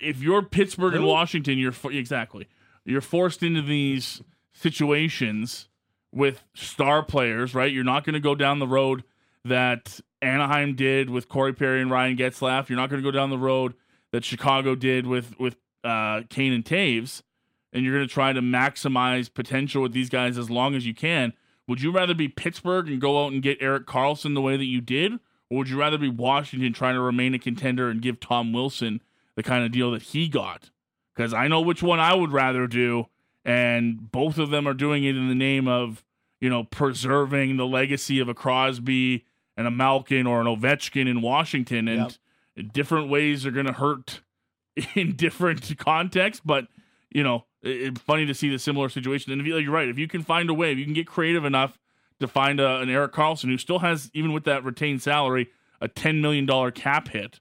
if 0.00 0.22
you're 0.22 0.42
Pittsburgh 0.42 0.94
and 0.94 1.06
Washington, 1.06 1.58
you're 1.58 1.74
exactly 1.90 2.48
you're 2.84 3.00
forced 3.00 3.42
into 3.42 3.62
these 3.62 4.22
situations 4.52 5.68
with 6.12 6.44
star 6.54 7.02
players, 7.02 7.54
right? 7.54 7.72
You're 7.72 7.84
not 7.84 8.04
going 8.04 8.14
to 8.14 8.20
go 8.20 8.34
down 8.34 8.58
the 8.58 8.68
road 8.68 9.04
that 9.44 10.00
Anaheim 10.22 10.74
did 10.74 11.10
with 11.10 11.28
Corey 11.28 11.52
Perry 11.52 11.80
and 11.80 11.90
Ryan 11.90 12.16
Getzlaf. 12.16 12.68
You're 12.68 12.78
not 12.78 12.90
going 12.90 13.02
to 13.02 13.06
go 13.06 13.16
down 13.16 13.30
the 13.30 13.38
road 13.38 13.74
that 14.12 14.24
Chicago 14.24 14.74
did 14.74 15.06
with 15.06 15.38
with 15.38 15.56
uh, 15.82 16.22
Kane 16.30 16.52
and 16.52 16.64
Toews, 16.64 17.22
and 17.72 17.84
you're 17.84 17.94
going 17.94 18.06
to 18.06 18.12
try 18.12 18.32
to 18.32 18.40
maximize 18.40 19.32
potential 19.32 19.82
with 19.82 19.92
these 19.92 20.08
guys 20.08 20.38
as 20.38 20.50
long 20.50 20.74
as 20.74 20.86
you 20.86 20.94
can. 20.94 21.32
Would 21.66 21.80
you 21.80 21.90
rather 21.90 22.14
be 22.14 22.28
Pittsburgh 22.28 22.88
and 22.88 23.00
go 23.00 23.24
out 23.24 23.32
and 23.32 23.42
get 23.42 23.58
Eric 23.60 23.86
Carlson 23.86 24.34
the 24.34 24.42
way 24.42 24.56
that 24.56 24.66
you 24.66 24.80
did, 24.80 25.14
or 25.50 25.58
would 25.58 25.68
you 25.68 25.78
rather 25.78 25.98
be 25.98 26.10
Washington 26.10 26.72
trying 26.72 26.94
to 26.94 27.00
remain 27.00 27.34
a 27.34 27.38
contender 27.38 27.88
and 27.88 28.02
give 28.02 28.20
Tom 28.20 28.52
Wilson 28.52 29.00
the 29.36 29.42
kind 29.42 29.64
of 29.64 29.72
deal 29.72 29.90
that 29.92 30.02
he 30.02 30.28
got 30.28 30.70
because 31.14 31.32
I 31.32 31.48
know 31.48 31.60
which 31.60 31.82
one 31.82 32.00
I 32.00 32.14
would 32.14 32.32
rather 32.32 32.66
do, 32.66 33.06
and 33.44 34.10
both 34.10 34.38
of 34.38 34.50
them 34.50 34.66
are 34.66 34.74
doing 34.74 35.04
it 35.04 35.16
in 35.16 35.28
the 35.28 35.34
name 35.34 35.68
of 35.68 36.04
you 36.40 36.50
know 36.50 36.64
preserving 36.64 37.56
the 37.56 37.66
legacy 37.66 38.20
of 38.20 38.28
a 38.28 38.34
Crosby 38.34 39.24
and 39.56 39.66
a 39.66 39.70
Malkin 39.70 40.26
or 40.26 40.40
an 40.40 40.46
Ovechkin 40.46 41.08
in 41.08 41.22
Washington, 41.22 41.88
and 41.88 42.18
yep. 42.56 42.72
different 42.72 43.08
ways 43.08 43.46
are 43.46 43.50
going 43.50 43.66
to 43.66 43.72
hurt 43.72 44.20
in 44.94 45.14
different 45.16 45.76
contexts, 45.78 46.42
but 46.44 46.66
you 47.10 47.22
know 47.22 47.44
it's 47.62 48.00
funny 48.00 48.26
to 48.26 48.34
see 48.34 48.50
the 48.50 48.58
similar 48.58 48.88
situation. 48.88 49.32
And 49.32 49.40
if 49.40 49.46
you, 49.46 49.56
you're 49.56 49.72
right, 49.72 49.88
if 49.88 49.98
you 49.98 50.08
can 50.08 50.22
find 50.22 50.50
a 50.50 50.54
way, 50.54 50.72
if 50.72 50.78
you 50.78 50.84
can 50.84 50.92
get 50.92 51.06
creative 51.06 51.46
enough 51.46 51.78
to 52.20 52.28
find 52.28 52.60
a, 52.60 52.80
an 52.80 52.90
Erik 52.90 53.12
Karlsson 53.12 53.46
who 53.46 53.56
still 53.56 53.78
has, 53.78 54.10
even 54.12 54.32
with 54.32 54.44
that 54.44 54.64
retained 54.64 55.00
salary, 55.00 55.48
a 55.80 55.88
ten 55.88 56.20
million 56.20 56.46
dollar 56.46 56.70
cap 56.70 57.08
hit 57.08 57.40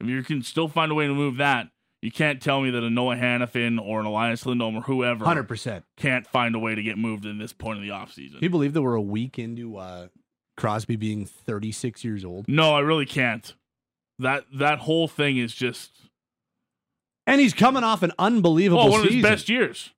if 0.00 0.06
you 0.08 0.22
can 0.22 0.42
still 0.42 0.68
find 0.68 0.90
a 0.90 0.94
way 0.94 1.06
to 1.06 1.14
move 1.14 1.36
that, 1.36 1.68
you 2.02 2.10
can't 2.10 2.40
tell 2.40 2.62
me 2.62 2.70
that 2.70 2.82
a 2.82 2.88
Noah 2.88 3.16
Hanifin 3.16 3.78
or 3.80 4.00
an 4.00 4.06
Elias 4.06 4.46
Lindholm 4.46 4.76
or 4.76 4.82
whoever 4.82 5.24
100% 5.24 5.82
can't 5.96 6.26
find 6.26 6.54
a 6.54 6.58
way 6.58 6.74
to 6.74 6.82
get 6.82 6.96
moved 6.96 7.26
in 7.26 7.38
this 7.38 7.52
point 7.52 7.78
of 7.78 7.82
the 7.82 7.90
offseason. 7.90 8.34
Can 8.34 8.42
you 8.42 8.50
believe 8.50 8.72
that 8.72 8.82
we're 8.82 8.94
a 8.94 9.02
week 9.02 9.38
into 9.38 9.76
uh, 9.76 10.08
Crosby 10.56 10.96
being 10.96 11.26
36 11.26 12.02
years 12.04 12.24
old? 12.24 12.46
No, 12.48 12.74
I 12.74 12.80
really 12.80 13.06
can't. 13.06 13.54
That 14.18 14.44
that 14.54 14.80
whole 14.80 15.08
thing 15.08 15.38
is 15.38 15.54
just 15.54 15.92
And 17.26 17.40
he's 17.40 17.54
coming 17.54 17.84
off 17.84 18.02
an 18.02 18.12
unbelievable 18.18 18.82
oh, 18.82 18.90
one 18.90 19.00
of 19.00 19.12
his 19.12 19.22
best 19.22 19.48
years. 19.48 19.90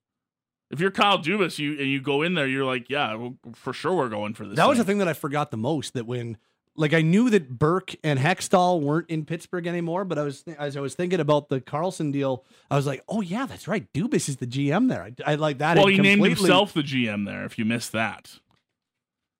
If 0.71 0.79
you're 0.79 0.91
Kyle 0.91 1.19
Dubas, 1.19 1.59
you 1.59 1.77
and 1.77 1.87
you 1.87 2.01
go 2.01 2.21
in 2.21 2.33
there, 2.33 2.47
you're 2.47 2.65
like, 2.65 2.89
yeah, 2.89 3.13
well, 3.15 3.35
for 3.53 3.73
sure 3.73 3.93
we're 3.93 4.09
going 4.09 4.33
for 4.33 4.45
this. 4.45 4.55
That 4.55 4.63
thing. 4.63 4.69
was 4.69 4.77
the 4.77 4.83
thing 4.83 4.97
that 4.97 5.07
I 5.07 5.13
forgot 5.13 5.51
the 5.51 5.57
most. 5.57 5.93
That 5.93 6.07
when 6.07 6.37
like 6.75 6.93
I 6.93 7.01
knew 7.01 7.29
that 7.29 7.57
Burke 7.57 7.95
and 8.03 8.19
Hextall 8.19 8.81
weren't 8.81 9.09
in 9.09 9.25
Pittsburgh 9.25 9.67
anymore, 9.67 10.05
but 10.05 10.17
I 10.17 10.23
was 10.23 10.43
as 10.57 10.75
I 10.75 10.81
was 10.81 10.95
thinking 10.95 11.19
about 11.19 11.49
the 11.49 11.61
Karlsson 11.61 12.11
deal, 12.11 12.43
I 12.71 12.75
was 12.75 12.87
like, 12.87 13.03
oh 13.07 13.21
yeah, 13.21 13.45
that's 13.45 13.67
right. 13.67 13.91
Dubas 13.93 14.27
is 14.29 14.37
the 14.37 14.47
GM 14.47 14.89
there. 14.89 15.03
I, 15.03 15.33
I 15.33 15.35
like 15.35 15.59
that. 15.59 15.77
Well, 15.77 15.87
he 15.87 15.95
completely... 15.95 16.29
named 16.29 16.37
himself 16.37 16.73
the 16.73 16.81
GM 16.81 17.25
there. 17.25 17.45
If 17.45 17.59
you 17.59 17.65
missed 17.65 17.91
that, 17.91 18.39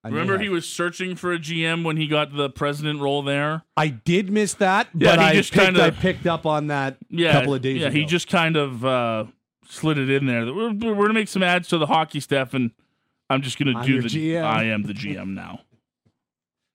I 0.04 0.08
remember 0.08 0.38
he 0.38 0.50
was 0.50 0.68
searching 0.68 1.16
for 1.16 1.32
a 1.32 1.38
GM 1.38 1.82
when 1.82 1.96
he 1.96 2.06
got 2.06 2.36
the 2.36 2.50
president 2.50 3.00
role 3.00 3.22
there. 3.22 3.62
I 3.74 3.88
did 3.88 4.30
miss 4.30 4.52
that, 4.54 4.88
yeah, 4.94 5.12
but 5.12 5.18
I 5.18 5.32
just 5.32 5.52
kind 5.52 5.76
of 5.76 5.82
I 5.82 5.90
picked 5.90 6.26
up 6.26 6.44
on 6.44 6.66
that 6.66 6.98
yeah, 7.08 7.30
a 7.30 7.32
couple 7.32 7.54
of 7.54 7.62
days 7.62 7.76
ago. 7.76 7.84
yeah, 7.84 7.88
ago. 7.88 7.98
he 7.98 8.04
just 8.04 8.28
kind 8.28 8.56
of 8.56 8.84
uh, 8.84 9.24
slid 9.66 9.96
it 9.96 10.10
in 10.10 10.26
there. 10.26 10.44
We're, 10.44 10.72
we're 10.72 10.94
going 10.94 11.08
to 11.08 11.14
make 11.14 11.28
some 11.28 11.42
ads 11.42 11.68
to 11.68 11.78
the 11.78 11.86
hockey 11.86 12.20
stuff, 12.20 12.52
and 12.52 12.72
I'm 13.30 13.40
just 13.40 13.58
going 13.58 13.74
to 13.74 13.82
do 13.82 14.02
the 14.02 14.08
GM. 14.08 14.44
I 14.44 14.64
am 14.64 14.82
the 14.82 14.92
GM 14.92 15.28
now. 15.28 15.60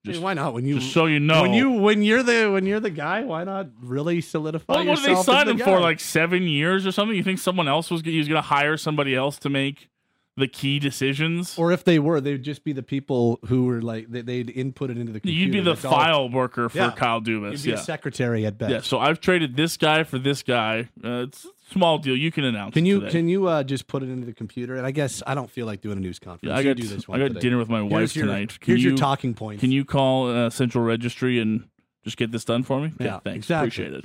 Just, 0.04 0.18
hey, 0.18 0.24
why 0.24 0.32
not? 0.32 0.54
When 0.54 0.64
you 0.64 0.78
just 0.78 0.92
so 0.92 1.04
you 1.06 1.20
know, 1.20 1.42
when 1.42 1.52
you 1.52 1.70
when 1.72 2.02
you're 2.02 2.22
the 2.22 2.50
when 2.50 2.64
you're 2.64 2.80
the 2.80 2.90
guy, 2.90 3.22
why 3.22 3.44
not 3.44 3.68
really 3.82 4.22
solidify? 4.22 4.72
Well, 4.72 4.86
what 4.86 4.98
did 4.98 5.16
they 5.16 5.22
sign 5.22 5.48
him 5.48 5.58
for? 5.58 5.78
Like 5.78 6.00
seven 6.00 6.44
years 6.44 6.86
or 6.86 6.92
something? 6.92 7.16
You 7.16 7.22
think 7.22 7.38
someone 7.38 7.68
else 7.68 7.90
was 7.90 8.00
he 8.00 8.16
was 8.16 8.26
going 8.26 8.40
to 8.40 8.48
hire 8.48 8.78
somebody 8.78 9.14
else 9.14 9.38
to 9.40 9.50
make 9.50 9.90
the 10.38 10.48
key 10.48 10.78
decisions? 10.78 11.58
Or 11.58 11.70
if 11.70 11.84
they 11.84 11.98
were, 11.98 12.20
they'd 12.20 12.42
just 12.42 12.64
be 12.64 12.72
the 12.72 12.82
people 12.82 13.38
who 13.46 13.66
were 13.66 13.82
like 13.82 14.06
they, 14.08 14.38
would 14.38 14.50
input 14.50 14.90
it 14.90 14.96
into 14.96 15.12
the. 15.12 15.20
Computer. 15.20 15.38
You'd 15.38 15.52
be 15.52 15.60
the 15.60 15.74
That's 15.74 15.82
file 15.82 16.20
all. 16.20 16.30
worker 16.30 16.70
for 16.70 16.78
yeah. 16.78 16.92
Kyle 16.92 17.20
Dubas. 17.20 17.52
You'd 17.52 17.62
be 17.62 17.70
yeah. 17.70 17.76
a 17.76 17.78
secretary 17.78 18.46
at 18.46 18.56
best. 18.56 18.70
Yeah. 18.70 18.80
So 18.80 18.98
I've 18.98 19.20
traded 19.20 19.54
this 19.56 19.76
guy 19.76 20.04
for 20.04 20.18
this 20.18 20.42
guy. 20.42 20.88
Uh, 21.04 21.26
it's 21.28 21.46
small 21.72 21.98
deal. 21.98 22.16
You 22.16 22.30
can 22.30 22.44
announce. 22.44 22.74
Can 22.74 22.84
you 22.84 23.00
today. 23.00 23.12
can 23.12 23.28
you 23.28 23.46
uh, 23.46 23.62
just 23.62 23.86
put 23.86 24.02
it 24.02 24.08
into 24.08 24.26
the 24.26 24.32
computer? 24.32 24.76
And 24.76 24.86
I 24.86 24.90
guess 24.90 25.22
I 25.26 25.34
don't 25.34 25.50
feel 25.50 25.66
like 25.66 25.80
doing 25.80 25.98
a 25.98 26.00
news 26.00 26.18
conference. 26.18 26.50
Yeah, 26.50 26.56
I 26.56 26.62
got 26.62 26.76
do 26.76 26.86
this. 26.86 27.08
One 27.08 27.20
I 27.20 27.24
got 27.24 27.28
today. 27.28 27.40
dinner 27.40 27.58
with 27.58 27.68
my 27.68 27.82
wife 27.82 28.14
your, 28.14 28.26
tonight. 28.26 28.60
Can 28.60 28.72
here's 28.72 28.82
you, 28.82 28.90
your 28.90 28.98
talking 28.98 29.34
points. 29.34 29.60
Can 29.60 29.70
you 29.70 29.84
call 29.84 30.30
uh, 30.30 30.50
Central 30.50 30.84
Registry 30.84 31.40
and 31.40 31.68
just 32.04 32.16
get 32.16 32.30
this 32.32 32.44
done 32.44 32.62
for 32.62 32.80
me? 32.80 32.92
Yeah, 32.98 33.20
thanks. 33.20 33.46
Exactly. 33.46 33.68
Appreciate 33.68 33.92
it. 33.94 34.04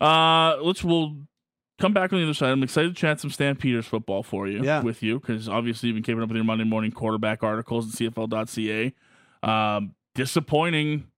Uh, 0.00 0.56
let's 0.62 0.82
we'll 0.82 1.16
come 1.78 1.92
back 1.92 2.12
on 2.12 2.18
the 2.18 2.24
other 2.24 2.34
side. 2.34 2.50
I'm 2.50 2.62
excited 2.62 2.94
to 2.94 2.94
chat 2.94 3.20
some 3.20 3.30
Stampeders 3.30 3.86
football 3.86 4.22
for 4.22 4.46
you. 4.46 4.62
Yeah. 4.62 4.82
with 4.82 5.02
you 5.02 5.20
because 5.20 5.48
obviously 5.48 5.88
you've 5.88 5.96
been 5.96 6.02
keeping 6.02 6.22
up 6.22 6.28
with 6.28 6.36
your 6.36 6.44
Monday 6.44 6.64
morning 6.64 6.92
quarterback 6.92 7.42
articles 7.42 7.88
at 7.88 8.14
CFL.ca. 8.14 8.94
Um, 9.42 9.94
disappointing 10.14 11.08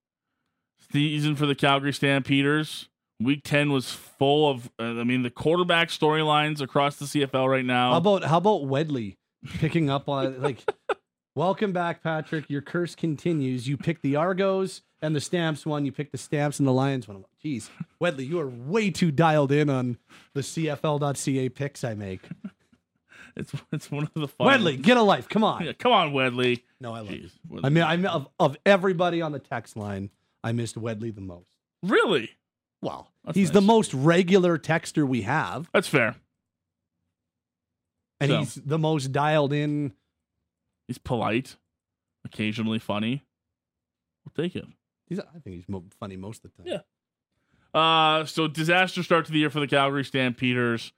season 0.93 1.37
for 1.37 1.47
the 1.47 1.55
Calgary 1.55 1.93
Stampeders. 1.93 2.89
Week 3.25 3.41
ten 3.43 3.73
was 3.73 3.91
full 3.91 4.51
of. 4.51 4.71
Uh, 4.79 5.01
I 5.01 5.05
mean, 5.05 5.23
the 5.23 5.31
quarterback 5.31 5.89
storylines 5.89 6.61
across 6.61 6.97
the 6.97 7.07
CFL 7.07 7.49
right 7.49 7.65
now. 7.65 7.93
How 7.93 7.99
about 7.99 8.25
how 8.25 8.39
about 8.39 8.63
Wedley 8.65 9.17
picking 9.59 9.91
up 9.91 10.09
on 10.09 10.41
like? 10.43 10.65
Welcome 11.37 11.73
back, 11.73 12.01
Patrick. 12.01 12.49
Your 12.49 12.63
curse 12.63 12.95
continues. 12.95 13.67
You 13.67 13.77
pick 13.77 14.03
the 14.03 14.15
Argos 14.15 14.83
and 15.03 15.17
the 15.17 15.21
Stamps 15.21 15.67
one. 15.67 15.85
You 15.85 15.91
pick 15.91 16.13
the 16.13 16.19
Stamps 16.19 16.61
and 16.61 16.69
the 16.69 16.73
Lions 16.73 17.09
one. 17.09 17.25
Jeez, 17.45 17.71
Wedley, 18.01 18.29
you 18.29 18.39
are 18.39 18.49
way 18.49 18.91
too 18.91 19.11
dialed 19.11 19.51
in 19.51 19.69
on 19.69 19.99
the 20.35 20.43
CFL.ca 20.43 21.49
picks 21.49 21.83
I 21.85 21.95
make. 21.95 22.23
It's 23.37 23.53
it's 23.73 23.91
one 23.91 24.05
of 24.05 24.13
the 24.15 24.29
fun 24.29 24.47
Wedley, 24.47 24.81
get 24.81 24.97
a 24.97 25.03
life. 25.03 25.29
Come 25.29 25.43
on. 25.43 25.65
Yeah, 25.65 25.73
come 25.73 25.91
on, 25.91 26.13
Wedley. 26.13 26.63
No, 26.81 26.95
I 26.95 27.01
love 27.01 27.09
Jeez, 27.09 27.33
you. 27.51 27.61
I 27.65 27.69
mean, 27.69 27.83
I 27.83 27.97
mean, 27.97 28.07
of, 28.07 28.29
of 28.39 28.57
everybody 28.65 29.23
on 29.23 29.33
the 29.33 29.41
text 29.41 29.77
line, 29.77 30.11
I 30.45 30.53
missed 30.53 30.77
Wedley 30.77 31.13
the 31.13 31.21
most. 31.21 31.49
Really? 31.83 32.31
Well, 32.81 33.11
That's 33.25 33.37
he's 33.37 33.49
nice. 33.49 33.55
the 33.55 33.61
most 33.61 33.95
regular 33.95 34.59
texter 34.59 35.07
we 35.07 35.23
have. 35.23 35.69
That's 35.73 35.89
fair. 35.89 36.17
And 38.21 38.31
so. 38.31 38.39
he's 38.39 38.55
the 38.55 38.79
most 38.79 39.13
dialed 39.13 39.53
in. 39.53 39.93
He's 40.87 40.99
polite, 40.99 41.57
occasionally 42.25 42.79
funny. 42.79 43.25
We'll 44.25 44.45
take 44.45 44.55
it. 44.55 44.67
He's, 45.09 45.19
I 45.19 45.39
think 45.43 45.57
he's 45.57 45.67
funny 45.99 46.17
most 46.17 46.45
of 46.45 46.51
the 46.57 46.63
time. 46.63 46.83
Yeah. 47.75 48.19
Uh, 48.21 48.25
so 48.25 48.47
disaster 48.47 49.03
start 49.03 49.27
to 49.27 49.33
the 49.33 49.39
year 49.39 49.51
for 49.51 49.61
the 49.61 49.67
Calgary 49.67 50.05
Stampeders. 50.05 50.93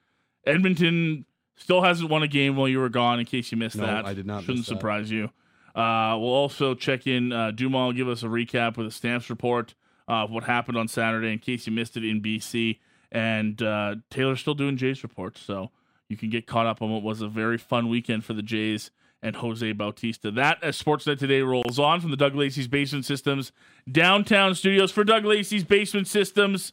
Edmonton 0.45 1.25
Still 1.57 1.83
hasn't 1.83 2.11
won 2.11 2.23
a 2.23 2.29
game 2.29 2.55
while 2.57 2.69
you 2.69 2.79
were 2.79 2.91
gone. 2.91 3.19
In 3.19 3.25
case 3.25 3.51
you 3.51 3.57
missed 3.57 3.77
No, 3.77 3.87
that, 3.87 4.05
I 4.05 4.13
did 4.13 4.27
not 4.27 4.45
Shouldn't 4.45 4.67
surprise 4.67 5.11
you. 5.11 5.31
Uh, 5.75 6.17
we'll 6.19 6.31
also 6.31 6.75
check 6.75 7.07
in. 7.07 7.33
Uh, 7.33 7.51
Dumas 7.51 7.87
will 7.87 7.93
give 7.93 8.09
us 8.09 8.23
a 8.23 8.27
recap 8.27 8.77
with 8.77 8.87
a 8.87 8.91
stamps 8.91 9.31
report 9.31 9.75
of 10.09 10.31
what 10.31 10.45
happened 10.45 10.79
on 10.79 10.89
Saturday, 10.89 11.33
in 11.33 11.39
case 11.39 11.67
you 11.67 11.73
missed 11.73 11.97
it 11.97 12.05
in 12.05 12.21
BC. 12.21 12.79
And 13.13 13.63
uh, 13.63 13.97
Taylor's 14.11 14.41
still 14.41 14.55
doing 14.55 14.77
Jays 14.77 15.03
reports, 15.03 15.41
so 15.41 15.71
you 16.09 16.17
can 16.17 16.31
get 16.31 16.47
caught 16.47 16.67
up 16.67 16.83
on 16.83 16.91
what 16.91 17.03
was 17.03 17.21
a 17.21 17.29
very 17.29 17.59
fun 17.59 17.89
weekend 17.89 18.25
for 18.25 18.35
the 18.35 18.43
Jays 18.43 18.91
and 19.23 19.37
Jose 19.37 19.73
Bautista. 19.73 20.31
That 20.31 20.63
as 20.63 20.81
Sportsnet 20.81 21.19
today 21.19 21.41
rolls 21.41 21.79
on 21.79 22.01
from 22.01 22.11
the 22.11 22.17
Doug 22.17 22.35
Lacey's 22.35 22.69
Basement 22.69 23.05
Systems 23.05 23.53
downtown 23.91 24.55
studios 24.55 24.93
for 24.93 25.05
Doug 25.05 25.25
Lacey's 25.25 25.65
Basement 25.65 26.07
Systems. 26.07 26.73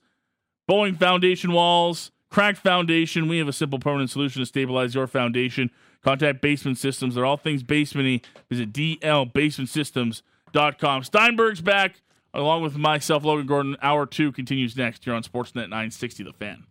Bowing 0.68 0.96
foundation 0.96 1.52
walls, 1.52 2.12
cracked 2.30 2.60
foundation. 2.60 3.28
We 3.28 3.40
have 3.40 3.50
a 3.50 3.54
simple 3.54 3.80
permanent 3.80 4.10
solution 4.10 4.42
to 4.42 4.46
stabilize 4.46 4.96
your 4.96 5.08
foundation. 5.08 5.72
Contact 6.04 6.42
Basement 6.42 6.78
Systems. 6.78 7.16
They're 7.16 7.26
all 7.26 7.38
things 7.38 7.64
basementy. 7.64 8.24
Visit 8.50 8.74
dlbasementsystems.com. 8.74 11.04
Steinberg's 11.04 11.62
back, 11.62 11.96
along 12.34 12.64
with 12.64 12.76
myself, 12.78 13.24
Logan 13.24 13.48
Gordon. 13.48 13.78
Hour 13.82 14.06
two 14.06 14.32
continues 14.32 14.76
next 14.76 15.04
here 15.06 15.14
on 15.14 15.24
Sportsnet 15.24 15.70
960 15.70 16.24
The 16.24 16.34
Fan. 16.34 16.66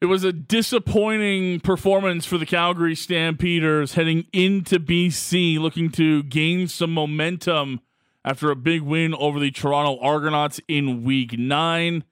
It 0.00 0.06
was 0.06 0.24
a 0.24 0.32
disappointing 0.32 1.60
performance 1.60 2.26
for 2.26 2.36
the 2.36 2.44
Calgary 2.44 2.94
Stampeders 2.94 3.94
heading 3.94 4.26
into 4.32 4.78
BC, 4.78 5.58
looking 5.58 5.90
to 5.92 6.22
gain 6.24 6.68
some 6.68 6.92
momentum 6.92 7.80
after 8.22 8.50
a 8.50 8.56
big 8.56 8.82
win 8.82 9.14
over 9.14 9.40
the 9.40 9.50
Toronto 9.50 9.98
Argonauts 10.02 10.60
in 10.68 11.02
week 11.02 11.38
nine. 11.38 12.04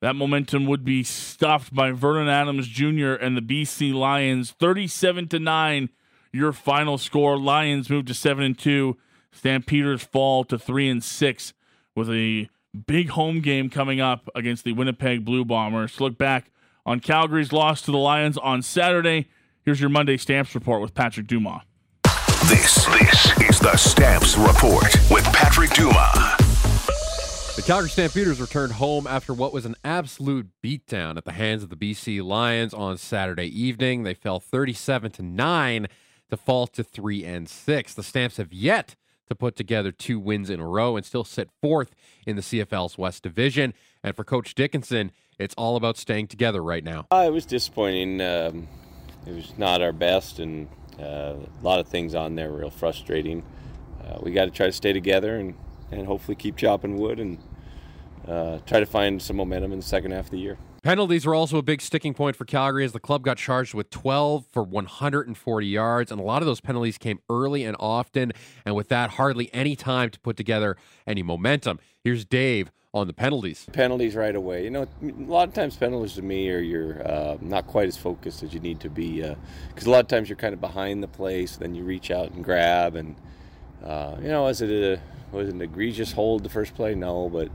That 0.00 0.16
momentum 0.16 0.66
would 0.66 0.84
be 0.84 1.02
stuffed 1.02 1.74
by 1.74 1.90
Vernon 1.90 2.28
Adams 2.28 2.68
Jr. 2.68 3.12
and 3.12 3.36
the 3.36 3.42
BC 3.42 3.92
Lions, 3.92 4.52
37 4.52 5.28
to 5.28 5.38
9. 5.38 5.90
Your 6.32 6.52
final 6.52 6.98
score. 6.98 7.38
Lions 7.38 7.90
move 7.90 8.06
to 8.06 8.14
7 8.14 8.44
and 8.44 8.58
2. 8.58 8.96
Stampeders 9.32 10.02
fall 10.02 10.44
to 10.44 10.58
3 10.58 10.88
and 10.88 11.04
6 11.04 11.52
with 11.96 12.10
a 12.10 12.48
big 12.86 13.08
home 13.10 13.40
game 13.40 13.70
coming 13.70 14.00
up 14.00 14.28
against 14.34 14.64
the 14.64 14.72
Winnipeg 14.72 15.24
Blue 15.24 15.44
Bombers. 15.44 15.96
To 15.96 16.04
look 16.04 16.18
back 16.18 16.52
on 16.84 17.00
Calgary's 17.00 17.52
loss 17.52 17.80
to 17.82 17.90
the 17.90 17.98
Lions 17.98 18.36
on 18.38 18.62
Saturday, 18.62 19.28
here's 19.64 19.80
your 19.80 19.90
Monday 19.90 20.16
Stamps 20.16 20.54
report 20.54 20.82
with 20.82 20.94
Patrick 20.94 21.26
Dumas. 21.26 21.62
This, 22.48 22.84
this 22.84 23.40
is 23.50 23.58
the 23.58 23.76
Stamps 23.76 24.36
Report 24.36 24.84
with 25.10 25.24
Patrick 25.32 25.70
Dumas. 25.70 26.36
The 27.56 27.62
Calgary 27.66 27.88
Stampeders 27.88 28.40
returned 28.40 28.74
home 28.74 29.06
after 29.06 29.32
what 29.32 29.52
was 29.52 29.64
an 29.64 29.74
absolute 29.82 30.50
beatdown 30.62 31.16
at 31.16 31.24
the 31.24 31.32
hands 31.32 31.62
of 31.62 31.70
the 31.70 31.76
BC 31.76 32.22
Lions 32.22 32.72
on 32.72 32.98
Saturday 32.98 33.46
evening. 33.46 34.02
They 34.02 34.14
fell 34.14 34.38
37 34.38 35.10
to 35.12 35.22
9 35.22 35.86
to 36.30 36.36
fall 36.36 36.66
to 36.68 36.84
3 36.84 37.24
and 37.24 37.48
6. 37.48 37.94
The 37.94 38.02
Stamps 38.02 38.36
have 38.36 38.52
yet 38.52 38.94
to 39.26 39.34
put 39.34 39.56
together 39.56 39.92
two 39.92 40.18
wins 40.18 40.50
in 40.50 40.60
a 40.60 40.66
row 40.66 40.96
and 40.96 41.04
still 41.04 41.24
sit 41.24 41.50
fourth 41.60 41.94
in 42.26 42.36
the 42.36 42.42
CFL's 42.42 42.96
West 42.98 43.22
Division. 43.22 43.74
And 44.02 44.14
for 44.14 44.24
Coach 44.24 44.54
Dickenson, 44.54 45.12
it's 45.38 45.54
all 45.56 45.76
about 45.76 45.96
staying 45.96 46.28
together 46.28 46.62
right 46.62 46.84
now. 46.84 47.06
Uh, 47.10 47.24
it 47.26 47.32
was 47.32 47.46
disappointing. 47.46 48.20
Um, 48.20 48.68
it 49.26 49.34
was 49.34 49.52
not 49.58 49.82
our 49.82 49.92
best, 49.92 50.38
and 50.38 50.68
uh, 51.00 51.34
a 51.34 51.62
lot 51.62 51.80
of 51.80 51.88
things 51.88 52.14
on 52.14 52.36
there 52.36 52.50
were 52.50 52.58
real 52.58 52.70
frustrating. 52.70 53.42
Uh, 54.02 54.18
we 54.22 54.32
got 54.32 54.44
to 54.44 54.50
try 54.50 54.66
to 54.66 54.72
stay 54.72 54.92
together 54.92 55.36
and, 55.36 55.54
and 55.90 56.06
hopefully 56.06 56.36
keep 56.36 56.56
chopping 56.56 56.96
wood 56.96 57.18
and 57.18 57.38
uh, 58.28 58.58
try 58.66 58.80
to 58.80 58.86
find 58.86 59.20
some 59.20 59.36
momentum 59.36 59.72
in 59.72 59.78
the 59.78 59.84
second 59.84 60.12
half 60.12 60.26
of 60.26 60.30
the 60.30 60.38
year. 60.38 60.58
Penalties 60.86 61.26
were 61.26 61.34
also 61.34 61.58
a 61.58 61.62
big 61.62 61.82
sticking 61.82 62.14
point 62.14 62.36
for 62.36 62.44
Calgary 62.44 62.84
as 62.84 62.92
the 62.92 63.00
club 63.00 63.24
got 63.24 63.38
charged 63.38 63.74
with 63.74 63.90
12 63.90 64.46
for 64.52 64.62
140 64.62 65.66
yards, 65.66 66.12
and 66.12 66.20
a 66.20 66.22
lot 66.22 66.42
of 66.42 66.46
those 66.46 66.60
penalties 66.60 66.96
came 66.96 67.18
early 67.28 67.64
and 67.64 67.76
often, 67.80 68.32
and 68.64 68.76
with 68.76 68.86
that, 68.86 69.10
hardly 69.10 69.52
any 69.52 69.74
time 69.74 70.10
to 70.10 70.20
put 70.20 70.36
together 70.36 70.76
any 71.04 71.24
momentum. 71.24 71.80
Here's 72.04 72.24
Dave 72.24 72.70
on 72.94 73.08
the 73.08 73.12
penalties. 73.12 73.66
Penalties 73.72 74.14
right 74.14 74.36
away. 74.36 74.62
You 74.62 74.70
know, 74.70 74.86
a 75.02 75.06
lot 75.24 75.48
of 75.48 75.54
times 75.54 75.76
penalties 75.76 76.12
to 76.12 76.22
me 76.22 76.48
are 76.50 76.60
you're 76.60 77.04
uh, 77.04 77.36
not 77.40 77.66
quite 77.66 77.88
as 77.88 77.96
focused 77.96 78.44
as 78.44 78.54
you 78.54 78.60
need 78.60 78.78
to 78.78 78.88
be 78.88 79.22
because 79.70 79.88
a 79.88 79.90
lot 79.90 80.04
of 80.04 80.06
times 80.06 80.28
you're 80.28 80.36
kind 80.36 80.54
of 80.54 80.60
behind 80.60 81.02
the 81.02 81.08
play, 81.08 81.46
so 81.46 81.58
then 81.58 81.74
you 81.74 81.82
reach 81.82 82.12
out 82.12 82.30
and 82.30 82.44
grab, 82.44 82.94
and 82.94 83.16
uh, 83.82 84.18
you 84.22 84.28
know, 84.28 84.44
was 84.44 84.62
it 84.62 84.70
a 84.70 85.00
was 85.32 85.48
it 85.48 85.54
an 85.54 85.62
egregious 85.62 86.12
hold 86.12 86.44
the 86.44 86.48
first 86.48 86.76
play? 86.76 86.94
No, 86.94 87.28
but 87.28 87.50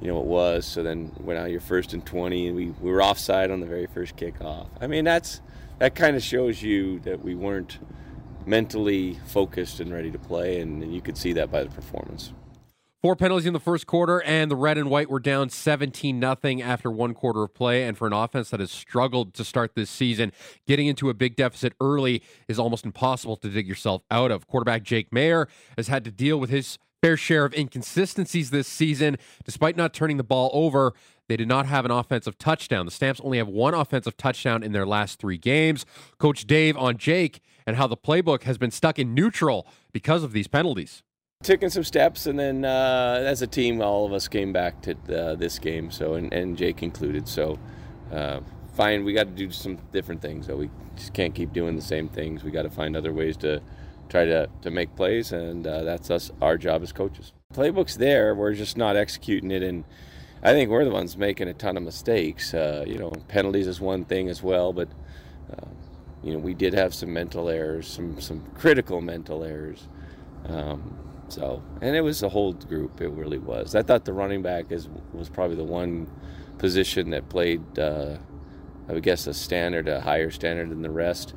you 0.00 0.08
know 0.08 0.20
it 0.20 0.26
was. 0.26 0.66
So 0.66 0.82
then 0.82 1.12
went 1.20 1.38
out 1.38 1.50
your 1.50 1.60
first 1.60 1.92
and 1.92 2.04
twenty, 2.04 2.46
and 2.46 2.56
we, 2.56 2.66
we 2.80 2.90
were 2.90 3.02
offside 3.02 3.50
on 3.50 3.60
the 3.60 3.66
very 3.66 3.86
first 3.86 4.16
kickoff. 4.16 4.68
I 4.80 4.86
mean, 4.86 5.04
that's 5.04 5.40
that 5.78 5.94
kind 5.94 6.16
of 6.16 6.22
shows 6.22 6.62
you 6.62 7.00
that 7.00 7.22
we 7.22 7.34
weren't 7.34 7.78
mentally 8.46 9.18
focused 9.26 9.80
and 9.80 9.92
ready 9.92 10.10
to 10.10 10.18
play, 10.18 10.60
and, 10.60 10.82
and 10.82 10.94
you 10.94 11.00
could 11.00 11.16
see 11.16 11.32
that 11.34 11.50
by 11.50 11.64
the 11.64 11.70
performance. 11.70 12.32
Four 13.02 13.14
penalties 13.14 13.46
in 13.46 13.52
the 13.52 13.60
first 13.60 13.86
quarter, 13.86 14.22
and 14.22 14.50
the 14.50 14.56
red 14.56 14.78
and 14.78 14.88
white 14.88 15.10
were 15.10 15.20
down 15.20 15.50
17 15.50 16.18
nothing 16.18 16.62
after 16.62 16.90
one 16.90 17.14
quarter 17.14 17.42
of 17.42 17.54
play. 17.54 17.84
And 17.84 17.96
for 17.96 18.06
an 18.06 18.12
offense 18.12 18.50
that 18.50 18.58
has 18.58 18.70
struggled 18.70 19.34
to 19.34 19.44
start 19.44 19.74
this 19.74 19.90
season, 19.90 20.32
getting 20.66 20.86
into 20.86 21.10
a 21.10 21.14
big 21.14 21.36
deficit 21.36 21.74
early 21.80 22.22
is 22.48 22.58
almost 22.58 22.84
impossible 22.84 23.36
to 23.36 23.48
dig 23.48 23.68
yourself 23.68 24.02
out 24.10 24.30
of. 24.30 24.48
Quarterback 24.48 24.82
Jake 24.82 25.10
Maier 25.10 25.46
has 25.76 25.88
had 25.88 26.04
to 26.04 26.10
deal 26.10 26.40
with 26.40 26.50
his 26.50 26.78
fair 27.02 27.16
share 27.16 27.44
of 27.44 27.54
inconsistencies 27.54 28.50
this 28.50 28.66
season. 28.66 29.16
Despite 29.44 29.76
not 29.76 29.92
turning 29.92 30.16
the 30.16 30.24
ball 30.24 30.50
over, 30.52 30.94
they 31.28 31.36
did 31.36 31.48
not 31.48 31.66
have 31.66 31.84
an 31.84 31.90
offensive 31.90 32.38
touchdown. 32.38 32.86
The 32.86 32.92
Stamps 32.92 33.20
only 33.22 33.38
have 33.38 33.48
one 33.48 33.74
offensive 33.74 34.16
touchdown 34.16 34.62
in 34.62 34.72
their 34.72 34.86
last 34.86 35.18
three 35.18 35.38
games. 35.38 35.84
Coach 36.18 36.46
Dave 36.46 36.76
on 36.76 36.96
Jake 36.96 37.40
and 37.66 37.76
how 37.76 37.86
the 37.86 37.96
playbook 37.96 38.44
has 38.44 38.58
been 38.58 38.70
stuck 38.70 38.98
in 38.98 39.12
neutral 39.14 39.66
because 39.92 40.22
of 40.22 40.32
these 40.32 40.46
penalties. 40.46 41.02
taking 41.42 41.68
some 41.68 41.84
steps, 41.84 42.26
and 42.26 42.38
then 42.38 42.64
uh, 42.64 43.22
as 43.24 43.42
a 43.42 43.46
team, 43.46 43.80
all 43.80 44.06
of 44.06 44.12
us 44.12 44.28
came 44.28 44.52
back 44.52 44.80
to 44.82 44.92
uh, 45.14 45.34
this 45.34 45.58
game. 45.58 45.90
So 45.90 46.14
and, 46.14 46.32
and 46.32 46.56
Jake 46.56 46.82
included. 46.82 47.28
So 47.28 47.58
uh, 48.12 48.40
fine, 48.74 49.04
we 49.04 49.12
got 49.12 49.24
to 49.24 49.32
do 49.32 49.50
some 49.50 49.78
different 49.92 50.22
things. 50.22 50.46
Though 50.46 50.56
we 50.56 50.70
just 50.96 51.12
can't 51.12 51.34
keep 51.34 51.52
doing 51.52 51.76
the 51.76 51.82
same 51.82 52.08
things. 52.08 52.42
We 52.44 52.50
got 52.50 52.62
to 52.62 52.70
find 52.70 52.96
other 52.96 53.12
ways 53.12 53.36
to 53.38 53.60
try 54.08 54.24
to, 54.24 54.48
to 54.62 54.70
make 54.70 54.94
plays, 54.96 55.32
and 55.32 55.66
uh, 55.66 55.82
that's 55.82 56.10
us 56.10 56.30
our 56.40 56.56
job 56.56 56.82
as 56.82 56.92
coaches. 56.92 57.32
Playbook's 57.54 57.96
there. 57.96 58.34
We're 58.34 58.54
just 58.54 58.76
not 58.76 58.96
executing 58.96 59.50
it, 59.50 59.62
and 59.62 59.84
I 60.42 60.52
think 60.52 60.70
we're 60.70 60.84
the 60.84 60.90
ones 60.90 61.16
making 61.16 61.48
a 61.48 61.54
ton 61.54 61.76
of 61.76 61.82
mistakes. 61.82 62.54
Uh, 62.54 62.84
you 62.86 62.98
know, 62.98 63.10
penalties 63.28 63.66
is 63.66 63.80
one 63.80 64.04
thing 64.04 64.28
as 64.28 64.42
well, 64.42 64.72
but 64.72 64.88
uh, 65.52 65.68
you 66.22 66.32
know 66.32 66.38
we 66.38 66.54
did 66.54 66.74
have 66.74 66.94
some 66.94 67.12
mental 67.12 67.48
errors, 67.48 67.86
some 67.88 68.20
some 68.20 68.44
critical 68.54 69.00
mental 69.00 69.44
errors. 69.44 69.88
Um, 70.46 70.98
so, 71.28 71.62
and 71.80 71.96
it 71.96 72.02
was 72.02 72.20
the 72.20 72.28
whole 72.28 72.52
group. 72.52 73.00
It 73.00 73.08
really 73.08 73.38
was. 73.38 73.74
I 73.74 73.82
thought 73.82 74.04
the 74.04 74.12
running 74.12 74.42
back 74.42 74.70
is 74.70 74.88
was 75.12 75.28
probably 75.28 75.56
the 75.56 75.64
one 75.64 76.08
position 76.58 77.10
that 77.10 77.28
played, 77.28 77.78
uh, 77.78 78.16
I 78.88 78.92
would 78.92 79.02
guess, 79.02 79.26
a 79.26 79.34
standard, 79.34 79.88
a 79.88 80.00
higher 80.00 80.30
standard 80.30 80.70
than 80.70 80.82
the 80.82 80.90
rest. 80.90 81.34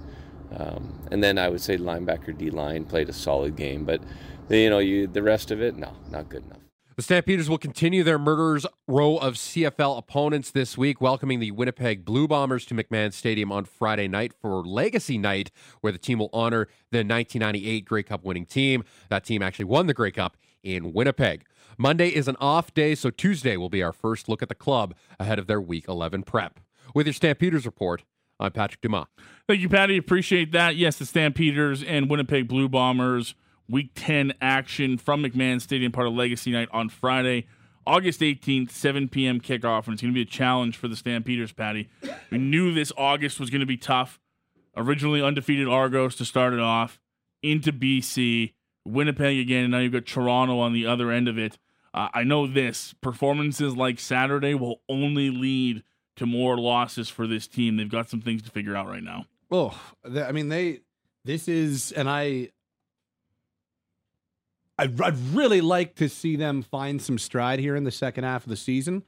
Um, 0.55 0.99
and 1.11 1.23
then 1.23 1.37
I 1.37 1.49
would 1.49 1.61
say 1.61 1.77
linebacker 1.77 2.37
D 2.37 2.49
line 2.49 2.85
played 2.85 3.09
a 3.09 3.13
solid 3.13 3.55
game, 3.55 3.85
but 3.85 4.01
you 4.49 4.69
know, 4.69 4.79
you 4.79 5.07
the 5.07 5.23
rest 5.23 5.51
of 5.51 5.61
it, 5.61 5.75
no, 5.75 5.93
not 6.09 6.29
good 6.29 6.43
enough. 6.43 6.59
The 6.99 7.03
Stampeders 7.03 7.49
will 7.49 7.57
continue 7.57 8.03
their 8.03 8.19
murderers 8.19 8.65
row 8.85 9.15
of 9.15 9.35
CFL 9.35 9.97
opponents 9.97 10.51
this 10.51 10.77
week, 10.77 10.99
welcoming 10.99 11.39
the 11.39 11.51
Winnipeg 11.51 12.03
Blue 12.03 12.27
Bombers 12.27 12.65
to 12.65 12.75
McMahon 12.75 13.13
Stadium 13.13 13.53
on 13.53 13.63
Friday 13.63 14.09
night 14.09 14.33
for 14.33 14.65
Legacy 14.65 15.17
Night, 15.17 15.49
where 15.79 15.93
the 15.93 15.97
team 15.97 16.19
will 16.19 16.29
honor 16.33 16.67
the 16.91 16.97
1998 16.97 17.85
Grey 17.85 18.03
Cup 18.03 18.25
winning 18.25 18.45
team. 18.45 18.83
That 19.07 19.23
team 19.23 19.41
actually 19.41 19.63
won 19.63 19.87
the 19.87 19.93
Grey 19.93 20.11
Cup 20.11 20.35
in 20.61 20.91
Winnipeg. 20.91 21.45
Monday 21.77 22.09
is 22.09 22.27
an 22.27 22.35
off 22.41 22.73
day, 22.73 22.95
so 22.95 23.09
Tuesday 23.09 23.55
will 23.55 23.69
be 23.69 23.81
our 23.81 23.93
first 23.93 24.27
look 24.27 24.41
at 24.41 24.49
the 24.49 24.53
club 24.53 24.93
ahead 25.21 25.39
of 25.39 25.47
their 25.47 25.61
Week 25.61 25.87
11 25.87 26.23
prep. 26.23 26.59
With 26.93 27.07
your 27.07 27.13
Stampeders 27.13 27.65
report, 27.65 28.03
I'm 28.39 28.51
Patrick 28.51 28.81
Dumas. 28.81 29.07
Thank 29.47 29.59
you, 29.59 29.69
Patty. 29.69 29.97
Appreciate 29.97 30.51
that. 30.53 30.75
Yes, 30.75 30.97
the 30.97 31.05
Stampeders 31.05 31.83
and 31.83 32.09
Winnipeg 32.09 32.47
Blue 32.47 32.69
Bombers 32.69 33.35
Week 33.67 33.91
10 33.93 34.33
action 34.41 34.97
from 34.97 35.23
McMahon 35.23 35.61
Stadium, 35.61 35.91
part 35.91 36.07
of 36.07 36.13
Legacy 36.13 36.51
Night 36.51 36.69
on 36.71 36.89
Friday, 36.89 37.45
August 37.85 38.21
18th, 38.21 38.71
7 38.71 39.09
p.m. 39.09 39.39
kickoff. 39.39 39.85
And 39.85 39.93
it's 39.93 40.01
going 40.01 40.13
to 40.13 40.17
be 40.17 40.21
a 40.21 40.25
challenge 40.25 40.75
for 40.75 40.87
the 40.87 40.95
Stampeders, 40.95 41.51
Patty. 41.51 41.89
We 42.31 42.39
knew 42.39 42.73
this 42.73 42.91
August 42.97 43.39
was 43.39 43.49
going 43.49 43.59
to 43.59 43.67
be 43.67 43.77
tough. 43.77 44.19
Originally 44.75 45.21
undefeated 45.21 45.67
Argos 45.67 46.15
to 46.15 46.25
start 46.25 46.53
it 46.53 46.59
off, 46.59 46.99
into 47.43 47.71
BC, 47.71 48.53
Winnipeg 48.85 49.37
again, 49.39 49.65
and 49.65 49.71
now 49.71 49.79
you've 49.79 49.93
got 49.93 50.05
Toronto 50.05 50.59
on 50.59 50.73
the 50.73 50.85
other 50.85 51.11
end 51.11 51.27
of 51.27 51.37
it. 51.37 51.57
Uh, 51.93 52.07
I 52.13 52.23
know 52.23 52.47
this 52.47 52.95
performances 53.01 53.75
like 53.75 53.99
Saturday 53.99 54.53
will 54.53 54.81
only 54.87 55.29
lead 55.29 55.83
to 56.19 56.25
more 56.25 56.57
losses 56.57 57.09
for 57.09 57.27
this 57.27 57.47
team. 57.47 57.75
They've 57.77 57.89
got 57.89 58.09
some 58.09 58.21
things 58.21 58.41
to 58.43 58.49
figure 58.51 58.75
out 58.75 58.87
right 58.87 59.03
now. 59.03 59.25
Oh, 59.51 59.77
th- 60.05 60.25
I 60.25 60.31
mean 60.31 60.47
they. 60.49 60.81
This 61.25 61.47
is, 61.49 61.91
and 61.91 62.09
I. 62.09 62.49
I'd, 64.77 64.99
I'd 65.01 65.17
really 65.33 65.59
like 65.59 65.95
to 65.95 66.07
see 66.07 66.37
them 66.37 66.61
find 66.61 67.01
some 67.01 67.17
stride 67.17 67.59
here 67.59 67.75
in 67.75 67.83
the 67.83 67.91
second 67.91 68.23
half 68.23 68.43
of 68.43 68.49
the 68.49 68.55
season, 68.55 69.03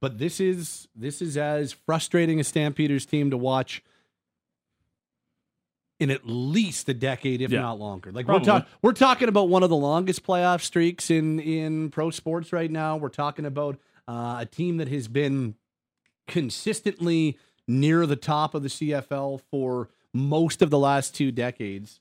but 0.00 0.18
this 0.18 0.38
is 0.38 0.86
this 0.94 1.20
is 1.20 1.36
as 1.36 1.72
frustrating 1.72 2.38
a 2.38 2.44
Stampeders 2.44 3.04
team 3.04 3.30
to 3.30 3.36
watch 3.36 3.82
in 5.98 6.10
at 6.12 6.20
least 6.24 6.88
a 6.88 6.94
decade, 6.94 7.40
if 7.42 7.50
Yeah. 7.50 7.62
not 7.62 7.80
longer. 7.80 8.12
Like 8.12 8.26
Probably. 8.26 8.40
we're 8.46 8.52
talking, 8.60 8.68
we're 8.82 8.92
talking 8.92 9.28
about 9.28 9.48
one 9.48 9.64
of 9.64 9.70
the 9.70 9.76
longest 9.76 10.24
playoff 10.24 10.60
streaks 10.62 11.10
in 11.10 11.40
in 11.40 11.90
pro 11.90 12.10
sports 12.10 12.52
right 12.52 12.70
now. 12.70 12.96
We're 12.96 13.08
talking 13.08 13.44
about 13.44 13.78
uh, 14.06 14.36
a 14.40 14.46
team 14.46 14.76
that 14.76 14.86
has 14.88 15.08
been 15.08 15.56
consistently 16.28 17.36
near 17.66 18.06
the 18.06 18.16
top 18.16 18.54
of 18.54 18.62
the 18.62 18.68
CFL 18.68 19.40
for 19.50 19.88
most 20.14 20.62
of 20.62 20.70
the 20.70 20.78
last 20.78 21.14
two 21.14 21.32
decades. 21.32 22.00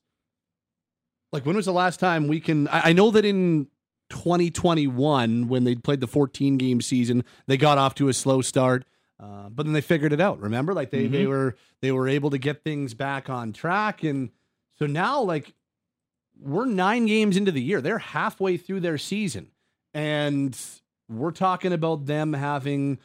Like 1.32 1.46
when 1.46 1.56
was 1.56 1.66
the 1.66 1.74
last 1.74 2.00
time 2.00 2.28
we 2.28 2.40
can? 2.40 2.68
I, 2.68 2.90
I 2.90 2.94
know 2.94 3.12
that 3.12 3.26
in 3.26 3.68
2021, 4.10 5.48
when 5.48 5.64
they 5.64 5.76
played 5.76 6.00
the 6.00 6.08
14 6.08 6.58
game 6.58 6.82
season, 6.82 7.24
they 7.48 7.58
got 7.58 7.78
off 7.78 7.96
to 7.96 8.08
a 8.08 8.14
slow 8.14 8.42
start. 8.42 8.86
Uh, 9.20 9.50
but 9.50 9.66
then 9.66 9.74
they 9.74 9.82
figured 9.82 10.14
it 10.14 10.22
out. 10.22 10.40
Remember, 10.40 10.74
like 10.74 10.92
they 10.92 11.08
they 11.08 11.26
were 11.26 11.56
they 11.82 11.92
were 11.92 12.08
able 12.08 12.30
to 12.30 12.38
get 12.38 12.64
things 12.64 12.94
back 12.94 13.30
on 13.32 13.52
track, 13.52 14.04
and 14.04 14.30
so 14.78 14.86
now 14.86 15.22
like 15.22 15.54
we're 16.40 16.66
nine 16.66 17.08
games 17.08 17.36
into 17.36 17.52
the 17.52 17.62
year. 17.62 17.82
They're 17.82 17.98
halfway 17.98 18.58
through 18.58 18.82
their 18.82 19.00
season, 19.00 19.48
and 19.92 20.56
we're 21.10 21.32
talking 21.32 21.74
about 21.74 22.06
them 22.06 22.34
having 22.34 23.00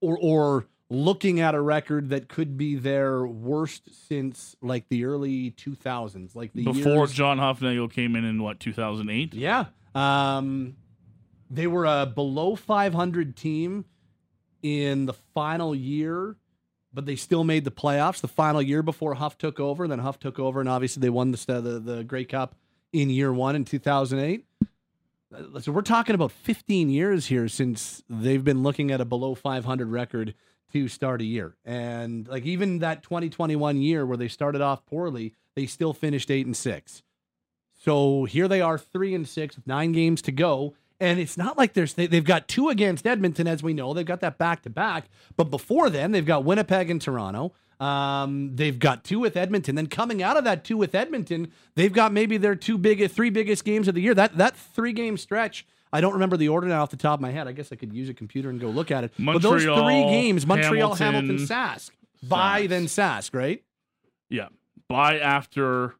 or 0.00 0.18
or 0.20 0.66
looking 0.88 1.40
at 1.40 1.54
a 1.54 1.60
record 1.60 2.10
that 2.10 2.28
could 2.28 2.56
be 2.56 2.76
their 2.76 3.26
worst 3.26 3.90
since 4.08 4.54
like 4.62 4.88
the 4.88 5.04
early 5.04 5.50
2000s, 5.50 6.36
like 6.36 6.52
the 6.52 6.62
Before 6.64 6.92
years- 6.92 7.12
John 7.12 7.38
Hufnagel 7.38 7.92
came 7.92 8.14
in 8.14 8.24
in 8.24 8.40
what 8.42 8.60
2008. 8.60 9.34
yeah. 9.34 9.64
Um, 9.96 10.76
they 11.50 11.66
were 11.66 11.86
a 11.86 12.06
below 12.06 12.54
500 12.54 13.34
team 13.36 13.84
in 14.62 15.06
the 15.06 15.12
final 15.34 15.74
year, 15.74 16.36
but 16.92 17.04
they 17.06 17.16
still 17.16 17.42
made 17.44 17.64
the 17.64 17.70
playoffs 17.72 18.20
the 18.20 18.28
final 18.28 18.62
year 18.62 18.82
before 18.82 19.14
Huff 19.14 19.36
took 19.38 19.58
over. 19.58 19.82
And 19.84 19.90
then 19.90 19.98
Huff 19.98 20.18
took 20.20 20.38
over, 20.38 20.60
and 20.60 20.68
obviously 20.68 21.00
they 21.00 21.10
won 21.10 21.32
the 21.32 21.38
the, 21.60 21.80
the 21.80 22.04
Grey 22.04 22.24
Cup 22.24 22.54
in 22.92 23.10
year 23.10 23.32
one 23.32 23.56
in 23.56 23.64
2008. 23.64 24.45
Uh, 25.34 25.60
So 25.60 25.72
we're 25.72 25.82
talking 25.82 26.14
about 26.14 26.32
15 26.32 26.90
years 26.90 27.26
here 27.26 27.48
since 27.48 28.02
they've 28.08 28.44
been 28.44 28.62
looking 28.62 28.90
at 28.90 29.00
a 29.00 29.04
below 29.04 29.34
500 29.34 29.88
record 29.88 30.34
to 30.72 30.88
start 30.88 31.20
a 31.20 31.24
year. 31.24 31.56
And 31.64 32.26
like 32.28 32.44
even 32.44 32.80
that 32.80 33.02
2021 33.02 33.80
year 33.80 34.04
where 34.04 34.16
they 34.16 34.28
started 34.28 34.60
off 34.60 34.84
poorly, 34.86 35.34
they 35.54 35.66
still 35.66 35.92
finished 35.92 36.30
8 36.30 36.46
and 36.46 36.56
6. 36.56 37.02
So 37.78 38.24
here 38.24 38.48
they 38.48 38.60
are, 38.60 38.78
three 38.78 39.14
and 39.14 39.28
six 39.28 39.54
with 39.54 39.66
nine 39.66 39.92
games 39.92 40.22
to 40.22 40.32
go. 40.32 40.74
And 40.98 41.20
it's 41.20 41.36
not 41.36 41.58
like 41.58 41.74
there's 41.74 41.94
they, 41.94 42.06
they've 42.06 42.24
got 42.24 42.48
two 42.48 42.70
against 42.70 43.06
Edmonton, 43.06 43.46
as 43.46 43.62
we 43.62 43.74
know. 43.74 43.92
They've 43.92 44.04
got 44.04 44.20
that 44.22 44.38
back 44.38 44.62
to 44.62 44.70
back. 44.70 45.08
But 45.36 45.50
before 45.50 45.90
then, 45.90 46.10
they've 46.10 46.24
got 46.24 46.42
Winnipeg 46.44 46.90
and 46.90 47.00
Toronto. 47.00 47.52
Um, 47.80 48.56
they've 48.56 48.78
got 48.78 49.04
two 49.04 49.18
with 49.18 49.36
Edmonton. 49.36 49.74
Then 49.74 49.86
coming 49.86 50.22
out 50.22 50.36
of 50.36 50.44
that 50.44 50.64
two 50.64 50.76
with 50.76 50.94
Edmonton, 50.94 51.52
they've 51.74 51.92
got 51.92 52.12
maybe 52.12 52.36
their 52.38 52.54
two 52.54 52.78
biggest, 52.78 53.14
three 53.14 53.30
biggest 53.30 53.64
games 53.64 53.86
of 53.88 53.94
the 53.94 54.00
year. 54.00 54.14
That 54.14 54.36
that 54.38 54.56
three 54.56 54.92
game 54.92 55.16
stretch. 55.16 55.66
I 55.92 56.00
don't 56.00 56.14
remember 56.14 56.36
the 56.36 56.48
order 56.48 56.66
now 56.66 56.82
off 56.82 56.90
the 56.90 56.96
top 56.96 57.18
of 57.18 57.22
my 57.22 57.30
head. 57.30 57.46
I 57.46 57.52
guess 57.52 57.72
I 57.72 57.76
could 57.76 57.92
use 57.92 58.08
a 58.08 58.14
computer 58.14 58.50
and 58.50 58.60
go 58.60 58.68
look 58.68 58.90
at 58.90 59.04
it. 59.04 59.12
but 59.18 59.40
those 59.40 59.62
three 59.62 60.04
games, 60.04 60.46
Montreal, 60.46 60.94
Hamilton, 60.94 61.38
Hamilton, 61.38 61.46
Sask, 61.46 61.90
by 62.22 62.66
then 62.66 62.86
Sask, 62.86 63.34
right? 63.34 63.62
Yeah. 64.28 64.48
By 64.88 65.18
after 65.18 65.94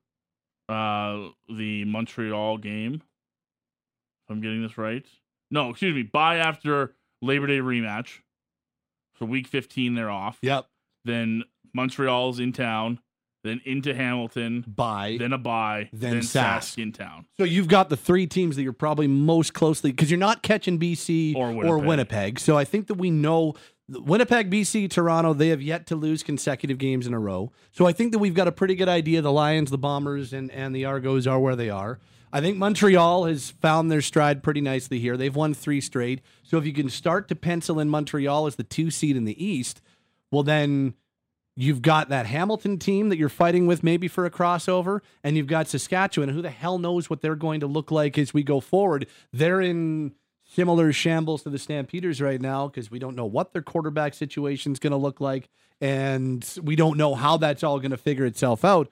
uh 0.69 1.29
the 1.49 1.85
Montreal 1.85 2.59
game. 2.59 2.95
If 4.25 4.31
I'm 4.31 4.41
getting 4.41 4.63
this 4.63 4.77
right. 4.77 5.07
No, 5.51 5.71
excuse 5.71 5.95
me. 5.95 6.03
By 6.03 6.39
after 6.39 6.95
Labor 7.23 7.47
Day 7.47 7.59
rematch. 7.59 8.21
So 9.19 9.27
week 9.27 9.47
15 9.47 9.95
they're 9.95 10.11
off. 10.11 10.39
Yep. 10.43 10.67
Then 11.05 11.45
Montreal's 11.77 12.41
in 12.41 12.53
town, 12.53 12.99
then 13.45 13.61
into 13.65 13.95
Hamilton, 13.95 14.65
By 14.67 15.17
then 15.19 15.33
a 15.33 15.39
bye, 15.39 15.89
Then 15.93 16.15
then, 16.15 16.21
Sask. 16.23 16.75
Sask 16.75 16.83
in 16.83 16.91
town. 16.91 17.27
So 17.37 17.45
you've 17.45 17.69
got 17.69 17.89
the 17.91 17.97
three 17.97 18.27
teams 18.27 18.57
that 18.57 18.63
you're 18.63 18.73
probably 18.73 19.07
most 19.07 19.55
closely 19.55 19.93
because 19.93 20.11
you're 20.11 20.19
not 20.19 20.43
catching 20.43 20.81
BC 20.81 21.37
Or 21.37 21.53
Winnipeg. 21.53 21.87
Winnipeg. 21.87 22.41
So 22.41 22.59
I 22.59 22.65
think 22.65 22.89
that 22.89 22.95
we 22.95 23.11
know 23.11 23.55
Winnipeg, 23.89 24.51
BC, 24.51 24.91
Toronto. 24.91 25.33
They 25.33 25.49
have 25.51 25.63
yet 25.63 25.87
to 25.89 25.95
lose 25.97 26.25
consecutive 26.25 26.79
games 26.79 27.07
in 27.07 27.15
a 27.15 27.21
row. 27.21 27.53
So 27.71 27.87
I 27.87 27.93
think 27.93 28.11
that 28.11 28.19
we've 28.19 28.35
got 28.35 28.49
a 28.49 28.53
pretty 28.53 28.75
good 28.75 28.89
idea. 28.89 29.23
The 29.23 29.31
Lions, 29.31 29.71
the 29.71 29.79
Bombers, 29.79 30.33
and 30.33 30.51
and 30.51 30.75
the 30.75 30.85
Argos 30.85 31.27
are 31.29 31.39
where 31.39 31.55
they 31.55 31.71
are. 31.71 32.01
I 32.33 32.41
think 32.41 32.57
Montreal 32.57 33.27
has 33.27 33.51
found 33.53 33.91
their 33.91 34.01
stride 34.03 34.43
pretty 34.43 34.61
nicely 34.61 34.99
here. 34.99 35.17
They've 35.17 35.35
won 35.35 35.55
three 35.55 35.81
straight. 35.81 36.21
So 36.43 36.59
if 36.59 36.67
you 36.67 36.73
can 36.73 36.91
start 36.91 37.29
to 37.29 37.37
pencil 37.37 37.79
in 37.79 37.89
Montreal 37.89 38.47
as 38.47 38.57
the 38.57 38.65
two 38.65 38.91
seed 38.91 39.17
in 39.17 39.25
the 39.25 39.43
East, 39.43 39.81
well 40.33 40.43
then 40.43 40.95
You've 41.59 41.81
got 41.81 42.11
that 42.11 42.27
Hamilton 42.27 42.79
team 42.79 43.09
that 43.09 43.17
you're 43.17 43.31
fighting 43.31 43.67
with 43.67 43.83
maybe 43.83 44.09
for 44.09 44.27
a 44.27 44.31
crossover, 44.31 45.01
and 45.25 45.39
you've 45.39 45.47
got 45.47 45.69
Saskatchewan. 45.69 46.29
Who 46.29 46.43
the 46.43 46.51
hell 46.51 46.79
knows 46.79 47.09
what 47.09 47.23
they're 47.23 47.35
going 47.35 47.61
to 47.61 47.67
look 47.67 47.91
like 47.91 48.19
as 48.19 48.35
we 48.35 48.43
go 48.43 48.61
forward? 48.61 49.07
They're 49.33 49.63
in 49.63 50.13
similar 50.45 50.93
shambles 50.93 51.43
to 51.45 51.51
the 51.51 51.59
Stampeders 51.59 52.21
right 52.21 52.41
now 52.41 52.69
because 52.69 52.91
we 52.91 52.99
don't 52.99 53.17
know 53.17 53.25
what 53.25 53.55
their 53.55 53.63
quarterback 53.63 54.13
situation 54.13 54.73
is 54.73 54.79
going 54.79 54.91
to 54.91 54.99
look 54.99 55.19
like, 55.19 55.49
and 55.81 56.47
we 56.63 56.77
don't 56.77 56.99
know 56.99 57.15
how 57.15 57.39
that's 57.39 57.65
all 57.65 57.79
going 57.79 57.91
to 57.91 57.97
figure 57.97 58.27
itself 58.27 58.63
out. 58.63 58.91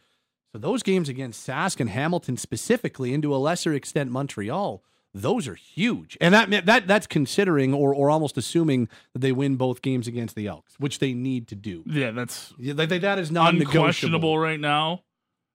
So 0.52 0.58
those 0.58 0.82
games 0.82 1.10
against 1.10 1.46
Sask 1.46 1.80
and 1.80 1.90
Hamilton 1.90 2.38
specifically, 2.38 3.12
and 3.12 3.22
to 3.22 3.34
a 3.34 3.36
lesser 3.36 3.74
extent 3.74 4.10
Montreal, 4.10 4.82
those 5.14 5.46
are 5.46 5.54
huge, 5.54 6.18
and 6.20 6.34
that 6.34 6.66
that 6.66 6.86
that's 6.88 7.06
considering 7.06 7.72
or 7.72 7.94
or 7.94 8.10
almost 8.10 8.36
assuming 8.36 8.88
that 9.12 9.20
they 9.20 9.32
win 9.32 9.54
both 9.54 9.80
games 9.80 10.08
against 10.08 10.34
the 10.34 10.48
Elks, 10.48 10.74
which 10.78 10.98
they 10.98 11.14
need 11.14 11.46
to 11.48 11.54
do. 11.54 11.84
Yeah, 11.86 12.10
that's 12.10 12.52
Yeah, 12.58 12.74
that, 12.74 12.88
that 12.88 13.18
is 13.18 13.30
not 13.30 13.54
unquestionable 13.54 14.38
right 14.38 14.58
now. 14.58 15.02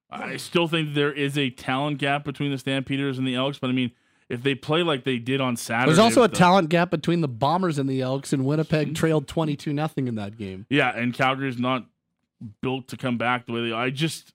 I 0.09 0.37
still 0.37 0.67
think 0.67 0.95
there 0.95 1.11
is 1.11 1.37
a 1.37 1.49
talent 1.49 1.99
gap 1.99 2.23
between 2.23 2.51
the 2.51 2.57
Stampeders 2.57 3.17
and 3.17 3.27
the 3.27 3.35
Elks, 3.35 3.59
but 3.59 3.69
I 3.69 3.73
mean, 3.73 3.91
if 4.29 4.43
they 4.43 4.55
play 4.55 4.81
like 4.81 5.03
they 5.03 5.17
did 5.17 5.41
on 5.41 5.57
Saturday, 5.57 5.87
There's 5.87 5.99
also 5.99 6.23
a 6.23 6.27
the- 6.27 6.35
talent 6.35 6.69
gap 6.69 6.89
between 6.89 7.21
the 7.21 7.27
Bombers 7.27 7.77
and 7.77 7.89
the 7.89 8.01
Elks, 8.01 8.31
and 8.31 8.45
Winnipeg 8.45 8.87
hmm. 8.87 8.93
trailed 8.93 9.27
22 9.27 9.73
nothing 9.73 10.07
in 10.07 10.15
that 10.15 10.37
game. 10.37 10.65
Yeah, 10.69 10.89
and 10.89 11.13
Calgary's 11.13 11.59
not 11.59 11.85
built 12.61 12.87
to 12.89 12.97
come 12.97 13.17
back 13.17 13.45
the 13.45 13.53
way 13.53 13.69
they. 13.69 13.75
I 13.75 13.89
just, 13.89 14.33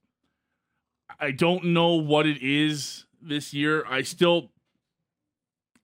I 1.19 1.31
don't 1.31 1.67
know 1.67 1.95
what 1.95 2.27
it 2.27 2.43
is 2.43 3.07
this 3.23 3.55
year. 3.55 3.85
I 3.89 4.03
still, 4.03 4.51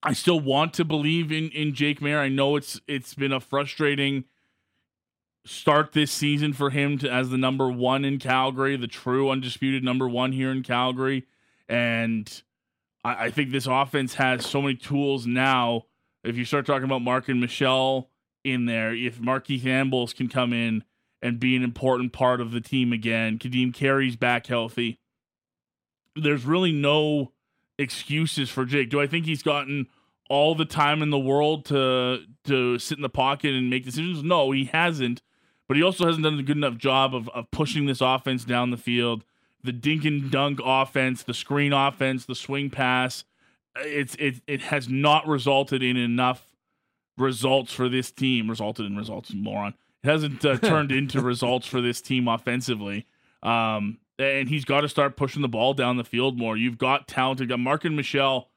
I 0.02 0.12
still 0.14 0.40
want 0.40 0.74
to 0.74 0.84
believe 0.84 1.30
in 1.30 1.50
in 1.50 1.74
Jake 1.74 2.00
Maier. 2.00 2.18
I 2.18 2.28
know 2.28 2.56
it's 2.56 2.80
it's 2.86 3.14
been 3.14 3.32
a 3.32 3.40
frustrating 3.40 4.24
start 5.44 5.92
this 5.92 6.12
season 6.12 6.52
for 6.52 6.70
him 6.70 6.98
to 6.98 7.10
as 7.10 7.30
the 7.30 7.38
number 7.38 7.70
one 7.70 8.04
in 8.04 8.18
Calgary, 8.18 8.76
the 8.76 8.86
true 8.86 9.30
undisputed 9.30 9.82
number 9.82 10.08
one 10.08 10.32
here 10.32 10.50
in 10.50 10.62
Calgary, 10.62 11.26
and 11.68 12.42
I, 13.04 13.26
I 13.26 13.30
think 13.30 13.50
this 13.50 13.66
offense 13.66 14.14
has 14.14 14.46
so 14.46 14.62
many 14.62 14.74
tools 14.74 15.26
now. 15.26 15.86
If 16.22 16.36
you 16.36 16.44
start 16.44 16.66
talking 16.66 16.84
about 16.84 17.02
Marken 17.02 17.40
Michel 17.40 18.10
in 18.44 18.66
there, 18.66 18.94
if 18.94 19.18
Markeith 19.18 19.64
Ambles 19.64 20.12
can 20.12 20.28
come 20.28 20.52
in 20.52 20.84
and 21.22 21.40
be 21.40 21.56
an 21.56 21.62
important 21.62 22.12
part 22.12 22.40
of 22.40 22.52
the 22.52 22.60
team 22.60 22.92
again, 22.92 23.38
Ka'Deem 23.38 23.72
Carey's 23.74 24.16
back 24.16 24.46
healthy. 24.46 24.98
There's 26.16 26.44
really 26.44 26.72
no 26.72 27.32
excuses 27.80 28.50
for 28.50 28.64
Jake. 28.64 28.90
Do 28.90 29.00
I 29.00 29.06
think 29.06 29.24
he's 29.24 29.42
gotten 29.42 29.86
all 30.28 30.54
the 30.54 30.64
time 30.64 31.02
in 31.02 31.10
the 31.10 31.18
world 31.18 31.64
to 31.66 32.20
to 32.44 32.78
sit 32.78 32.98
in 32.98 33.02
the 33.02 33.08
pocket 33.08 33.54
and 33.54 33.70
make 33.70 33.84
decisions? 33.84 34.22
No, 34.22 34.50
he 34.52 34.66
hasn't. 34.66 35.22
But 35.66 35.76
he 35.76 35.82
also 35.84 36.06
hasn't 36.06 36.24
done 36.24 36.36
a 36.36 36.42
good 36.42 36.56
enough 36.56 36.76
job 36.76 37.14
of, 37.14 37.28
of 37.28 37.48
pushing 37.52 37.86
this 37.86 38.00
offense 38.00 38.44
down 38.44 38.70
the 38.70 38.76
field. 38.76 39.24
The 39.62 39.70
dink 39.70 40.04
and 40.04 40.28
dunk 40.28 40.58
offense, 40.64 41.22
the 41.22 41.34
screen 41.34 41.72
offense, 41.72 42.24
the 42.24 42.34
swing 42.34 42.70
pass. 42.70 43.24
It's 43.76 44.16
it 44.16 44.42
it 44.46 44.62
has 44.62 44.88
not 44.88 45.26
resulted 45.28 45.82
in 45.82 45.96
enough 45.96 46.44
results 47.16 47.72
for 47.72 47.88
this 47.88 48.10
team. 48.10 48.50
Resulted 48.50 48.86
in 48.86 48.96
results, 48.96 49.32
moron. 49.32 49.74
It 50.02 50.10
hasn't 50.10 50.44
uh, 50.44 50.56
turned 50.58 50.92
into 50.92 51.20
results 51.20 51.66
for 51.66 51.80
this 51.80 52.00
team 52.00 52.26
offensively. 52.26 53.06
Um, 53.42 53.98
and 54.20 54.48
he's 54.48 54.64
got 54.64 54.82
to 54.82 54.88
start 54.88 55.16
pushing 55.16 55.42
the 55.42 55.48
ball 55.48 55.74
down 55.74 55.96
the 55.96 56.04
field 56.04 56.38
more. 56.38 56.56
You've 56.56 56.78
got 56.78 57.08
talented. 57.08 57.48
Got 57.48 57.60
Marken 57.60 57.96
Michel 57.96 58.48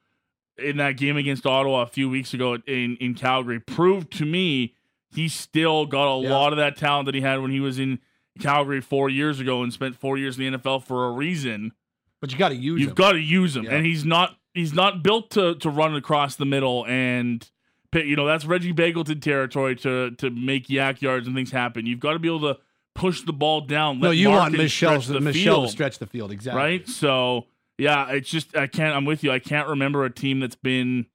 in 0.57 0.77
that 0.77 0.97
game 0.97 1.17
against 1.17 1.45
Ottawa 1.45 1.81
a 1.81 1.87
few 1.87 2.09
weeks 2.09 2.33
ago 2.33 2.57
in 2.67 2.95
in 2.97 3.15
Calgary 3.15 3.59
proved 3.59 4.11
to 4.17 4.25
me 4.25 4.75
he 5.11 5.27
still 5.27 5.85
got 5.85 6.11
a 6.17 6.21
Yeah. 6.23 6.29
lot 6.35 6.53
of 6.53 6.57
that 6.57 6.75
talent 6.77 7.05
that 7.05 7.15
he 7.15 7.21
had 7.21 7.39
when 7.41 7.51
he 7.51 7.59
was 7.59 7.77
in 7.79 7.99
Calgary 8.39 8.81
four 8.81 9.09
years 9.09 9.39
ago 9.39 9.61
and 9.63 9.71
spent 9.71 9.95
four 9.95 10.17
years 10.17 10.37
in 10.39 10.51
the 10.53 10.57
NFL 10.57 10.79
for 10.83 11.05
a 11.05 11.11
reason. 11.11 11.71
But 12.19 12.31
you 12.31 12.37
got 12.37 12.49
to 12.49 12.55
use 12.55 12.79
him. 12.81 12.87
You've 12.87 12.95
got 12.95 13.11
to 13.11 13.19
use 13.19 13.55
him, 13.55 13.65
Yeah. 13.65 13.75
and 13.75 13.85
he's 13.85 14.05
not 14.05 14.37
he's 14.53 14.73
not 14.73 15.03
built 15.03 15.29
to 15.31 15.55
to 15.55 15.69
run 15.69 15.95
across 15.95 16.35
the 16.35 16.45
middle 16.45 16.85
and 16.87 17.49
you 17.93 18.15
know 18.15 18.25
that's 18.25 18.45
Reggie 18.45 18.73
Begelton 18.73 19.21
territory 19.21 19.75
to 19.77 20.11
to 20.17 20.29
make 20.31 20.67
yak 20.69 21.01
yards 21.01 21.27
and 21.27 21.35
things 21.35 21.51
happen. 21.51 21.85
You've 21.85 21.99
got 21.99 22.13
to 22.13 22.19
be 22.19 22.27
able 22.27 22.41
to 22.41 22.57
push 22.95 23.21
the 23.21 23.33
ball 23.33 23.61
down. 23.61 23.99
no, 23.99 24.11
you 24.11 24.29
want 24.29 24.53
Michel, 24.53 25.01
stretch 25.01 25.07
the 25.13 25.19
Michel 25.21 25.63
to 25.63 25.67
stretch 25.69 25.99
the 25.99 26.07
field. 26.07 26.31
Exactly. 26.31 26.61
right? 26.61 26.87
So 26.87 27.45
yeah, 27.77 28.09
it's 28.11 28.29
just 28.29 28.55
I 28.55 28.67
can't. 28.67 28.95
I'm 28.95 29.05
with 29.05 29.23
you. 29.23 29.31
I 29.31 29.39
can't 29.39 29.67
remember 29.67 30.05
a 30.05 30.09
team 30.09 30.39
that's 30.39 30.55
been 30.55 31.07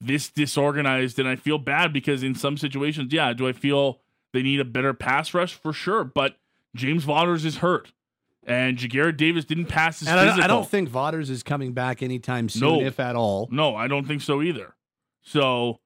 this 0.00 0.30
disorganized, 0.30 1.18
and 1.18 1.28
I 1.28 1.36
feel 1.36 1.58
bad 1.58 1.92
because 1.92 2.22
in 2.22 2.34
some 2.34 2.56
situations, 2.56 3.12
yeah, 3.12 3.32
do 3.32 3.46
I 3.48 3.52
feel 3.52 4.00
they 4.32 4.42
need 4.42 4.60
a 4.60 4.64
better 4.64 4.94
pass 4.94 5.34
rush 5.34 5.54
for 5.54 5.72
sure? 5.72 6.04
But 6.04 6.36
James 6.74 7.04
Vaughters 7.04 7.44
is 7.44 7.56
hurt, 7.58 7.92
And 8.46 8.78
Jagarrett 8.78 9.16
Davis 9.18 9.44
didn't 9.44 9.66
pass 9.66 9.98
his 10.00 10.08
And 10.08 10.18
I, 10.18 10.24
physical. 10.26 10.44
I 10.44 10.46
don't 10.46 10.68
think 10.68 10.88
Vaughters 10.88 11.28
is 11.28 11.42
coming 11.42 11.72
back 11.72 12.02
anytime 12.02 12.48
soon, 12.48 12.62
No. 12.62 12.80
if 12.80 12.98
at 13.00 13.14
all. 13.16 13.48
No, 13.50 13.74
I 13.76 13.88
don't 13.88 14.06
think 14.06 14.22
so 14.22 14.40
either. 14.40 14.74
So, 15.22 15.80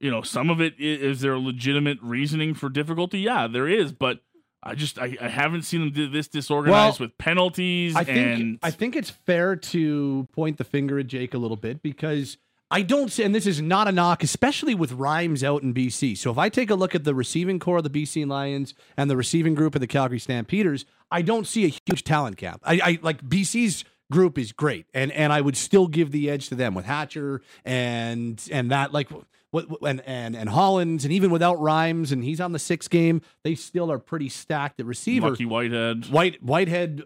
you 0.00 0.10
know, 0.10 0.20
some 0.20 0.50
of 0.50 0.60
it 0.60 0.74
is 0.78 1.20
there 1.22 1.32
a 1.34 1.38
legitimate 1.38 1.98
reasoning 2.02 2.52
for 2.52 2.68
difficulty? 2.68 3.20
Yeah, 3.20 3.46
there 3.46 3.66
is, 3.68 3.92
but 3.92 4.20
I 4.64 4.74
just 4.74 4.98
I, 4.98 5.16
I 5.20 5.28
haven't 5.28 5.62
seen 5.62 5.80
them 5.80 5.90
do 5.90 6.08
this 6.08 6.26
disorganized 6.28 6.98
Well, 7.00 7.08
with 7.08 7.18
penalties 7.18 7.94
I 7.94 8.04
think 8.04 8.40
and 8.40 8.58
I 8.62 8.70
think 8.70 8.96
it's 8.96 9.10
fair 9.10 9.56
to 9.56 10.26
point 10.32 10.58
the 10.58 10.64
finger 10.64 10.98
at 10.98 11.06
Jake 11.06 11.34
a 11.34 11.38
little 11.38 11.56
bit 11.56 11.82
because 11.82 12.38
I 12.70 12.82
don't 12.82 13.12
see, 13.12 13.22
and 13.22 13.34
this 13.34 13.46
is 13.46 13.60
not 13.60 13.86
a 13.86 13.92
knock, 13.92 14.22
especially 14.24 14.74
with 14.74 14.92
Rhymes 14.92 15.44
out 15.44 15.62
in 15.62 15.74
BC. 15.74 16.16
So 16.16 16.30
if 16.30 16.38
I 16.38 16.48
take 16.48 16.70
a 16.70 16.74
look 16.74 16.94
at 16.94 17.04
the 17.04 17.14
receiving 17.14 17.60
core 17.60 17.76
of 17.76 17.84
the 17.84 17.90
BC 17.90 18.26
Lions 18.26 18.74
and 18.96 19.08
the 19.08 19.16
receiving 19.16 19.54
group 19.54 19.74
of 19.76 19.80
the 19.80 19.86
Calgary 19.86 20.18
Stampeders, 20.18 20.84
I 21.10 21.22
don't 21.22 21.46
see 21.46 21.66
a 21.66 21.68
huge 21.86 22.02
talent 22.02 22.36
gap. 22.36 22.60
I, 22.64 22.80
I 22.82 22.98
like 23.02 23.22
BC's 23.22 23.84
group 24.10 24.38
is 24.38 24.50
great, 24.52 24.86
and 24.94 25.12
and 25.12 25.32
I 25.32 25.40
would 25.40 25.56
still 25.56 25.86
give 25.86 26.10
the 26.10 26.28
edge 26.30 26.48
to 26.48 26.54
them 26.54 26.74
with 26.74 26.86
Hatcher 26.86 27.42
and 27.64 28.42
and 28.50 28.70
that 28.70 28.92
like. 28.92 29.08
What, 29.54 29.68
and 29.86 30.00
and 30.02 30.34
and 30.36 30.48
Hollins 30.48 31.04
and 31.04 31.12
even 31.12 31.30
without 31.30 31.60
Rhymes 31.60 32.10
and 32.12 32.22
he's 32.24 32.40
on 32.40 32.52
the 32.52 32.58
sixth 32.58 32.90
game, 32.90 33.22
they 33.44 33.54
still 33.54 33.90
are 33.90 33.98
pretty 33.98 34.28
stacked 34.28 34.80
at 34.80 34.86
receiver. 34.86 35.30
Lucky 35.30 35.46
Whitehead. 35.46 36.10
White 36.10 36.42
Whitehead 36.42 37.04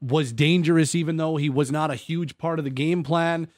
was 0.00 0.32
dangerous, 0.32 0.94
even 0.94 1.16
though 1.16 1.36
he 1.36 1.50
was 1.50 1.70
not 1.70 1.90
a 1.90 1.94
huge 1.94 2.38
part 2.38 2.58
of 2.58 2.64
the 2.64 2.70
game 2.70 3.02
plan. 3.02 3.48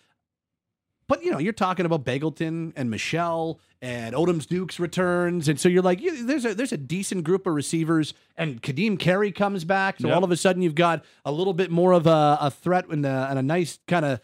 But 1.06 1.22
you 1.22 1.30
know, 1.30 1.38
you're 1.38 1.52
talking 1.52 1.84
about 1.84 2.04
Begelton 2.04 2.72
and 2.76 2.90
Michel 2.90 3.60
and 3.82 4.14
Odom's 4.14 4.46
Dukes 4.46 4.80
returns, 4.80 5.48
and 5.48 5.60
so 5.60 5.68
you're 5.68 5.82
like, 5.82 6.00
yeah, 6.00 6.12
there's 6.22 6.46
a 6.46 6.54
there's 6.54 6.72
a 6.72 6.78
decent 6.78 7.24
group 7.24 7.46
of 7.46 7.52
receivers, 7.52 8.14
and 8.38 8.62
Ka'Deem 8.62 8.98
Carey 8.98 9.30
comes 9.30 9.64
back, 9.64 10.00
so 10.00 10.08
Yep. 10.08 10.16
all 10.16 10.24
of 10.24 10.30
a 10.30 10.36
sudden 10.36 10.62
you've 10.62 10.74
got 10.74 11.04
a 11.26 11.30
little 11.32 11.52
bit 11.52 11.70
more 11.70 11.92
of 11.92 12.06
a, 12.06 12.38
a 12.40 12.50
threat 12.50 12.88
and 12.88 13.04
a, 13.04 13.26
and 13.28 13.38
a 13.38 13.42
nice 13.42 13.80
kind 13.86 14.06
of 14.06 14.20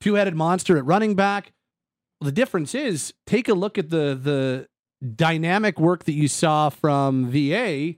two 0.00 0.14
headed 0.14 0.34
monster 0.34 0.76
at 0.76 0.84
running 0.84 1.14
back. 1.14 1.52
The 2.20 2.32
difference 2.32 2.74
is, 2.74 3.12
take 3.26 3.48
a 3.48 3.54
look 3.54 3.78
at 3.78 3.90
the 3.90 4.18
the 4.20 4.68
dynamic 5.14 5.78
work 5.78 6.04
that 6.04 6.12
you 6.14 6.28
saw 6.28 6.70
from 6.70 7.30
VA 7.30 7.94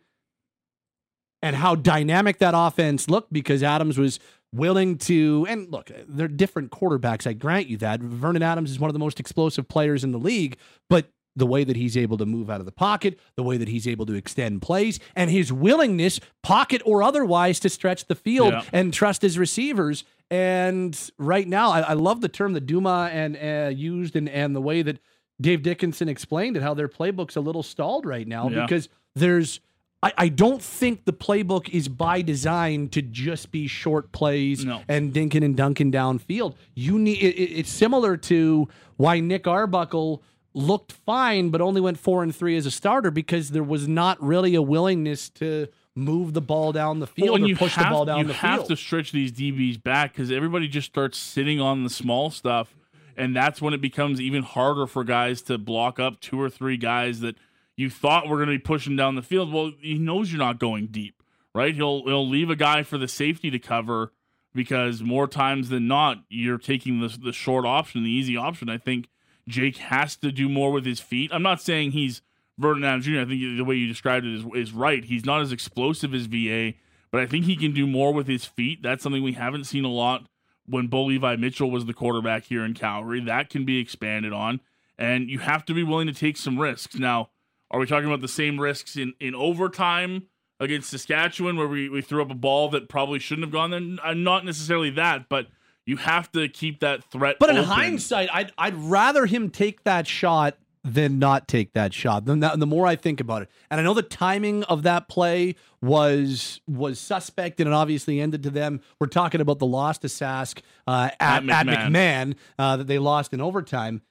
and 1.43 1.55
how 1.57 1.75
dynamic 1.77 2.39
that 2.39 2.55
offense 2.57 3.09
looked 3.09 3.33
because 3.33 3.63
Adams 3.63 3.97
was 3.99 4.19
willing 4.53 4.99
to 4.99 5.47
and 5.49 5.71
look, 5.71 5.91
they're 6.09 6.27
different 6.29 6.71
quarterbacks. 6.71 7.27
I 7.27 7.33
grant 7.35 7.69
you 7.69 7.77
that. 7.79 8.01
Vernon 8.01 8.43
Adams 8.43 8.71
is 8.71 8.81
one 8.81 8.89
of 8.91 8.95
the 8.95 8.99
most 8.99 9.21
explosive 9.21 9.69
players 9.69 10.03
in 10.03 10.11
the 10.11 10.19
league, 10.19 10.57
but 10.91 11.07
the 11.37 11.47
way 11.47 11.63
that 11.63 11.77
he's 11.77 11.97
able 11.97 12.17
to 12.17 12.27
move 12.27 12.51
out 12.51 12.59
of 12.59 12.67
the 12.67 12.73
pocket, 12.73 13.17
the 13.37 13.45
way 13.45 13.57
that 13.57 13.69
he's 13.69 13.87
able 13.87 14.05
to 14.07 14.15
extend 14.15 14.61
plays, 14.61 14.99
and 15.15 15.31
his 15.31 15.53
willingness, 15.53 16.19
pocket 16.43 16.83
or 16.85 17.01
otherwise, 17.01 17.61
to 17.61 17.69
stretch 17.69 18.07
the 18.07 18.17
field 18.17 18.53
Yeah. 18.53 18.65
and 18.73 18.93
trust 18.93 19.23
his 19.23 19.39
receivers. 19.39 20.03
And 20.31 20.99
right 21.19 21.49
now, 21.49 21.71
I, 21.71 21.81
I 21.81 21.93
love 21.95 22.21
the 22.21 22.29
term 22.29 22.53
that 22.53 22.67
Dumas 22.67 23.11
and 23.13 23.37
uh, 23.37 23.71
used, 23.71 24.15
and 24.17 24.29
and 24.29 24.55
the 24.55 24.61
way 24.61 24.83
that 24.83 24.99
Dave 25.41 25.63
Dickenson 25.63 26.09
explained 26.09 26.57
it, 26.57 26.63
how 26.63 26.75
their 26.75 26.89
playbook's 26.89 27.37
a 27.37 27.41
little 27.41 27.63
stalled 27.63 28.05
right 28.05 28.27
now 28.29 28.49
Yeah. 28.49 28.63
because 28.63 28.89
there's 29.15 29.61
I, 30.03 30.13
I 30.17 30.29
don't 30.29 30.63
think 30.63 31.07
the 31.07 31.13
playbook 31.13 31.69
is 31.71 31.89
by 31.89 32.23
design 32.23 32.89
to 32.91 33.03
just 33.03 33.51
be 33.51 33.67
short 33.67 34.13
plays 34.13 34.65
No. 34.65 34.83
and 34.87 35.13
dinking 35.13 35.45
and 35.45 35.57
dunking 35.57 35.91
downfield. 35.91 36.55
You 36.75 36.99
need 36.99 37.19
it, 37.23 37.35
it- 37.37 37.59
it's 37.61 37.71
similar 37.71 38.17
to 38.19 38.69
why 38.97 39.21
Nick 39.21 39.47
Arbuckle 39.49 40.23
looked 40.55 40.93
fine 40.93 41.51
but 41.51 41.61
only 41.61 41.81
went 41.81 41.99
four 41.99 42.23
and 42.23 42.35
three 42.35 42.57
as 42.57 42.67
a 42.67 42.71
starter 42.71 43.11
because 43.11 43.51
there 43.51 43.63
was 43.63 43.87
not 43.89 44.21
really 44.23 44.55
a 44.55 44.63
willingness 44.63 45.29
to 45.31 45.69
move 45.99 46.33
the 46.33 46.41
ball 46.41 46.73
down 46.73 47.01
the 47.01 47.07
field 47.07 47.29
Well, 47.29 47.35
and 47.37 47.45
or 47.45 47.49
you 47.49 47.57
push 47.57 47.75
have, 47.75 47.87
the 47.87 47.91
ball 47.91 48.05
down 48.05 48.27
the 48.27 48.35
field. 48.35 48.43
you 48.43 48.49
have 48.49 48.67
to 48.69 48.77
stretch 48.77 49.13
these 49.13 49.33
DBs 49.33 49.83
back 49.83 50.13
because 50.13 50.31
everybody 50.31 50.69
just 50.69 50.87
starts 50.87 51.19
sitting 51.19 51.61
on 51.61 51.85
the 51.85 51.91
small 51.91 52.31
stuff, 52.31 52.75
and 53.17 53.35
that's 53.35 53.61
when 53.61 53.75
it 53.75 53.81
becomes 53.81 54.21
even 54.21 54.43
harder 54.43 54.87
for 54.87 55.05
guys 55.05 55.43
to 55.43 55.59
block 55.59 55.99
up 55.99 56.21
two 56.21 56.41
or 56.41 56.49
three 56.49 56.77
guys 56.77 57.21
that 57.21 57.37
you 57.77 57.91
thought 57.91 58.29
were 58.29 58.37
going 58.37 58.49
to 58.49 58.55
be 58.55 58.59
pushing 58.59 58.97
down 58.97 59.15
the 59.15 59.23
field. 59.23 59.53
Well, 59.53 59.73
he 59.81 59.99
knows 59.99 60.33
you're 60.33 60.39
not 60.39 60.59
going 60.59 60.87
deep, 60.89 61.23
right? 61.55 61.75
He'll 61.75 62.05
he'll 62.05 62.29
leave 62.29 62.51
a 62.51 62.57
guy 62.57 62.83
for 62.83 62.99
the 62.99 63.09
safety 63.09 63.51
to 63.51 63.59
cover 63.59 64.13
because 64.55 65.03
more 65.03 65.27
times 65.29 65.69
than 65.69 65.87
not 65.87 66.25
you're 66.29 66.59
taking 66.59 67.01
the 67.01 67.09
the 67.09 67.33
short 67.33 67.65
option, 67.65 68.03
the 68.05 68.11
easy 68.11 68.37
option. 68.37 68.69
I 68.69 68.79
think 68.79 69.09
Jake 69.47 69.77
has 69.79 70.17
to 70.17 70.31
do 70.33 70.49
more 70.49 70.71
with 70.73 70.85
his 70.85 71.01
feet. 71.01 71.31
I'm 71.33 71.43
not 71.43 71.61
saying 71.63 71.93
he's 71.93 72.21
Vernon 72.59 72.85
Adams 72.85 73.07
Jr. 73.07 73.21
I 73.21 73.25
think 73.25 73.41
the 73.57 73.63
way 73.63 73.77
you 73.77 73.87
described 73.87 74.27
it 74.27 74.35
is, 74.35 74.45
is 74.55 74.73
right. 74.73 75.05
He's 75.05 75.25
not 75.25 75.41
as 75.41 75.53
explosive 75.53 76.13
as 76.13 76.27
VA, 76.27 76.75
but 77.11 77.21
I 77.21 77.27
think 77.27 77.45
he 77.45 77.57
can 77.57 77.73
do 77.73 77.87
more 77.87 78.13
with 78.13 78.27
his 78.27 78.45
feet. 78.45 78.83
That's 78.83 79.03
something 79.03 79.23
we 79.23 79.33
haven't 79.33 79.65
seen 79.65 79.85
a 79.85 79.91
lot 79.91 80.27
when 80.67 80.89
Bo 80.89 81.05
Levi 81.05 81.37
Mitchell 81.37 81.71
was 81.71 81.87
the 81.87 81.95
quarterback 81.95 82.45
here 82.45 82.65
in 82.65 82.75
Calgary. 82.75 83.21
That 83.21 83.49
can 83.49 83.65
be 83.65 83.79
expanded 83.79 84.33
on, 84.33 84.61
and 84.99 85.31
you 85.31 85.39
have 85.39 85.65
to 85.67 85.75
be 85.75 85.83
willing 85.83 86.09
to 86.09 86.13
take 86.13 86.37
some 86.37 86.59
risks. 86.59 86.97
Now, 86.97 87.31
are 87.71 87.79
we 87.79 87.87
talking 87.87 88.09
about 88.09 88.21
the 88.21 88.29
same 88.29 88.61
risks 88.61 88.97
in, 88.97 89.15
in 89.21 89.35
overtime 89.35 90.27
against 90.61 90.91
Saskatchewan 90.91 91.57
where 91.57 91.69
we, 91.69 91.89
we 91.89 92.03
threw 92.03 92.21
up 92.23 92.31
a 92.31 92.35
ball 92.35 92.69
that 92.71 92.89
probably 92.89 93.19
shouldn't 93.19 93.45
have 93.45 93.53
gone 93.53 93.71
there? 93.71 94.05
Uh, 94.05 94.15
Not 94.15 94.45
necessarily 94.45 94.91
that, 94.91 95.29
but 95.29 95.47
you 95.87 95.97
have 95.97 96.31
to 96.33 96.49
keep 96.49 96.81
that 96.81 97.05
threat. 97.05 97.37
But 97.39 97.51
in 97.51 97.59
open. 97.59 97.69
hindsight, 97.71 98.29
I'd 98.33 98.53
I'd 98.59 98.75
rather 98.75 99.27
him 99.27 99.49
take 99.49 99.85
that 99.85 100.07
shot 100.07 100.59
than 100.95 101.19
not 101.19 101.49
take 101.49 101.73
that 101.75 101.93
shot. 101.93 102.25
The, 102.25 102.35
the 102.57 102.67
more 102.67 102.87
I 102.87 102.97
think 102.97 103.21
about 103.21 103.43
it, 103.43 103.51
and 103.71 103.81
I 103.81 103.83
know 103.83 103.95
the 103.95 104.03
timing 104.03 104.65
of 104.65 104.83
that 104.85 105.09
play 105.09 105.57
was 105.81 106.61
was 106.67 106.99
suspect, 106.99 107.61
and 107.61 107.69
it 107.69 107.73
obviously 107.73 108.21
ended 108.21 108.43
to 108.45 108.51
them. 108.51 108.81
We're 108.99 109.09
talking 109.09 109.41
about 109.41 109.59
the 109.59 109.67
loss 109.67 109.99
to 109.99 110.09
Sask 110.09 110.61
uh, 110.87 111.11
at, 111.21 111.49
At 111.49 111.49
at 111.49 111.67
McMahon. 111.67 111.91
McMahon 111.91 112.35
uh, 112.59 112.77
that 112.79 112.87
they 112.87 112.99
lost 112.99 113.33
in 113.33 113.41
overtime. 113.41 114.03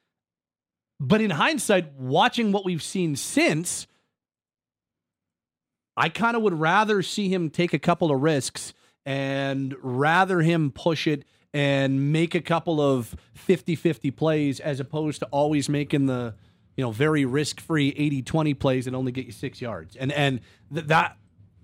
But 1.00 1.20
in 1.20 1.30
hindsight, 1.30 1.92
watching 1.94 2.50
what 2.50 2.64
we've 2.64 2.82
seen 2.82 3.14
since, 3.14 3.86
I 5.96 6.08
kind 6.08 6.36
of 6.36 6.42
would 6.42 6.58
rather 6.58 7.02
see 7.02 7.28
him 7.28 7.50
take 7.50 7.72
a 7.72 7.78
couple 7.78 8.10
of 8.10 8.20
risks 8.20 8.74
and 9.06 9.74
rather 9.80 10.40
him 10.40 10.70
push 10.70 11.06
it 11.06 11.24
and 11.54 12.12
make 12.12 12.34
a 12.34 12.40
couple 12.40 12.80
of 12.80 13.16
50-50 13.46 14.14
plays 14.14 14.60
as 14.60 14.80
opposed 14.80 15.20
to 15.20 15.26
always 15.26 15.68
making 15.68 16.06
the 16.06 16.34
you 16.78 16.84
know 16.84 16.90
very 16.92 17.26
risk-free 17.26 17.92
80-20 18.24 18.58
plays 18.58 18.84
that 18.86 18.94
only 18.94 19.12
get 19.12 19.26
you 19.26 19.32
six 19.32 19.60
yards 19.60 19.96
and 19.96 20.10
and 20.12 20.40
th- 20.72 20.86
that 20.86 21.18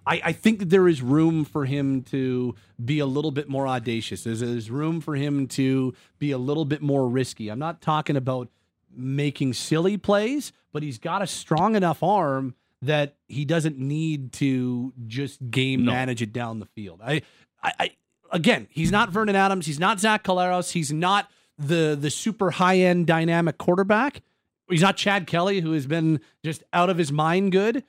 I, 0.07 0.21
I 0.23 0.33
think 0.33 0.59
that 0.59 0.69
there 0.69 0.87
is 0.87 1.01
room 1.01 1.47
for 1.47 1.65
him 1.65 2.03
to 2.11 2.55
be 2.85 2.99
a 2.99 3.07
little 3.07 3.31
bit 3.31 3.49
more 3.49 3.67
audacious. 3.67 4.25
There's, 4.25 4.41
there's 4.41 4.71
room 4.71 5.01
for 5.01 5.17
him 5.17 5.49
to 5.49 5.95
be 6.19 6.31
a 6.31 6.37
little 6.37 6.67
bit 6.67 6.83
more 6.83 7.09
risky. 7.09 7.49
I'm 7.49 7.59
not 7.59 7.81
talking 7.81 8.15
about 8.15 8.51
making 8.95 9.55
silly 9.55 9.97
plays, 9.97 10.53
but 10.75 10.83
he's 10.83 10.99
got 10.99 11.23
a 11.23 11.27
strong 11.27 11.75
enough 11.75 12.03
arm 12.03 12.55
that 12.83 13.17
he 13.29 13.47
doesn't 13.47 13.79
need 13.79 14.33
to 14.35 14.93
just 15.07 15.51
game 15.51 15.87
No. 15.87 15.93
manage 15.93 16.21
it 16.21 16.35
down 16.35 16.59
the 16.59 16.67
field. 16.67 17.01
I, 17.03 17.23
I, 17.63 17.73
I 17.81 17.91
again, 18.31 18.67
he's 18.71 18.93
not 18.93 19.09
Vernon 19.09 19.37
Adams. 19.37 19.65
He's 19.65 19.81
not 19.81 20.01
Zach 20.01 20.23
Collaros. 20.23 20.73
He's 20.73 20.93
not 20.93 21.31
the 21.57 21.97
the 21.99 22.11
super 22.11 22.51
high 22.51 22.77
end 22.81 23.07
dynamic 23.07 23.57
quarterback. 23.57 24.21
He's 24.69 24.83
not 24.83 24.97
Chad 24.97 25.27
Kelly, 25.27 25.61
who 25.61 25.73
has 25.73 25.87
been 25.87 26.21
just 26.45 26.63
out 26.73 26.91
of 26.91 26.97
his 26.97 27.13
mind 27.13 27.53
good, 27.53 27.85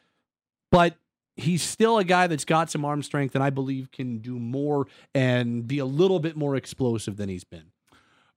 but 0.72 0.96
he's 1.36 1.62
still 1.62 1.98
a 1.98 2.04
guy 2.04 2.28
that's 2.28 2.46
got 2.46 2.70
some 2.70 2.86
arm 2.86 3.02
strength 3.04 3.36
and 3.36 3.44
I 3.44 3.50
believe 3.50 3.92
can 3.92 4.20
do 4.20 4.40
more 4.40 4.88
and 5.14 5.68
be 5.68 5.80
a 5.80 5.86
little 5.86 6.20
bit 6.20 6.36
more 6.36 6.56
explosive 6.56 7.18
than 7.18 7.30
he's 7.30 7.44
been. 7.44 7.72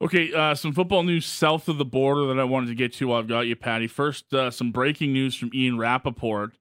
Okay, 0.00 0.32
uh, 0.32 0.54
some 0.54 0.72
football 0.72 1.02
news 1.02 1.26
south 1.26 1.68
of 1.68 1.76
the 1.78 1.84
border 1.84 2.26
that 2.26 2.38
I 2.38 2.44
wanted 2.44 2.68
to 2.68 2.74
get 2.76 2.92
to. 2.94 3.08
While 3.08 3.18
I've 3.18 3.26
got 3.26 3.40
you, 3.40 3.56
Patty. 3.56 3.88
First, 3.88 4.32
uh, 4.32 4.50
some 4.52 4.70
breaking 4.70 5.12
news 5.12 5.34
from 5.34 5.50
Ian 5.52 5.76
Rapoport 5.76 6.52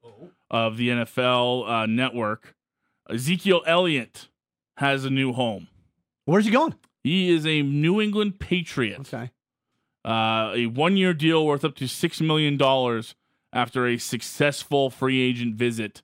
of 0.50 0.78
the 0.78 0.90
NFL 0.90 1.70
uh, 1.70 1.86
Network. 1.86 2.56
Ezekiel 3.10 3.62
Elliott 3.68 4.28
has 4.78 5.06
a 5.06 5.12
new 5.12 5.34
home. 5.34 5.68
Where's 6.26 6.46
he 6.46 6.52
going? 6.52 6.76
He 7.04 7.30
is 7.30 7.46
a 7.46 7.62
New 7.62 8.02
England 8.02 8.40
Patriot. 8.40 9.00
Okay. 9.02 9.30
Uh, 10.08 10.54
a 10.56 10.66
one-year 10.68 11.14
deal 11.14 11.46
worth 11.46 11.66
up 11.66 11.76
to 11.76 11.88
six 11.88 12.22
million 12.22 12.56
dollars 12.56 13.14
after 13.52 13.86
a 13.86 13.98
successful 13.98 14.90
free 14.90 15.20
agent 15.22 15.56
visit. 15.56 16.02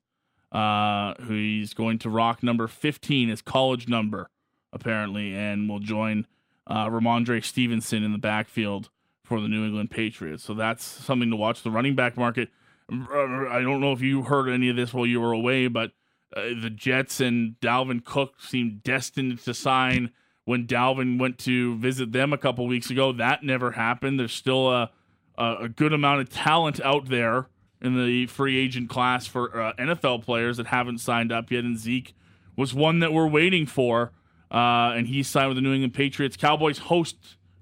Uh, 0.52 1.14
he's 1.26 1.74
going 1.74 1.98
to 1.98 2.10
rock 2.10 2.44
number 2.44 2.68
fifteen, 2.68 3.30
his 3.30 3.42
college 3.42 3.88
number, 3.88 4.30
apparently, 4.74 5.34
and 5.34 5.70
will 5.70 5.80
join 5.80 6.28
uh, 6.68 6.88
Rhamondre 6.88 7.44
Stevenson 7.44 8.04
in 8.04 8.12
the 8.12 8.18
backfield 8.18 8.90
for 9.24 9.40
the 9.40 9.48
New 9.48 9.66
England 9.66 9.90
Patriots. 9.90 10.44
So 10.44 10.54
that's 10.54 10.84
something 10.84 11.32
to 11.32 11.38
watch. 11.38 11.64
The 11.64 11.72
running 11.72 11.96
back 11.96 12.18
market. 12.18 12.50
I 12.92 13.62
don't 13.62 13.80
know 13.80 13.94
if 13.94 14.02
you 14.02 14.24
heard 14.24 14.50
any 14.50 14.70
of 14.70 14.76
this 14.76 14.94
while 14.94 15.06
you 15.06 15.22
were 15.22 15.32
away, 15.32 15.68
but 15.70 15.92
uh, 16.36 16.42
the 16.62 16.70
Jets 16.70 17.22
and 17.22 17.56
Dalvin 17.62 18.04
Cook 18.04 18.42
seemed 18.42 18.84
destined 18.84 19.40
to 19.46 19.54
sign 19.54 20.12
when 20.46 20.68
Dalvin 20.68 21.20
went 21.20 21.38
to 21.40 21.76
visit 21.78 22.12
them 22.12 22.34
a 22.34 22.38
couple 22.38 22.68
weeks 22.68 22.90
ago. 22.90 23.12
That 23.12 23.44
never 23.44 23.72
happened. 23.72 24.20
There's 24.20 24.34
still 24.34 24.70
a, 24.72 24.92
a, 25.38 25.70
good 25.70 25.94
amount 25.94 26.22
of 26.22 26.30
talent 26.30 26.82
out 26.82 27.08
there 27.10 27.48
in 27.82 27.96
the 28.04 28.28
free 28.28 28.58
agent 28.58 28.90
class 28.90 29.26
for 29.26 29.60
uh, 29.62 29.74
NFL 29.74 30.24
players 30.24 30.58
that 30.58 30.68
haven't 30.68 31.00
signed 31.00 31.32
up 31.32 31.52
yet. 31.52 31.64
And 31.64 31.78
Zeke 31.78 32.14
was 32.58 32.74
one 32.74 33.00
that 33.00 33.14
we're 33.14 33.28
waiting 33.28 33.66
for, 33.66 34.12
uh, 34.52 34.94
and 34.96 35.08
he 35.08 35.24
signed 35.24 35.50
with 35.50 35.58
the 35.58 35.62
New 35.62 35.74
England 35.74 35.94
Patriots. 35.94 36.38
Cowboys 36.38 36.78
host 36.78 37.16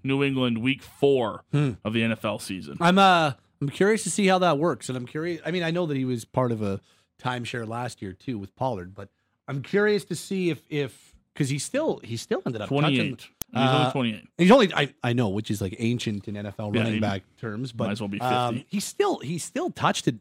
New 0.04 0.24
England 0.24 0.58
Week 0.60 0.82
Four 0.82 1.44
Hmm. 1.52 1.72
of 1.86 1.94
the 1.94 2.02
NFL 2.02 2.42
season. 2.42 2.78
I'm 2.82 2.98
uh 2.98 3.34
I'm 3.62 3.70
curious 3.70 4.04
to 4.04 4.10
see 4.10 4.26
how 4.26 4.40
that 4.40 4.58
works, 4.58 4.90
and 4.90 4.98
I'm 4.98 5.06
curious. 5.06 5.40
I 5.46 5.52
mean, 5.52 5.62
I 5.62 5.70
know 5.70 5.86
that 5.86 5.96
he 5.96 6.06
was 6.06 6.26
part 6.26 6.52
of 6.52 6.64
a 6.64 6.82
timeshare 7.22 7.68
last 7.68 8.02
year 8.02 8.14
too 8.14 8.40
with 8.40 8.56
Pollard, 8.56 8.96
but 8.96 9.10
I'm 9.48 9.62
curious 9.62 10.04
to 10.06 10.16
see 10.16 10.50
if 10.50 10.64
if 10.70 11.14
because 11.34 11.50
he 11.50 11.60
still 11.60 12.00
he 12.04 12.18
still 12.18 12.42
ended 12.46 12.62
up 12.62 12.70
touching- 12.70 13.16
28. 13.16 13.30
He's 13.54 13.60
only 13.70 13.86
Uh, 13.86 13.92
28. 13.92 14.28
He's 14.38 14.52
only 14.52 14.74
I, 14.74 14.94
I 15.04 15.12
know, 15.14 15.28
which 15.30 15.52
is 15.52 15.62
like 15.62 15.76
ancient 15.80 16.28
in 16.28 16.36
NFL 16.36 16.74
Yeah, 16.74 16.80
running 16.82 16.94
he 16.96 17.00
back 17.02 17.24
terms, 17.38 17.72
but 17.74 17.86
might 17.86 17.92
as 17.92 18.02
well 18.02 18.08
be 18.08 18.20
um, 18.22 18.56
50. 18.56 18.68
he 18.70 18.80
still 18.80 19.20
he 19.20 19.38
still 19.38 19.70
touched 19.72 20.08
it 20.08 20.16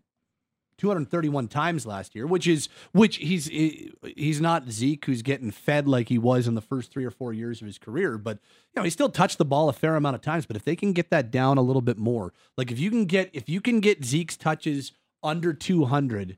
231 0.78 1.46
times 1.46 1.84
last 1.86 2.14
year, 2.16 2.26
which 2.26 2.46
is 2.48 2.68
which 2.92 3.16
he's 3.18 3.46
he's 4.16 4.40
not 4.40 4.68
Zeke 4.70 5.04
who's 5.04 5.22
getting 5.22 5.50
fed 5.52 5.86
like 5.86 6.08
he 6.08 6.18
was 6.18 6.48
in 6.48 6.54
the 6.54 6.60
first 6.62 6.90
three 6.90 7.04
or 7.04 7.10
four 7.10 7.32
years 7.32 7.60
of 7.60 7.66
his 7.66 7.78
career, 7.78 8.18
but 8.18 8.38
you 8.74 8.80
know 8.80 8.82
he 8.82 8.90
still 8.90 9.10
touched 9.10 9.38
the 9.38 9.44
ball 9.44 9.68
a 9.68 9.72
fair 9.74 9.94
amount 9.94 10.16
of 10.16 10.22
times. 10.22 10.46
But 10.46 10.56
if 10.56 10.64
they 10.64 10.74
can 10.74 10.92
get 10.92 11.10
that 11.10 11.30
down 11.30 11.56
a 11.58 11.62
little 11.62 11.82
bit 11.82 11.98
more, 11.98 12.32
like 12.56 12.72
if 12.72 12.80
you 12.80 12.90
can 12.90 13.04
get 13.04 13.30
if 13.32 13.48
you 13.48 13.60
can 13.60 13.78
get 13.80 14.04
Zeke's 14.04 14.36
touches 14.36 14.92
under 15.22 15.52
200, 15.52 16.36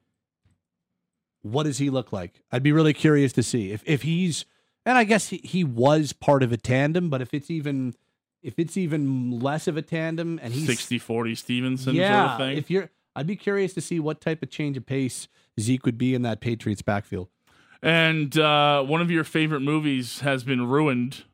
what 1.42 1.62
does 1.62 1.78
he 1.78 1.88
look 1.88 2.12
like? 2.12 2.42
I'd 2.50 2.62
be 2.62 2.72
really 2.72 2.92
curious 2.92 3.32
to 3.34 3.42
see 3.42 3.70
if 3.72 3.82
if 3.86 4.02
he's 4.02 4.44
and 4.84 4.98
I 4.98 5.04
guess 5.04 5.28
he, 5.28 5.40
he 5.44 5.64
was 5.64 6.12
part 6.12 6.42
of 6.42 6.52
a 6.52 6.56
tandem, 6.56 7.10
but 7.10 7.20
if 7.22 7.32
it's 7.34 7.50
even 7.50 7.94
if 8.42 8.58
it's 8.58 8.76
even 8.76 9.40
less 9.40 9.68
of 9.68 9.76
a 9.76 9.82
tandem 9.82 10.40
and 10.42 10.52
he's 10.52 10.66
60 10.66 10.98
40 10.98 11.34
Stevenson 11.34 11.94
yeah, 11.94 12.26
sort 12.26 12.30
of 12.32 12.38
thing. 12.38 12.58
if 12.58 12.70
you're 12.70 12.90
I'd 13.14 13.26
be 13.26 13.36
curious 13.36 13.74
to 13.74 13.80
see 13.80 14.00
what 14.00 14.20
type 14.20 14.42
of 14.42 14.50
change 14.50 14.76
of 14.76 14.86
pace 14.86 15.28
Zeke 15.60 15.84
would 15.84 15.98
be 15.98 16.14
in 16.14 16.22
that 16.22 16.40
Patriots 16.40 16.82
backfield. 16.82 17.28
and 17.82 18.36
uh, 18.38 18.82
one 18.82 19.00
of 19.00 19.10
your 19.10 19.24
favorite 19.24 19.60
movies 19.60 20.20
has 20.20 20.44
been 20.44 20.66
ruined. 20.66 21.24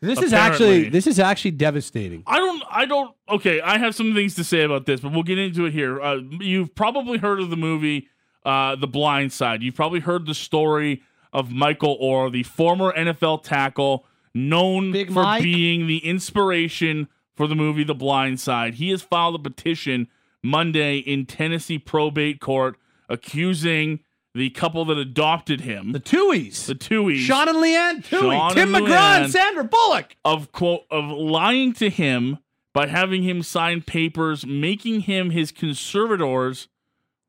This 0.00 0.20
is 0.20 0.32
actually 0.32 0.88
this 0.88 1.06
is 1.06 1.20
actually 1.20 1.52
devastating. 1.52 2.24
I 2.26 2.38
don't, 2.38 2.62
I 2.68 2.86
don't, 2.86 3.14
okay, 3.28 3.60
I 3.60 3.78
have 3.78 3.94
some 3.94 4.14
things 4.14 4.34
to 4.34 4.42
say 4.42 4.62
about 4.62 4.84
this, 4.84 5.00
but 5.00 5.12
we'll 5.12 5.22
get 5.22 5.38
into 5.38 5.64
it 5.66 5.72
here. 5.72 6.00
Uh, 6.00 6.16
you've 6.40 6.74
probably 6.74 7.18
heard 7.18 7.38
of 7.38 7.50
the 7.50 7.56
movie 7.56 8.08
uh, 8.44 8.74
The 8.74 8.88
Blind 8.88 9.32
Side. 9.32 9.62
You've 9.62 9.76
probably 9.76 10.00
heard 10.00 10.26
the 10.26 10.34
story 10.34 11.02
of 11.32 11.50
Michael 11.50 11.98
Oher, 12.00 12.30
the 12.30 12.42
former 12.42 12.92
NFL 12.92 13.42
tackle, 13.42 14.04
known 14.34 14.92
Big 14.92 15.08
for 15.08 15.22
Mike. 15.22 15.42
being 15.42 15.86
the 15.86 15.98
inspiration 15.98 17.08
for 17.34 17.46
the 17.46 17.54
movie 17.54 17.84
The 17.84 17.94
Blind 17.94 18.40
Side. 18.40 18.74
He 18.74 18.90
has 18.90 19.02
filed 19.02 19.34
a 19.34 19.38
petition 19.38 20.08
Monday 20.42 20.98
in 20.98 21.24
Tennessee 21.26 21.78
probate 21.78 22.40
court 22.40 22.76
accusing 23.08 24.00
the 24.34 24.48
couple 24.50 24.84
that 24.86 24.96
adopted 24.96 25.60
him, 25.60 25.92
The 25.92 26.00
Tuohys. 26.00 26.64
the 26.66 26.74
Tuohys. 26.74 27.18
Sean 27.18 27.48
and 27.48 27.58
Leanne 27.58 28.02
Tuohy, 28.04 28.20
Sean 28.32 28.54
Tim 28.54 28.74
and 28.74 28.84
McGraw 28.86 28.88
Leigh 28.90 28.96
Anne. 28.96 29.22
and 29.24 29.32
Sandra 29.32 29.64
Bullock. 29.64 30.16
of 30.24 30.52
quote 30.52 30.84
of 30.90 31.04
lying 31.10 31.72
to 31.74 31.90
him 31.90 32.38
by 32.72 32.86
having 32.86 33.22
him 33.22 33.42
sign 33.42 33.82
papers 33.82 34.46
making 34.46 35.00
him 35.00 35.30
his 35.30 35.52
conservators 35.52 36.68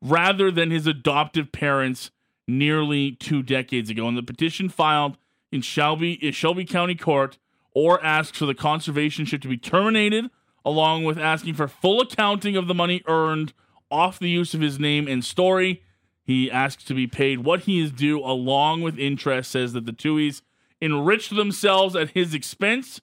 rather 0.00 0.50
than 0.50 0.70
his 0.70 0.86
adoptive 0.86 1.52
parents 1.52 2.10
nearly 2.46 3.12
two 3.12 3.42
decades 3.42 3.90
ago. 3.90 4.06
And 4.06 4.16
the 4.16 4.22
petition 4.22 4.68
filed 4.68 5.16
in 5.50 5.62
Shelby 5.62 6.12
in 6.14 6.32
Shelby 6.32 6.64
County 6.64 6.94
Court 6.94 7.38
or 7.74 8.04
asks 8.04 8.38
for 8.38 8.46
the 8.46 8.54
conservationship 8.54 9.42
to 9.42 9.48
be 9.48 9.56
terminated, 9.56 10.30
along 10.64 11.04
with 11.04 11.18
asking 11.18 11.54
for 11.54 11.68
full 11.68 12.00
accounting 12.00 12.56
of 12.56 12.68
the 12.68 12.74
money 12.74 13.02
earned 13.06 13.52
off 13.90 14.18
the 14.18 14.28
use 14.28 14.54
of 14.54 14.60
his 14.60 14.78
name 14.78 15.08
and 15.08 15.24
story. 15.24 15.82
He 16.22 16.50
asks 16.50 16.84
to 16.84 16.94
be 16.94 17.06
paid 17.06 17.40
what 17.40 17.60
he 17.60 17.80
is 17.80 17.90
due, 17.90 18.20
along 18.20 18.82
with 18.82 18.98
interest. 18.98 19.50
Says 19.50 19.72
that 19.74 19.86
the 19.86 19.92
Tuohys 19.92 20.42
enriched 20.80 21.34
themselves 21.34 21.94
at 21.94 22.10
his 22.10 22.34
expense 22.34 23.00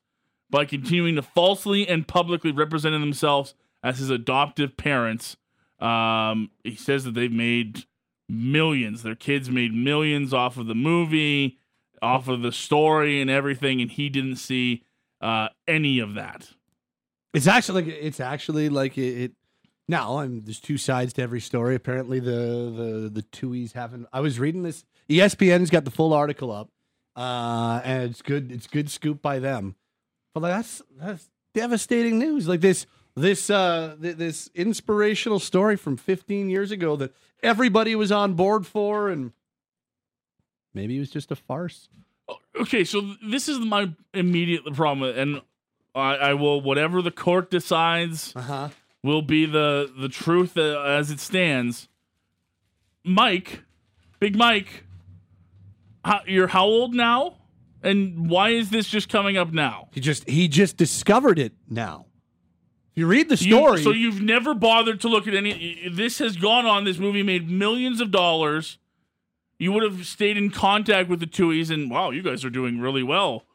by 0.50 0.66
continuing 0.66 1.16
to 1.16 1.22
falsely 1.22 1.88
and 1.88 2.08
publicly 2.08 2.52
represent 2.52 2.94
themselves 2.94 3.54
as 3.84 4.00
his 4.00 4.10
adoptive 4.10 4.76
parents. 4.76 5.38
Um, 5.80 6.52
he 6.64 6.76
says 6.76 7.06
that 7.06 7.14
they've 7.14 7.32
made 7.32 7.86
millions. 8.32 9.04
Their 9.04 9.16
kids 9.16 9.50
made 9.50 9.74
millions 9.74 10.34
off 10.34 10.58
of 10.58 10.68
the 10.68 10.76
movie, 10.76 11.60
off 12.02 12.28
of 12.28 12.42
the 12.42 12.52
story, 12.52 13.22
and 13.22 13.30
everything, 13.30 13.82
and 13.82 13.92
he 13.92 14.10
didn't 14.10 14.38
see 14.38 14.84
uh, 15.20 15.50
any 15.68 16.00
of 16.00 16.14
that. 16.16 16.52
It's 17.34 17.48
actually 17.48 17.84
like 17.84 17.94
it's 17.94 18.20
actually 18.20 18.70
like 18.70 18.98
it. 18.98 19.22
it 19.24 19.32
now, 19.88 20.20
I'm, 20.20 20.44
there's 20.44 20.60
two 20.60 20.78
sides 20.78 21.14
to 21.14 21.22
every 21.22 21.42
story. 21.42 21.76
Apparently, 21.76 22.20
the 22.20 22.32
the 22.32 23.12
the 23.14 23.24
Tuohys 23.24 23.74
haven't. 23.74 24.08
I 24.14 24.22
was 24.22 24.40
reading 24.40 24.64
this. 24.64 24.84
ESPN's 25.10 25.70
got 25.70 25.86
the 25.86 25.92
full 25.92 26.14
article 26.14 26.52
up, 26.52 26.70
uh, 27.16 27.82
and 27.84 28.04
it's 28.10 28.22
good. 28.22 28.52
It's 28.52 28.68
good 28.68 28.90
scoop 28.90 29.22
by 29.22 29.40
them. 29.40 29.76
But 30.34 30.44
like, 30.44 30.54
that's 30.54 30.82
that's 30.98 31.30
devastating 31.54 32.20
news. 32.20 32.48
Like 32.48 32.62
this 32.62 32.86
this 33.16 33.50
uh 33.50 33.96
th- 34.02 34.16
this 34.16 34.50
inspirational 34.56 35.40
story 35.40 35.76
from 35.76 35.98
15 35.98 36.50
years 36.50 36.72
ago 36.72 36.96
that 36.96 37.14
everybody 37.44 37.96
was 37.96 38.12
on 38.12 38.34
board 38.34 38.66
for, 38.66 39.10
and 39.10 39.32
maybe 40.74 40.98
it 40.98 41.00
was 41.00 41.10
just 41.10 41.32
a 41.32 41.36
farce. 41.36 41.90
Okay, 42.60 42.84
so 42.84 43.16
this 43.26 43.50
is 43.50 43.60
my 43.60 43.92
immediate 44.14 44.64
problem, 44.74 45.18
and 45.18 45.42
I, 45.96 46.16
I 46.16 46.34
will 46.34 46.62
whatever 46.62 47.02
the 47.02 47.12
court 47.12 47.50
decides. 47.50 48.34
Uh 48.36 48.42
huh. 48.42 48.70
will 49.04 49.22
be 49.22 49.46
the 49.46 49.92
the 49.98 50.10
truth 50.10 50.58
uh, 50.58 50.82
as 50.82 51.12
it 51.12 51.20
stands. 51.20 51.88
Mike, 53.04 53.64
Big 54.20 54.36
Mike, 54.36 54.84
how, 56.06 56.22
you're 56.28 56.48
how 56.48 56.66
old 56.66 56.94
now? 56.94 57.38
And 57.84 58.30
why 58.30 58.50
is 58.50 58.70
this 58.70 58.88
just 58.88 59.10
coming 59.10 59.38
up 59.38 59.52
now? 59.52 59.90
He 59.92 60.00
just 60.00 60.30
he 60.30 60.48
just 60.48 60.78
discovered 60.78 61.40
it 61.40 61.54
now. 61.68 62.06
You 62.94 63.08
read 63.08 63.30
the 63.30 63.36
You- 63.36 63.52
story, 63.56 63.82
so 63.84 63.92
you've 63.92 64.22
never 64.22 64.54
bothered 64.54 65.00
to 65.02 65.08
look 65.08 65.28
at 65.28 65.34
any. 65.34 65.90
This 65.92 66.20
has 66.20 66.36
gone 66.36 66.66
on. 66.66 66.84
This 66.84 66.98
movie 66.98 67.24
made 67.24 67.50
millions 67.50 68.02
of 68.02 68.12
dollars. 68.12 68.78
You 69.58 69.72
would 69.72 69.84
have 69.84 70.06
stayed 70.06 70.38
in 70.38 70.50
contact 70.50 71.08
with 71.08 71.20
the 71.20 71.28
Tuohys, 71.28 71.70
and 71.72 71.90
wow, 71.90 72.10
you 72.12 72.22
guys 72.22 72.44
are 72.44 72.50
doing 72.50 72.80
really 72.82 73.04
well 73.04 73.46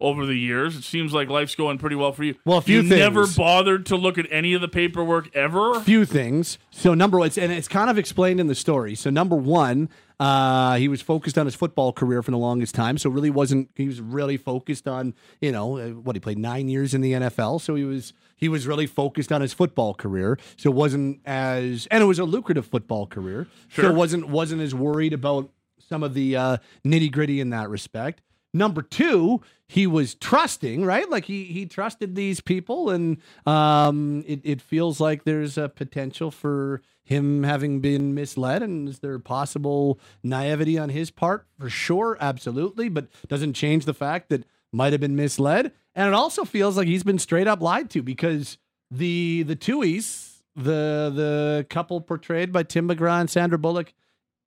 over 0.00 0.24
the 0.24 0.34
years. 0.36 0.76
It 0.76 0.84
seems 0.84 1.12
like 1.12 1.28
life's 1.28 1.54
going 1.54 1.78
pretty 1.78 1.96
well 1.96 2.12
for 2.12 2.22
you. 2.24 2.36
Well, 2.44 2.58
a 2.58 2.62
few 2.62 2.82
you 2.82 2.88
never 2.88 3.26
bothered 3.26 3.84
to 3.86 3.96
look 3.96 4.16
at 4.16 4.26
any 4.30 4.54
of 4.54 4.60
the 4.60 4.68
paperwork 4.68 5.34
ever. 5.34 5.80
few 5.80 6.04
things. 6.04 6.58
So 6.70 6.94
number 6.94 7.18
one, 7.18 7.26
it's- 7.26 7.42
and 7.42 7.52
it's 7.52 7.68
kind 7.68 7.90
of 7.90 7.98
explained 7.98 8.38
in 8.40 8.46
the 8.46 8.54
story. 8.54 8.94
So 8.94 9.10
number 9.10 9.36
one, 9.36 9.88
uh, 10.18 10.76
he 10.76 10.88
was 10.88 11.02
focused 11.02 11.36
on 11.36 11.44
his 11.46 11.54
football 11.54 11.92
career 11.92 12.22
for 12.22 12.30
the 12.30 12.38
longest 12.38 12.74
time. 12.74 12.96
So 12.98 13.10
really 13.10 13.30
wasn't 13.30 13.70
he 13.74 13.86
was 13.86 14.00
really 14.00 14.36
focused 14.36 14.88
on 14.88 15.14
you 15.40 15.52
know 15.52 15.78
uh, 15.78 15.88
what 15.90 16.16
he 16.16 16.20
played 16.20 16.38
nine 16.38 16.68
years 16.68 16.94
in 16.94 17.00
the 17.02 17.12
NFL. 17.12 17.60
So 17.60 17.74
he 17.74 17.84
was 17.84 18.12
he 18.36 18.48
was 18.48 18.66
really 18.66 18.86
focused 18.86 19.30
on 19.30 19.40
his 19.42 19.52
football 19.52 19.92
career. 19.94 20.38
So 20.56 20.70
it 20.70 20.74
wasn't 20.74 21.20
as 21.26 21.86
and 21.90 22.02
it 22.02 22.06
was 22.06 22.18
a 22.18 22.24
lucrative 22.24 22.66
football 22.66 23.06
career. 23.06 23.46
So 23.68 23.82
Sure. 23.82 23.90
it 23.90 23.94
wasn't 23.94 24.28
wasn't 24.28 24.62
as 24.62 24.74
worried 24.74 25.12
about 25.12 25.50
some 25.78 26.02
of 26.02 26.14
the 26.14 26.34
uh, 26.36 26.56
nitty 26.84 27.12
gritty 27.12 27.38
in 27.40 27.50
that 27.50 27.68
respect. 27.68 28.22
Number 28.54 28.80
two, 28.80 29.42
he 29.68 29.86
was 29.86 30.14
trusting, 30.14 30.82
right? 30.82 31.08
Like 31.10 31.26
he 31.26 31.44
he 31.44 31.66
trusted 31.66 32.14
these 32.14 32.40
people, 32.40 32.88
and 32.88 33.18
um, 33.44 34.24
it 34.26 34.40
it 34.44 34.62
feels 34.62 34.98
like 34.98 35.24
there's 35.24 35.58
a 35.58 35.68
potential 35.68 36.30
for 36.30 36.80
him 37.06 37.44
having 37.44 37.80
been 37.80 38.14
misled. 38.14 38.62
And 38.62 38.88
is 38.88 38.98
there 38.98 39.18
possible 39.20 39.98
naivety 40.24 40.76
on 40.76 40.88
his 40.88 41.10
part? 41.12 41.46
For 41.58 41.70
sure, 41.70 42.18
absolutely, 42.20 42.88
but 42.88 43.06
doesn't 43.28 43.54
change 43.54 43.84
the 43.84 43.94
fact 43.94 44.28
that 44.28 44.44
might 44.72 44.92
have 44.92 45.00
been 45.00 45.14
misled. 45.14 45.72
And 45.94 46.08
it 46.08 46.14
also 46.14 46.44
feels 46.44 46.76
like 46.76 46.88
he's 46.88 47.04
been 47.04 47.20
straight 47.20 47.46
up 47.46 47.62
lied 47.62 47.88
to 47.90 48.02
because 48.02 48.58
the 48.90 49.44
the 49.44 49.54
Tuohys, 49.54 50.42
the 50.56 51.12
the 51.14 51.66
couple 51.70 52.00
portrayed 52.00 52.52
by 52.52 52.64
Tim 52.64 52.88
McGraw 52.88 53.20
and 53.20 53.30
Sandra 53.30 53.56
Bullock 53.56 53.94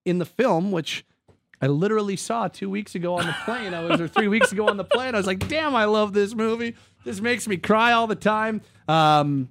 in 0.06 0.20
the 0.20 0.26
film, 0.26 0.72
which 0.72 1.06
I 1.62 1.68
literally 1.68 2.18
saw 2.18 2.50
two 2.50 2.70
weeks 2.70 2.94
ago 2.94 3.18
on 3.18 3.26
the 3.26 3.36
plane. 3.46 3.74
I 3.74 3.84
was 3.84 4.02
or 4.02 4.10
three 4.10 4.28
weeks 4.28 4.52
ago 4.52 4.68
on 4.68 4.76
the 4.76 4.84
plane. 4.84 5.16
I 5.16 5.18
was 5.18 5.28
like, 5.28 5.48
damn, 5.48 5.76
I 5.76 5.86
love 5.86 6.12
this 6.12 6.36
movie. 6.36 6.76
This 7.06 7.22
makes 7.22 7.48
me 7.48 7.56
cry 7.56 7.94
all 7.94 8.06
the 8.06 8.16
time. 8.16 8.62
Um, 8.90 9.50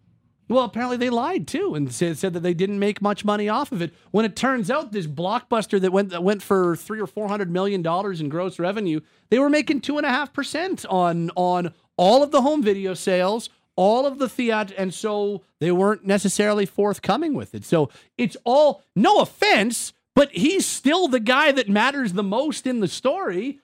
well, 0.49 0.65
apparently 0.65 0.97
they 0.97 1.11
lied 1.11 1.47
too 1.47 1.75
and 1.75 1.93
said, 1.93 2.17
said 2.17 2.33
that 2.33 2.41
they 2.41 2.55
didn't 2.55 2.79
make 2.79 3.03
much 3.03 3.25
money 3.25 3.49
off 3.49 3.71
of 3.71 3.83
it. 3.83 3.93
When 4.11 4.25
it 4.25 4.35
turns 4.35 4.71
out 4.71 4.93
this 4.93 5.07
blockbuster 5.07 5.81
that 5.81 5.93
went 5.93 6.11
that 6.11 6.23
went 6.23 6.43
for 6.43 6.75
three 6.75 7.01
or 7.01 7.07
four 7.07 7.29
hundred 7.29 7.51
million 7.51 7.83
dollars 7.83 8.21
in 8.21 8.29
gross 8.29 8.59
revenue, 8.59 9.01
they 9.29 9.39
were 9.39 9.51
making 9.51 9.83
two 9.83 9.99
and 9.99 10.07
a 10.07 10.11
half 10.11 10.33
percent 10.33 10.87
on 10.87 11.31
on 11.37 11.75
all 11.97 12.23
of 12.23 12.31
the 12.31 12.43
home 12.43 12.63
video 12.63 12.95
sales, 12.95 13.51
all 13.77 14.07
of 14.07 14.19
the 14.19 14.29
theater, 14.29 14.75
and 14.79 14.95
so 14.95 15.43
they 15.61 15.71
weren't 15.71 16.07
necessarily 16.07 16.65
forthcoming 16.65 17.35
with 17.35 17.55
it. 17.55 17.65
So 17.65 17.91
it's 18.17 18.37
all 18.45 18.83
no 18.97 19.19
offense, 19.21 19.93
but 20.15 20.31
he's 20.33 20.65
still 20.65 21.09
the 21.09 21.21
guy 21.21 21.53
that 21.53 21.69
matters 21.69 22.15
the 22.15 22.23
most 22.23 22.67
in 22.67 22.81
the 22.81 22.89
story. 22.89 23.61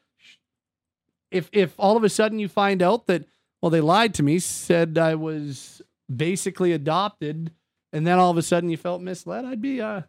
If 1.31 1.49
if 1.53 1.75
all 1.79 1.97
of 1.97 2.05
a 2.05 2.11
sudden 2.11 2.39
you 2.39 2.49
find 2.49 2.83
out 2.83 3.07
that 3.07 3.25
well 3.63 3.71
they 3.71 3.81
lied 3.81 4.13
to 4.15 4.23
me, 4.23 4.39
said 4.39 4.99
I 4.99 5.15
was 5.15 5.81
basically 6.15 6.73
adopted, 6.73 7.53
and 7.93 8.07
then 8.07 8.19
all 8.19 8.31
of 8.31 8.37
a 8.37 8.43
sudden 8.43 8.71
you 8.71 8.77
felt 8.77 9.03
misled, 9.03 9.45
I'd 9.45 9.63
be 9.63 9.81
uh 9.81 10.03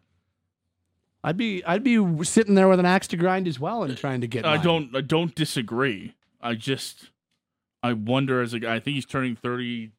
I'd 1.24 1.36
be 1.36 1.64
I'd 1.64 1.82
be 1.82 2.24
sitting 2.24 2.54
there 2.54 2.68
with 2.68 2.78
an 2.78 2.86
axe 2.86 3.08
to 3.08 3.16
grind 3.16 3.48
as 3.48 3.58
well 3.58 3.82
and 3.82 3.96
trying 3.96 4.20
to 4.20 4.28
get. 4.28 4.46
I 4.46 4.56
mine. 4.56 4.64
don't 4.64 4.96
I 4.96 5.00
don't 5.00 5.34
disagree. 5.34 6.14
I 6.40 6.54
just 6.54 7.10
I 7.82 7.94
wonder 7.94 8.40
as 8.40 8.52
a 8.52 8.60
guy. 8.60 8.76
I 8.76 8.80
think 8.80 8.94
he's 8.94 9.06
turning 9.06 9.34
thirty 9.34 9.90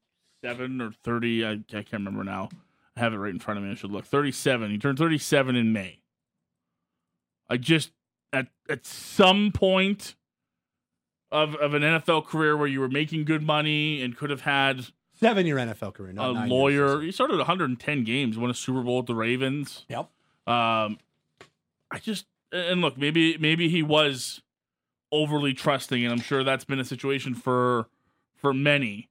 seven 0.42 0.80
or 0.80 0.92
thirty. 1.04 1.46
I, 1.46 1.52
I 1.52 1.58
can't 1.84 1.92
remember 1.94 2.24
now. 2.24 2.50
I 2.96 3.02
have 3.02 3.14
it 3.14 3.18
right 3.18 3.34
in 3.34 3.40
front 3.40 3.58
of 3.58 3.66
me. 3.66 3.72
I 3.72 3.76
should 3.76 3.92
look. 3.92 4.06
Thirty 4.06 4.32
seven. 4.32 4.72
He 4.72 4.78
turned 4.78 4.98
thirty 4.98 5.18
seven 5.18 5.56
in 5.58 5.74
May. 5.74 6.00
I 7.50 7.58
just 7.58 7.92
at 8.32 8.48
at 8.70 8.86
some 8.86 9.52
point 9.52 10.16
of 11.30 11.56
of 11.56 11.74
an 11.74 11.82
NFL 11.82 12.26
career 12.26 12.56
where 12.56 12.68
you 12.68 12.80
were 12.80 12.90
making 12.90 13.26
good 13.26 13.44
money 13.44 14.02
and 14.02 14.16
could 14.16 14.30
have 14.30 14.42
had 14.42 14.88
seven 15.20 15.46
year 15.46 15.58
NFL 15.58 15.94
career. 15.94 16.14
a 16.18 16.32
lawyer. 16.48 17.02
He 17.02 17.12
started 17.12 17.38
110 17.38 18.04
games, 18.04 18.38
won 18.38 18.50
a 18.50 18.54
Super 18.54 18.82
Bowl 18.82 18.98
with 18.98 19.08
the 19.08 19.16
Ravens. 19.16 19.86
Yep. 19.90 20.10
Um, 20.48 20.98
I 21.92 22.00
just 22.02 22.26
and 22.52 22.82
look, 22.82 22.98
maybe 22.98 23.38
maybe 23.38 23.70
he 23.70 23.84
was 23.84 24.42
overly 25.12 25.54
trusting, 25.54 26.04
and 26.04 26.12
I'm 26.14 26.22
sure 26.22 26.44
that's 26.44 26.66
been 26.66 26.80
a 26.80 26.86
situation 26.86 27.34
for 27.36 27.88
for 28.36 28.54
many 28.54 29.10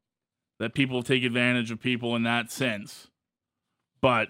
that 0.59 0.75
people 0.75 1.03
take 1.03 1.23
advantage 1.25 1.71
of 1.71 1.81
people 1.81 2.17
in 2.17 2.23
that 2.23 2.51
sense. 2.51 3.09
But 4.01 4.29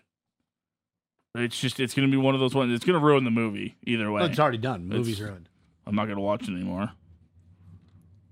it's 1.34 1.60
just 1.60 1.78
it's 1.80 1.94
going 1.94 2.08
to 2.08 2.10
be 2.10 2.20
one 2.20 2.34
of 2.34 2.40
those 2.40 2.54
ones. 2.54 2.72
It's 2.72 2.84
going 2.84 2.98
to 2.98 3.04
ruin 3.04 3.24
the 3.24 3.30
movie 3.30 3.76
either 3.86 4.10
way. 4.10 4.24
It's 4.24 4.38
already 4.38 4.58
done. 4.58 4.86
It's- 4.86 4.98
Movie's 4.98 5.20
ruined. 5.20 5.48
I'm 5.86 5.94
not 5.94 6.06
going 6.06 6.16
to 6.16 6.22
watch 6.22 6.42
it 6.48 6.50
anymore. 6.50 6.90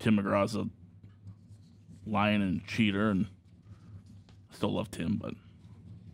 Tim 0.01 0.17
McGraw's 0.17 0.57
a 0.57 0.67
lion 2.05 2.43
and 2.43 2.67
cheater, 2.67 3.11
and 3.11 3.27
still 4.55 4.73
love 4.73 4.91
Tim, 4.91 5.17
but 5.17 5.35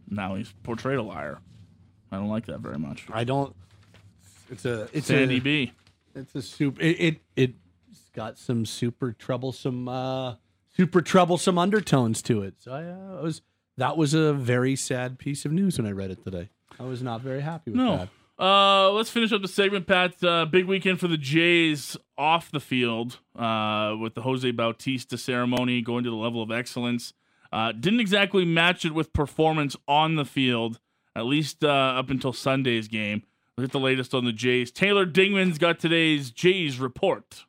now 0.09 0.35
he's 0.35 0.53
portrayed 0.63 0.99
a 0.99 1.03
liar. 1.03 1.39
I 2.13 2.17
don't 2.17 2.29
like 2.29 2.47
that 2.47 2.61
very 2.61 2.79
much. 2.79 3.07
I 3.13 3.25
don't. 3.25 3.55
It's 4.51 4.65
a 4.65 4.89
it's 4.93 5.07
Sandy 5.07 5.37
a 5.37 5.41
B. 5.41 5.73
it's 6.15 6.35
a 6.35 6.43
super. 6.43 6.81
It, 6.81 6.97
it 7.01 7.21
it's 7.37 8.11
got 8.15 8.37
some 8.39 8.67
super 8.67 9.13
troublesome 9.13 9.89
uh 9.89 10.35
super 10.77 11.01
troublesome 11.03 11.57
undertones 11.59 12.21
to 12.23 12.43
it. 12.43 12.55
So 12.59 12.73
I 12.73 12.85
uh, 12.85 13.23
was 13.23 13.43
that 13.77 13.97
was 13.97 14.13
a 14.15 14.33
very 14.33 14.75
sad 14.77 15.19
piece 15.19 15.45
of 15.45 15.53
news 15.53 15.79
when 15.79 15.87
I 15.87 15.93
read 15.93 16.11
it 16.11 16.25
today. 16.25 16.49
I 16.79 16.83
was 16.85 17.03
not 17.03 17.21
very 17.21 17.41
happy 17.43 17.71
with 17.71 17.79
No. 17.79 17.97
that. 17.99 18.09
Uh, 18.43 18.91
let's 18.93 19.11
finish 19.11 19.33
up 19.33 19.43
the 19.43 19.49
segment, 19.49 19.87
Pat. 19.87 20.23
Uh, 20.25 20.47
big 20.47 20.65
weekend 20.65 20.99
for 20.99 21.09
the 21.09 21.19
Jays 21.19 21.95
off 22.17 22.51
the 22.51 22.59
field 22.61 23.19
uh, 23.39 23.95
with 24.01 24.15
the 24.15 24.23
Jose 24.23 24.51
Bautista 24.53 25.19
ceremony 25.19 25.83
going 25.83 26.05
to 26.05 26.11
the 26.11 26.17
level 26.17 26.43
of 26.43 26.51
excellence. 26.51 27.13
Uh, 27.53 27.73
didn't 27.73 28.01
exactly 28.01 28.45
match 28.45 28.85
it 28.85 28.95
with 28.95 29.13
performance 29.13 29.77
on 29.89 30.15
the 30.15 30.25
field, 30.25 30.79
at 31.17 31.25
least 31.27 31.65
uh, 31.65 31.69
up 31.69 32.11
until 32.11 32.33
Sunday's 32.33 32.89
game. 32.89 33.23
Look 33.57 33.67
at 33.67 33.73
the 33.73 33.81
latest 33.81 34.15
on 34.15 34.25
the 34.25 34.33
Jays. 34.33 34.71
Taylor 34.71 35.05
Dingman's 35.05 35.59
got 35.59 35.79
today's 35.79 36.31
Jays 36.31 36.79
report. 36.79 37.45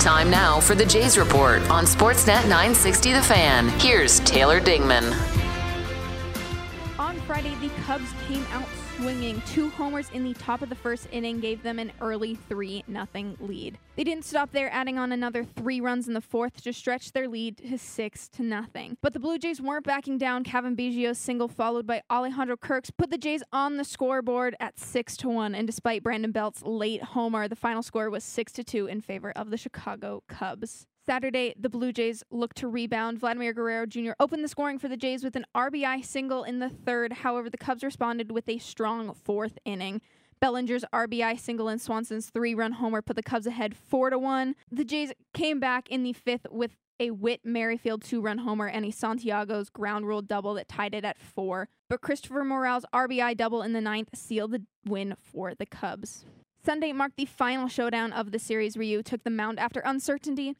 Time 0.00 0.28
now 0.30 0.60
for 0.60 0.74
the 0.74 0.84
Jays 0.84 1.16
Report 1.16 1.62
on 1.70 1.84
Sportsnet 1.84 2.42
960 2.42 3.14
The 3.14 3.22
Fan. 3.22 3.68
Here's 3.80 4.20
Taylor 4.20 4.60
Dingman. 4.60 5.12
On 6.98 7.18
Friday, 7.20 7.54
the 7.62 7.70
Cubs 7.84 8.10
came 8.28 8.44
out 8.52 8.66
swinging. 9.04 9.42
Two 9.42 9.68
homers 9.68 10.08
in 10.14 10.24
the 10.24 10.32
top 10.32 10.62
of 10.62 10.70
the 10.70 10.74
first 10.74 11.08
inning 11.12 11.38
gave 11.38 11.62
them 11.62 11.78
an 11.78 11.92
early 12.00 12.36
3 12.48 12.84
0 12.90 13.36
lead. 13.38 13.76
They 13.96 14.04
didn't 14.04 14.24
stop 14.24 14.50
there, 14.50 14.72
adding 14.72 14.98
on 14.98 15.12
another 15.12 15.44
three 15.44 15.78
runs 15.78 16.08
in 16.08 16.14
the 16.14 16.22
fourth 16.22 16.62
to 16.62 16.72
stretch 16.72 17.12
their 17.12 17.28
lead 17.28 17.58
to 17.58 17.76
6 17.76 18.28
to 18.28 18.42
nothing. 18.42 18.96
But 19.02 19.12
the 19.12 19.20
Blue 19.20 19.38
Jays 19.38 19.60
weren't 19.60 19.84
backing 19.84 20.16
down. 20.16 20.42
Cavan 20.42 20.74
Biggio's 20.74 21.18
single, 21.18 21.48
followed 21.48 21.86
by 21.86 22.00
Alejandro 22.10 22.56
Kirk's, 22.56 22.90
put 22.90 23.10
the 23.10 23.18
Jays 23.18 23.42
on 23.52 23.76
the 23.76 23.84
scoreboard 23.84 24.56
at 24.58 24.80
6 24.80 25.18
to 25.18 25.28
1. 25.28 25.54
And 25.54 25.66
despite 25.66 26.02
Brandon 26.02 26.32
Belt's 26.32 26.62
late 26.62 27.02
homer, 27.02 27.46
the 27.46 27.56
final 27.56 27.82
score 27.82 28.08
was 28.08 28.24
6 28.24 28.52
to 28.52 28.64
2 28.64 28.86
in 28.86 29.02
favor 29.02 29.32
of 29.36 29.50
the 29.50 29.58
Chicago 29.58 30.22
Cubs. 30.28 30.86
Saturday, 31.06 31.54
the 31.58 31.68
Blue 31.68 31.92
Jays 31.92 32.22
looked 32.30 32.56
to 32.58 32.68
rebound. 32.68 33.18
Vladimir 33.18 33.52
Guerrero 33.52 33.84
Jr. 33.84 34.12
opened 34.18 34.42
the 34.42 34.48
scoring 34.48 34.78
for 34.78 34.88
the 34.88 34.96
Jays 34.96 35.22
with 35.22 35.36
an 35.36 35.44
RBI 35.54 36.02
single 36.02 36.44
in 36.44 36.60
the 36.60 36.70
third. 36.70 37.12
However, 37.12 37.50
the 37.50 37.58
Cubs 37.58 37.84
responded 37.84 38.32
with 38.32 38.48
a 38.48 38.56
strong 38.56 39.12
fourth 39.12 39.58
inning. 39.66 40.00
Bellinger's 40.40 40.84
RBI 40.94 41.38
single 41.38 41.68
and 41.68 41.80
Swanson's 41.80 42.30
three-run 42.30 42.72
homer 42.72 43.02
put 43.02 43.16
the 43.16 43.22
Cubs 43.22 43.46
ahead 43.46 43.76
four 43.76 44.08
to 44.08 44.18
one. 44.18 44.54
The 44.70 44.84
Jays 44.84 45.12
came 45.34 45.60
back 45.60 45.90
in 45.90 46.04
the 46.04 46.14
fifth 46.14 46.46
with 46.50 46.72
a 46.98 47.10
Whit 47.10 47.40
Merrifield 47.44 48.02
two-run 48.02 48.38
homer 48.38 48.68
and 48.68 48.86
a 48.86 48.90
Santiago's 48.90 49.68
ground 49.68 50.06
rule 50.06 50.22
double 50.22 50.54
that 50.54 50.68
tied 50.68 50.94
it 50.94 51.04
at 51.04 51.18
four. 51.18 51.68
But 51.90 52.00
Christopher 52.00 52.44
Morel's 52.44 52.86
RBI 52.94 53.36
double 53.36 53.60
in 53.60 53.74
the 53.74 53.80
ninth 53.82 54.10
sealed 54.14 54.52
the 54.52 54.62
win 54.86 55.16
for 55.20 55.54
the 55.54 55.66
Cubs. 55.66 56.24
Sunday 56.64 56.94
marked 56.94 57.18
the 57.18 57.26
final 57.26 57.68
showdown 57.68 58.10
of 58.12 58.32
the 58.32 58.38
series. 58.38 58.76
Ryu 58.78 59.02
took 59.02 59.22
the 59.22 59.28
mound 59.28 59.60
after 59.60 59.80
uncertainty 59.80 60.54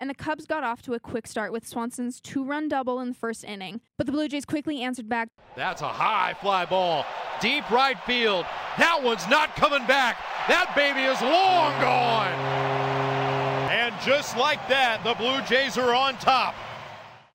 and 0.00 0.08
the 0.08 0.14
Cubs 0.14 0.46
got 0.46 0.64
off 0.64 0.82
to 0.82 0.94
a 0.94 1.00
quick 1.00 1.26
start 1.26 1.52
with 1.52 1.66
Swanson's 1.66 2.20
two 2.20 2.44
run 2.44 2.68
double 2.68 3.00
in 3.00 3.08
the 3.08 3.14
first 3.14 3.44
inning. 3.44 3.80
But 3.96 4.06
the 4.06 4.12
Blue 4.12 4.28
Jays 4.28 4.44
quickly 4.44 4.82
answered 4.82 5.08
back. 5.08 5.28
That's 5.56 5.82
a 5.82 5.88
high 5.88 6.34
fly 6.40 6.64
ball. 6.64 7.04
Deep 7.40 7.70
right 7.70 7.98
field. 8.04 8.46
That 8.78 9.02
one's 9.02 9.28
not 9.28 9.56
coming 9.56 9.86
back. 9.86 10.18
That 10.48 10.72
baby 10.74 11.00
is 11.00 11.20
long 11.20 11.80
gone. 11.80 12.32
And 13.70 13.94
just 14.04 14.36
like 14.36 14.66
that, 14.68 15.02
the 15.04 15.14
Blue 15.14 15.40
Jays 15.42 15.76
are 15.76 15.94
on 15.94 16.16
top. 16.18 16.54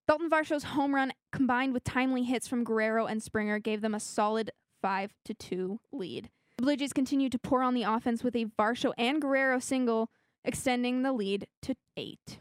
Daulton 0.09 0.30
Varsho's 0.30 0.64
home 0.64 0.93
run 0.93 1.14
combined 1.32 1.74
with 1.74 1.84
timely 1.84 2.24
hits 2.24 2.47
from 2.47 2.64
Guerrero 2.64 3.05
and 3.05 3.24
Springer 3.24 3.59
gave 3.59 3.82
them 3.82 3.95
a 3.95 3.99
solid 3.99 4.51
5 4.82 5.14
to 5.26 5.34
2 5.34 5.80
lead. 5.91 6.30
The 6.57 6.64
Blue 6.64 6.76
Jays 6.76 6.93
continued 6.93 7.32
to 7.32 7.39
pour 7.39 7.64
on 7.64 7.74
the 7.74 7.84
offense 7.84 8.24
with 8.24 8.36
a 8.36 8.45
Varsho 8.45 8.91
and 8.97 9.22
Guerrero 9.22 9.59
single, 9.59 10.09
extending 10.43 11.03
the 11.03 11.14
lead 11.14 11.47
to 11.61 11.76
8. 11.95 12.38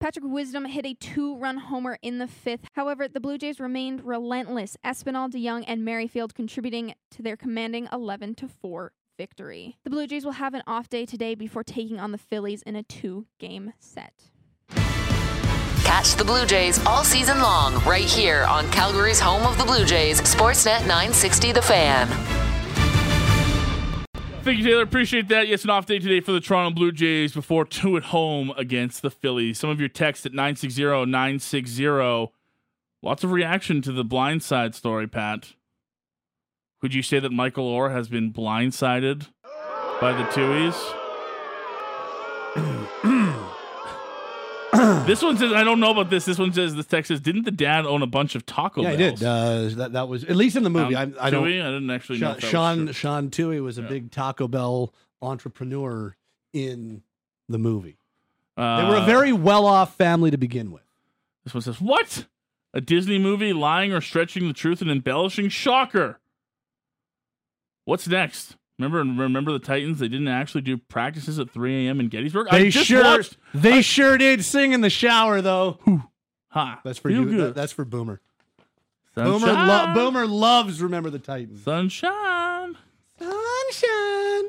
Patrick 0.00 0.24
Wisdom 0.26 0.64
hit 0.66 0.86
a 0.86 0.94
two 0.94 1.36
run 1.36 1.56
homer 1.56 1.98
in 2.02 2.18
the 2.18 2.28
fifth. 2.28 2.68
However, 2.74 3.08
the 3.08 3.18
Blue 3.18 3.36
Jays 3.36 3.58
remained 3.58 4.04
relentless. 4.04 4.76
Espinal, 4.84 5.28
DeYoung, 5.28 5.64
and 5.66 5.84
Merrifield 5.84 6.34
contributing 6.34 6.94
to 7.10 7.22
their 7.22 7.36
commanding 7.36 7.88
11 7.92 8.36
4 8.36 8.92
victory. 9.16 9.76
The 9.82 9.90
Blue 9.90 10.06
Jays 10.06 10.24
will 10.24 10.32
have 10.32 10.54
an 10.54 10.62
off 10.66 10.88
day 10.88 11.04
today 11.04 11.34
before 11.34 11.64
taking 11.64 11.98
on 11.98 12.12
the 12.12 12.18
Phillies 12.18 12.62
in 12.62 12.76
a 12.76 12.84
two 12.84 13.26
game 13.40 13.72
set. 13.80 14.30
Catch 15.82 16.14
the 16.14 16.24
Blue 16.24 16.46
Jays 16.46 16.84
all 16.86 17.02
season 17.02 17.40
long 17.40 17.82
right 17.84 18.04
here 18.04 18.44
on 18.44 18.70
Calgary's 18.70 19.18
home 19.18 19.42
of 19.42 19.58
the 19.58 19.64
Blue 19.64 19.84
Jays, 19.84 20.20
Sportsnet 20.20 20.82
960 20.82 21.52
The 21.52 21.62
Fan. 21.62 22.47
Thank 24.48 24.60
you, 24.60 24.64
Taylor. 24.64 24.82
Appreciate 24.82 25.28
that. 25.28 25.46
Yes, 25.46 25.64
an 25.64 25.68
off 25.68 25.84
day 25.84 25.98
today 25.98 26.20
for 26.20 26.32
the 26.32 26.40
Toronto 26.40 26.74
Blue 26.74 26.90
Jays 26.90 27.34
before 27.34 27.66
two 27.66 27.98
at 27.98 28.04
home 28.04 28.50
against 28.56 29.02
the 29.02 29.10
Phillies. 29.10 29.58
Some 29.58 29.68
of 29.68 29.78
your 29.78 29.90
text 29.90 30.24
at 30.24 30.32
960 30.32 31.04
960. 31.04 32.32
Lots 33.02 33.24
of 33.24 33.30
reaction 33.30 33.82
to 33.82 33.92
the 33.92 34.06
blindside 34.06 34.74
story, 34.74 35.06
Pat. 35.06 35.52
Would 36.80 36.94
you 36.94 37.02
say 37.02 37.18
that 37.18 37.30
Michael 37.30 37.70
Oher 37.70 37.92
has 37.92 38.08
been 38.08 38.32
blindsided 38.32 39.28
by 40.00 40.14
the 40.14 40.24
Tuohys? 40.30 40.94
this 45.08 45.22
one 45.22 45.36
says, 45.36 45.52
I 45.52 45.64
don't 45.64 45.80
know 45.80 45.90
about 45.90 46.08
this. 46.10 46.24
This 46.24 46.38
one 46.38 46.52
says, 46.52 46.76
this 46.76 46.86
text 46.86 47.08
says, 47.08 47.20
didn't 47.20 47.44
the 47.44 47.50
dad 47.50 47.84
own 47.86 48.02
a 48.02 48.06
bunch 48.06 48.34
of 48.36 48.46
Taco 48.46 48.82
Yeah, 48.82 48.90
I 48.90 48.96
did. 48.96 49.22
Uh, 49.22 49.68
that 49.76 49.92
that 49.94 50.08
was 50.08 50.22
at 50.24 50.36
least 50.36 50.54
in 50.56 50.62
the 50.62 50.70
movie. 50.70 50.94
Um, 50.94 51.14
I, 51.18 51.26
I 51.26 51.30
don't. 51.30 51.44
Tuohy? 51.44 51.60
I 51.60 51.70
didn't 51.70 51.90
actually 51.90 52.20
know. 52.20 52.36
Sean 52.38 52.86
was 52.86 52.94
Sean. 52.96 53.30
Sean 53.30 53.30
Tuohy 53.30 53.60
was 53.62 53.78
a 53.78 53.82
Yeah. 53.82 53.88
big 53.88 54.10
Taco 54.12 54.46
Bell 54.46 54.94
entrepreneur 55.20 56.14
in 56.52 57.02
the 57.48 57.58
movie. 57.58 57.96
Uh, 58.56 58.82
They 58.82 58.88
were 58.88 58.96
a 59.02 59.04
very 59.06 59.32
well-off 59.32 59.96
family 59.96 60.30
to 60.30 60.38
begin 60.38 60.70
with. 60.70 60.82
This 61.44 61.54
one 61.54 61.62
says, 61.62 61.80
What? 61.80 62.26
A 62.74 62.80
Disney 62.80 63.18
movie 63.18 63.52
lying 63.54 63.92
or 63.92 64.00
stretching 64.00 64.46
the 64.46 64.52
truth 64.54 64.80
and 64.82 64.90
embellishing? 64.90 65.48
Shocker. 65.48 66.20
What's 67.84 68.06
next? 68.06 68.56
Remember 68.78 68.98
remember 68.98 69.52
the 69.52 69.58
Titans? 69.58 69.98
They 69.98 70.08
didn't 70.08 70.28
actually 70.28 70.60
do 70.60 70.76
practices 70.78 71.38
at 71.38 71.50
3 71.50 71.86
a.m. 71.86 71.98
in 72.00 72.08
Gettysburg? 72.08 72.46
I 72.50 72.58
They 72.60 72.70
just 72.70 72.86
sure, 72.86 73.02
watched. 73.02 73.36
they 73.52 73.82
sure 73.82 74.16
did 74.16 74.44
sing 74.44 74.72
in 74.72 74.80
the 74.82 74.90
shower 74.90 75.40
though. 75.42 75.78
Ha. 76.50 76.80
That's 76.84 76.98
for 76.98 77.10
you. 77.10 77.24
good. 77.24 77.38
that- 77.48 77.54
that's 77.54 77.72
for 77.72 77.84
Boomer. 77.84 78.20
Boomer, 79.14 79.52
lo- 79.52 79.92
Boomer 79.94 80.26
loves 80.28 80.80
Remember 80.80 81.10
the 81.10 81.18
Titans. 81.18 81.62
Sunshine. 81.64 82.76
Sunshine. 83.18 84.44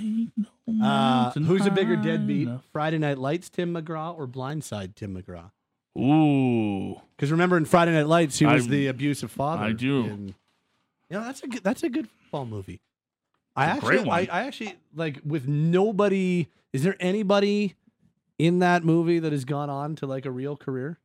Ain't 0.00 0.32
no 0.66 0.84
Uh, 0.86 1.30
who's 1.32 1.66
a 1.66 1.70
bigger 1.70 1.96
deadbeat? 1.96 2.48
enough. 2.48 2.64
Friday 2.72 2.96
Night 2.98 3.18
Lights, 3.18 3.50
Tim 3.50 3.74
McGraw, 3.74 4.16
or 4.16 4.26
Blindside, 4.26 4.94
Tim 4.94 5.14
McGraw? 5.14 5.50
Ooh. 5.98 7.00
Because 7.16 7.30
remember 7.30 7.56
in 7.58 7.66
Friday 7.66 7.92
Night 7.92 8.06
Lights, 8.06 8.38
he 8.38 8.46
was 8.46 8.66
I- 8.66 8.70
the 8.70 8.86
abusive 8.86 9.30
father. 9.30 9.62
I 9.64 9.72
do. 9.72 10.04
in- 10.06 10.26
you 11.10 11.18
know, 11.18 11.24
that's 11.24 11.42
a 11.42 11.46
good, 11.46 11.62
that's 11.62 11.82
a 11.82 11.88
good 11.90 12.08
football 12.08 12.46
movie. 12.46 12.80
I 13.56 13.66
actually. 13.66 14.10
I, 14.10 14.20
I 14.30 14.42
actually 14.46 14.76
like 14.94 15.20
with 15.24 15.48
nobody. 15.48 16.48
Is 16.72 16.82
there 16.82 16.96
anybody 17.00 17.74
in 18.38 18.58
that 18.58 18.84
movie 18.84 19.18
that 19.18 19.32
has 19.32 19.44
gone 19.44 19.70
on 19.70 19.96
to 19.96 20.06
like 20.06 20.26
a 20.26 20.30
real 20.30 20.56
career? 20.56 20.98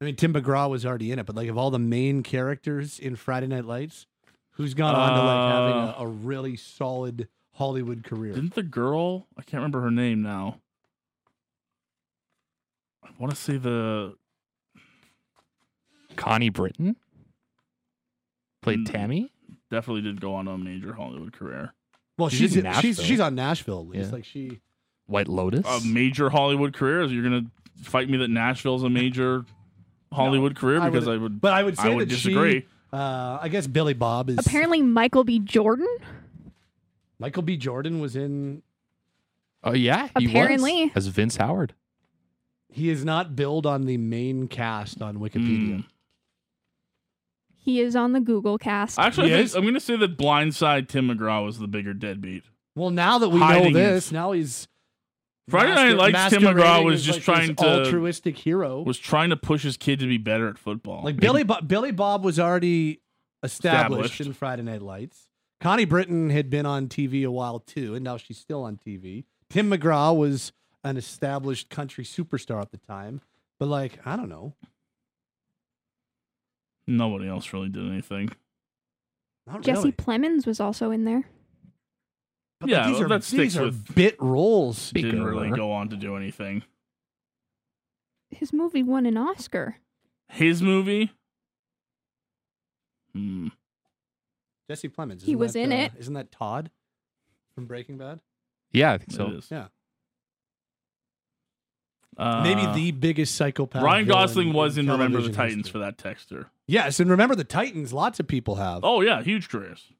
I 0.00 0.06
mean, 0.06 0.16
Tim 0.16 0.32
McGraw 0.32 0.68
was 0.68 0.84
already 0.86 1.12
in 1.12 1.18
it, 1.18 1.26
but 1.26 1.36
like 1.36 1.48
of 1.48 1.56
all 1.58 1.70
the 1.70 1.78
main 1.78 2.22
characters 2.22 2.98
in 2.98 3.16
Friday 3.16 3.46
Night 3.46 3.64
Lights, 3.66 4.06
who's 4.52 4.74
gone 4.74 4.94
on 4.94 5.10
to 5.12 5.22
like 5.22 5.52
having 5.52 5.76
Uh, 5.76 5.94
a, 5.98 6.04
a 6.04 6.06
really 6.08 6.56
solid 6.56 7.28
Hollywood 7.52 8.02
career. 8.02 8.32
Didn't 8.32 8.54
the 8.54 8.62
girl? 8.62 9.26
I 9.36 9.42
can't 9.42 9.60
remember 9.60 9.82
her 9.82 9.90
name 9.90 10.22
now. 10.22 10.60
I 13.04 13.08
want 13.18 13.34
to 13.34 13.40
say 13.40 13.58
the 13.58 14.16
Connie 16.16 16.48
Britton 16.48 16.96
played 18.62 18.80
Mm. 18.80 18.90
Tammy. 18.92 19.32
Definitely 19.70 20.02
did 20.02 20.20
go 20.20 20.34
on 20.34 20.48
a 20.48 20.56
major 20.58 20.92
Hollywood 20.92 21.32
career. 21.32 21.72
Well, 22.18 22.28
She's 22.28 22.38
she's 22.52 22.56
in 22.56 22.72
she's 22.80 23.02
she's 23.02 23.20
on 23.20 23.34
Nashville 23.34 23.80
at 23.80 23.86
least. 23.88 24.08
Yeah. 24.10 24.14
Like 24.14 24.24
she 24.24 24.60
White 25.06 25.28
Lotus. 25.28 25.64
A 25.66 25.80
major 25.86 26.28
Hollywood 26.30 26.74
career? 26.74 27.00
Is 27.02 27.12
you're 27.12 27.22
gonna 27.22 27.46
fight 27.82 28.08
me 28.10 28.18
that 28.18 28.28
Nashville's 28.28 28.82
a 28.84 28.90
major 28.90 29.44
Hollywood 30.12 30.54
career 30.56 30.80
I 30.80 30.90
because 30.90 31.06
would- 31.06 31.14
I 31.14 31.22
would. 31.22 31.40
but 31.40 31.52
I 31.54 31.62
would 31.62 31.76
say 31.78 31.90
I 31.90 31.94
would 31.94 32.08
that 32.08 32.14
disagree. 32.14 32.60
She, 32.60 32.66
uh, 32.92 33.38
I 33.40 33.48
guess 33.48 33.66
Billy 33.66 33.94
Bob 33.94 34.28
is 34.28 34.38
Apparently, 34.38 34.82
Michael 34.82 35.24
B. 35.24 35.38
Jordan. 35.38 35.86
Michael 37.18 37.42
B. 37.42 37.56
Jordan 37.56 38.00
was 38.00 38.16
in. 38.16 38.62
oh 39.64 39.72
yeah, 39.74 40.08
he 40.18 40.26
was, 40.26 40.30
Apparently. 40.30 40.92
as 40.94 41.06
Vince 41.08 41.36
Howard. 41.36 41.74
He 42.72 42.88
is 42.90 43.04
not 43.04 43.34
billed 43.34 43.66
on 43.66 43.86
the 43.86 43.96
main 43.96 44.46
cast 44.46 45.02
on 45.02 45.16
Wikipedia. 45.18 45.78
Mm. 45.78 45.84
He 47.62 47.80
is 47.80 47.94
on 47.94 48.12
the 48.12 48.20
Google 48.20 48.56
cast. 48.58 48.98
Actually, 48.98 49.28
He 49.28 49.34
I 49.34 49.36
think, 49.38 49.44
is? 49.46 49.54
I'm 49.54 49.64
gonna 49.64 49.80
say 49.80 49.96
that 49.96 50.16
Blindside 50.16 50.88
Tim 50.88 51.08
McGraw 51.08 51.44
was 51.44 51.58
the 51.58 51.68
bigger 51.68 51.92
deadbeat. 51.94 52.44
Well, 52.74 52.90
now 52.90 53.18
that 53.18 53.28
we 53.28 53.40
Hiding 53.40 53.72
know 53.74 53.78
this, 53.78 54.04
his- 54.06 54.12
now 54.12 54.32
he's 54.32 54.66
Friday 55.48 55.74
Night 55.74 55.96
Lights. 55.96 56.30
Tim 56.30 56.42
McGraw 56.42 56.84
was 56.84 57.00
as, 57.00 57.04
just 57.04 57.18
like, 57.18 57.24
trying 57.24 57.48
this 57.48 57.56
to 57.56 57.84
altruistic 57.84 58.38
hero. 58.38 58.82
was 58.82 58.98
trying 58.98 59.30
to 59.30 59.36
push 59.36 59.62
his 59.62 59.76
kid 59.76 59.98
to 60.00 60.06
be 60.06 60.16
better 60.18 60.48
at 60.48 60.58
football. 60.58 61.02
Like 61.04 61.16
Billy 61.16 61.42
Bo- 61.42 61.60
Billy 61.60 61.90
Bob 61.90 62.24
was 62.24 62.38
already 62.38 63.00
established, 63.42 64.04
Established. 64.12 64.20
in 64.20 64.32
Friday 64.32 64.62
Night 64.62 64.82
Lights. 64.82 65.28
Connie 65.60 65.84
Britton 65.84 66.30
had 66.30 66.48
been 66.48 66.64
on 66.66 66.88
TV 66.88 67.24
a 67.24 67.30
while 67.30 67.58
too, 67.60 67.94
and 67.94 68.02
now 68.04 68.16
she's 68.16 68.38
still 68.38 68.62
on 68.62 68.76
TV. 68.78 69.24
Tim 69.50 69.70
McGraw 69.70 70.16
was 70.16 70.52
an 70.84 70.96
established 70.96 71.68
country 71.68 72.04
superstar 72.04 72.62
at 72.62 72.70
the 72.70 72.78
time, 72.78 73.20
but 73.58 73.66
like 73.68 73.98
I 74.06 74.16
don't 74.16 74.28
know, 74.30 74.54
Nobody 76.90 77.28
else 77.28 77.52
really 77.52 77.68
did 77.68 77.86
anything. 77.86 78.30
not 79.46 79.62
Jesse 79.62 79.78
really. 79.78 79.92
Plemons 79.92 80.44
was 80.46 80.58
also 80.60 80.90
in 80.90 81.04
there. 81.04 81.24
But 82.60 82.68
Yeah, 82.68 82.86
these 82.88 82.94
well, 82.96 83.04
are 83.04 83.08
that 83.08 83.24
sticks 83.24 83.54
these 83.54 83.56
are 83.58 83.64
with- 83.66 83.94
bit 83.94 84.20
roles. 84.20 84.90
Didn't 84.90 85.22
really 85.22 85.44
Bigger. 85.44 85.56
go 85.56 85.72
on 85.72 85.88
to 85.90 85.96
do 85.96 86.16
anything. 86.16 86.62
His 88.30 88.52
movie 88.52 88.82
won 88.82 89.06
an 89.06 89.16
Oscar. 89.16 89.76
His 90.28 90.62
movie. 90.62 91.12
Hmm. 93.14 93.48
Jesse 94.68 94.88
Plemons. 94.88 95.22
He 95.22 95.32
isn't 95.32 95.38
was 95.38 95.52
that, 95.54 95.60
in 95.60 95.72
uh, 95.72 95.76
it. 95.76 95.92
Isn't 95.98 96.14
that 96.14 96.30
Todd 96.30 96.70
from 97.54 97.66
Breaking 97.66 97.98
Bad? 97.98 98.20
Yeah, 98.72 98.92
I 98.92 98.98
think 98.98 99.12
so. 99.12 99.28
is. 99.30 99.48
Yeah, 99.50 99.66
Uh, 102.16 102.42
maybe 102.42 102.66
the 102.74 102.90
biggest 102.90 103.34
psychopath. 103.34 103.82
Ryan 103.82 104.04
villain 104.06 104.20
Gosling 104.26 104.52
was 104.52 104.76
in 104.76 104.86
Remember 104.90 105.18
the 105.18 105.28
television 105.28 105.34
Titans 105.34 105.56
history. 105.66 105.72
for 105.72 105.78
that 105.78 105.96
texture. 105.98 106.50
Yes, 106.66 107.00
and 107.00 107.10
remember 107.10 107.34
the 107.34 107.44
Titans. 107.44 107.92
Lots 107.92 108.20
of 108.20 108.26
people 108.28 108.56
have. 108.56 108.80
Oh 108.84 109.00
yeah, 109.00 109.22
huge 109.22 109.48
careers. 109.48 109.92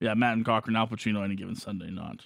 Yeah, 0.00 0.14
Matt 0.14 0.34
and 0.34 0.44
Cochran, 0.46 0.76
Al 0.76 0.86
Pacino, 0.86 1.24
any 1.24 1.34
given 1.34 1.56
Sunday, 1.56 1.90
not. 1.90 2.24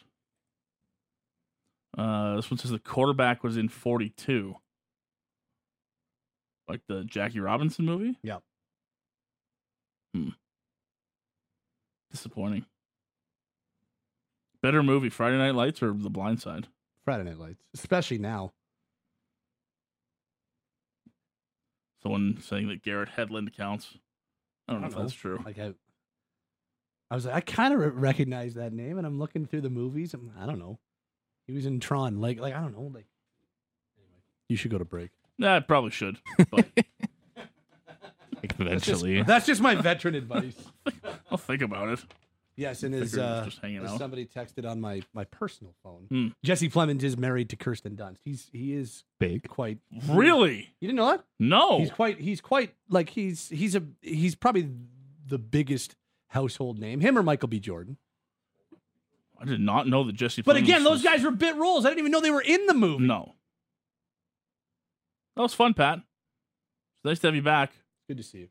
Uh, 1.96 2.36
this 2.36 2.50
one 2.50 2.58
says 2.58 2.70
the 2.70 2.78
quarterback 2.78 3.42
was 3.42 3.56
in 3.56 3.68
42. 3.68 4.56
Like 6.68 6.80
the 6.88 7.04
Jackie 7.04 7.40
Robinson 7.40 7.84
movie? 7.84 8.18
Yeah. 8.22 8.38
Hmm. 10.14 10.30
Disappointing. 12.10 12.64
Better 14.62 14.82
movie, 14.82 15.08
Friday 15.10 15.36
Night 15.36 15.54
Lights 15.54 15.82
or 15.82 15.92
The 15.92 16.10
Blind 16.10 16.40
Side? 16.40 16.68
Friday 17.04 17.24
Night 17.24 17.38
Lights, 17.38 17.62
especially 17.74 18.18
now. 18.18 18.52
Someone 22.02 22.38
saying 22.40 22.68
that 22.68 22.82
Garrett 22.82 23.10
Hedlund 23.16 23.56
counts. 23.56 23.98
I 24.68 24.72
don't 24.72 24.82
know 24.82 24.88
if 24.88 24.96
that's 24.96 25.12
true. 25.12 25.42
Like 25.44 25.58
I, 25.58 25.74
I 27.10 27.14
was 27.14 27.26
like, 27.26 27.34
I 27.34 27.40
kind 27.40 27.74
of 27.74 27.96
recognize 27.96 28.54
that 28.54 28.72
name, 28.72 28.98
and 28.98 29.06
I'm 29.06 29.18
looking 29.18 29.46
through 29.46 29.62
the 29.62 29.70
movies. 29.70 30.14
I'm, 30.14 30.32
I 30.38 30.46
don't 30.46 30.58
know. 30.58 30.78
He 31.46 31.52
was 31.52 31.66
in 31.66 31.80
Tron. 31.80 32.20
Like, 32.20 32.38
like 32.38 32.54
I 32.54 32.60
don't 32.60 32.72
know. 32.72 32.82
Like, 32.82 33.06
anyway, 33.96 34.22
you 34.48 34.56
should 34.56 34.70
go 34.70 34.78
to 34.78 34.84
break. 34.84 35.10
Nah, 35.38 35.56
I 35.56 35.60
probably 35.60 35.90
should. 35.90 36.18
But 36.50 36.66
Eventually, 38.58 39.22
That's 39.22 39.46
just 39.46 39.60
my 39.60 39.74
veteran 39.74 40.14
advice. 40.14 40.54
I'll 41.30 41.38
think 41.38 41.62
about 41.62 41.88
it. 41.88 42.00
Yes, 42.56 42.84
and 42.84 42.94
as, 42.94 43.18
uh, 43.18 43.42
just 43.46 43.58
as 43.64 43.90
out. 43.90 43.98
somebody 43.98 44.26
texted 44.26 44.68
on 44.68 44.80
my 44.80 45.02
my 45.12 45.24
personal 45.24 45.74
phone, 45.82 46.06
Hmm. 46.08 46.28
Jesse 46.44 46.68
Plemons 46.68 47.02
is 47.02 47.16
married 47.16 47.48
to 47.50 47.56
Kirsten 47.56 47.96
Dunst. 47.96 48.18
He's 48.24 48.48
he 48.52 48.74
is 48.74 49.02
big. 49.18 49.48
quite 49.48 49.78
Really? 50.08 50.74
You 50.80 50.88
didn't 50.88 50.96
know 50.98 51.10
that? 51.10 51.24
No. 51.40 51.78
He's 51.80 51.90
quite 51.90 52.20
he's 52.20 52.40
quite 52.40 52.74
like 52.88 53.08
he's 53.10 53.48
he's 53.48 53.74
a 53.74 53.82
he's 54.02 54.34
probably 54.36 54.68
the 55.26 55.38
biggest 55.38 55.96
household 56.28 56.78
name. 56.78 57.00
Him 57.00 57.18
or 57.18 57.22
Michael 57.24 57.48
B. 57.48 57.58
Jordan. 57.58 57.96
I 59.40 59.46
did 59.46 59.60
not 59.60 59.88
know 59.88 60.04
that 60.04 60.12
Jesse. 60.14 60.42
But 60.42 60.54
Plemons 60.54 60.58
again, 60.62 60.84
those 60.84 60.92
was- 60.98 61.02
guys 61.02 61.22
were 61.24 61.32
bit 61.32 61.56
roles. 61.56 61.84
I 61.84 61.88
didn't 61.88 61.98
even 62.00 62.12
know 62.12 62.20
they 62.20 62.30
were 62.30 62.40
in 62.40 62.66
the 62.66 62.74
movie. 62.74 63.04
No. 63.04 63.34
That 65.36 65.42
was 65.42 65.54
fun, 65.54 65.74
Pat. 65.74 65.98
It's 65.98 67.04
nice 67.04 67.18
to 67.18 67.26
have 67.26 67.34
you 67.34 67.42
back. 67.42 67.72
Good 68.06 68.18
to 68.18 68.22
see 68.22 68.38
you. 68.38 68.48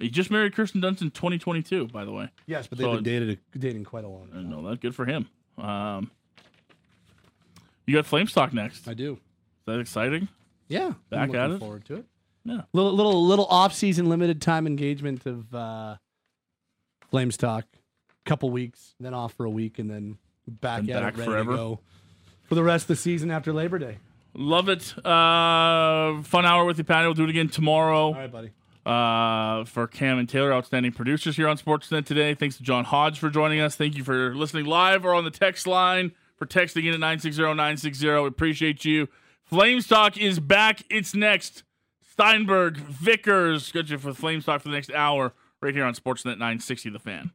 You 0.00 0.10
just 0.10 0.30
married 0.30 0.54
Kirsten 0.54 0.80
Dunst 0.80 1.02
in 1.02 1.10
2022, 1.10 1.88
by 1.88 2.04
the 2.04 2.12
way. 2.12 2.28
Yes, 2.46 2.66
but 2.66 2.78
they've 2.78 2.86
been 2.86 2.98
it- 2.98 3.02
dated 3.04 3.38
dating 3.58 3.84
quite 3.84 4.04
a 4.04 4.08
long 4.08 4.28
I 4.32 4.36
time. 4.36 4.50
know 4.50 4.68
that. 4.68 4.80
Good 4.80 4.94
for 4.94 5.04
him. 5.06 5.28
Um, 5.58 6.10
you 7.86 7.94
got 7.94 8.06
Flames 8.06 8.32
talk 8.32 8.52
next. 8.52 8.86
I 8.88 8.94
do. 8.94 9.14
Is 9.14 9.18
that 9.66 9.80
exciting? 9.80 10.28
Yeah, 10.68 10.92
Back 11.10 11.34
at 11.34 11.50
it? 11.50 11.58
Forward 11.58 11.84
to 11.86 11.96
it. 11.96 12.04
Yeah. 12.44 12.62
Little 12.72 12.92
little 12.94 13.26
little 13.26 13.46
off 13.46 13.74
season 13.74 14.08
limited 14.08 14.40
time 14.40 14.66
engagement 14.66 15.26
of 15.26 15.52
uh, 15.54 15.96
Flames 17.10 17.36
talk. 17.36 17.66
Couple 18.24 18.50
weeks, 18.50 18.94
then 19.00 19.12
off 19.14 19.32
for 19.34 19.44
a 19.44 19.50
week, 19.50 19.78
and 19.78 19.90
then 19.90 20.16
back 20.46 20.80
And 20.80 20.90
at 20.90 21.02
back 21.02 21.14
it, 21.14 21.18
ready 21.18 21.30
forever. 21.30 21.50
to 21.52 21.56
go 21.56 21.80
for 22.44 22.54
the 22.54 22.62
rest 22.62 22.84
of 22.84 22.88
the 22.88 22.96
season 22.96 23.30
after 23.30 23.52
Labor 23.52 23.78
Day. 23.78 23.98
Love 24.34 24.68
it. 24.68 24.94
Uh, 25.04 26.22
fun 26.22 26.44
hour 26.46 26.64
with 26.64 26.78
you, 26.78 26.84
Patty. 26.84 27.06
We'll 27.06 27.14
do 27.14 27.24
it 27.24 27.30
again 27.30 27.48
tomorrow. 27.48 28.06
All 28.08 28.14
right, 28.14 28.30
buddy. 28.30 28.50
Uh, 28.86 29.64
for 29.64 29.86
Cam 29.86 30.18
and 30.18 30.28
Taylor, 30.28 30.52
outstanding 30.52 30.92
producers 30.92 31.36
here 31.36 31.48
on 31.48 31.58
Sportsnet 31.58 32.06
today. 32.06 32.34
Thanks 32.34 32.56
to 32.56 32.62
John 32.62 32.84
Hodge 32.84 33.18
for 33.18 33.30
joining 33.30 33.60
us. 33.60 33.76
Thank 33.76 33.96
you 33.96 34.04
for 34.04 34.34
listening 34.34 34.64
live 34.66 35.04
or 35.04 35.14
on 35.14 35.24
the 35.24 35.30
text 35.30 35.66
line, 35.66 36.12
for 36.36 36.46
texting 36.46 36.84
in 36.84 36.94
at 36.94 37.00
960 37.00 37.42
960. 37.42 38.06
We 38.08 38.26
appreciate 38.26 38.84
you. 38.84 39.08
Flames 39.44 39.86
Talk 39.86 40.16
is 40.16 40.40
back. 40.40 40.82
It's 40.90 41.14
next. 41.14 41.64
Steinberg, 42.12 42.76
Vickers, 42.76 43.72
got 43.72 43.88
you 43.88 43.98
for 43.98 44.12
Flames 44.12 44.44
Talk 44.44 44.60
for 44.60 44.68
the 44.68 44.74
next 44.74 44.92
hour 44.92 45.32
right 45.60 45.74
here 45.74 45.84
on 45.84 45.94
Sportsnet 45.94 46.38
960 46.38 46.90
The 46.90 46.98
Fan. 46.98 47.30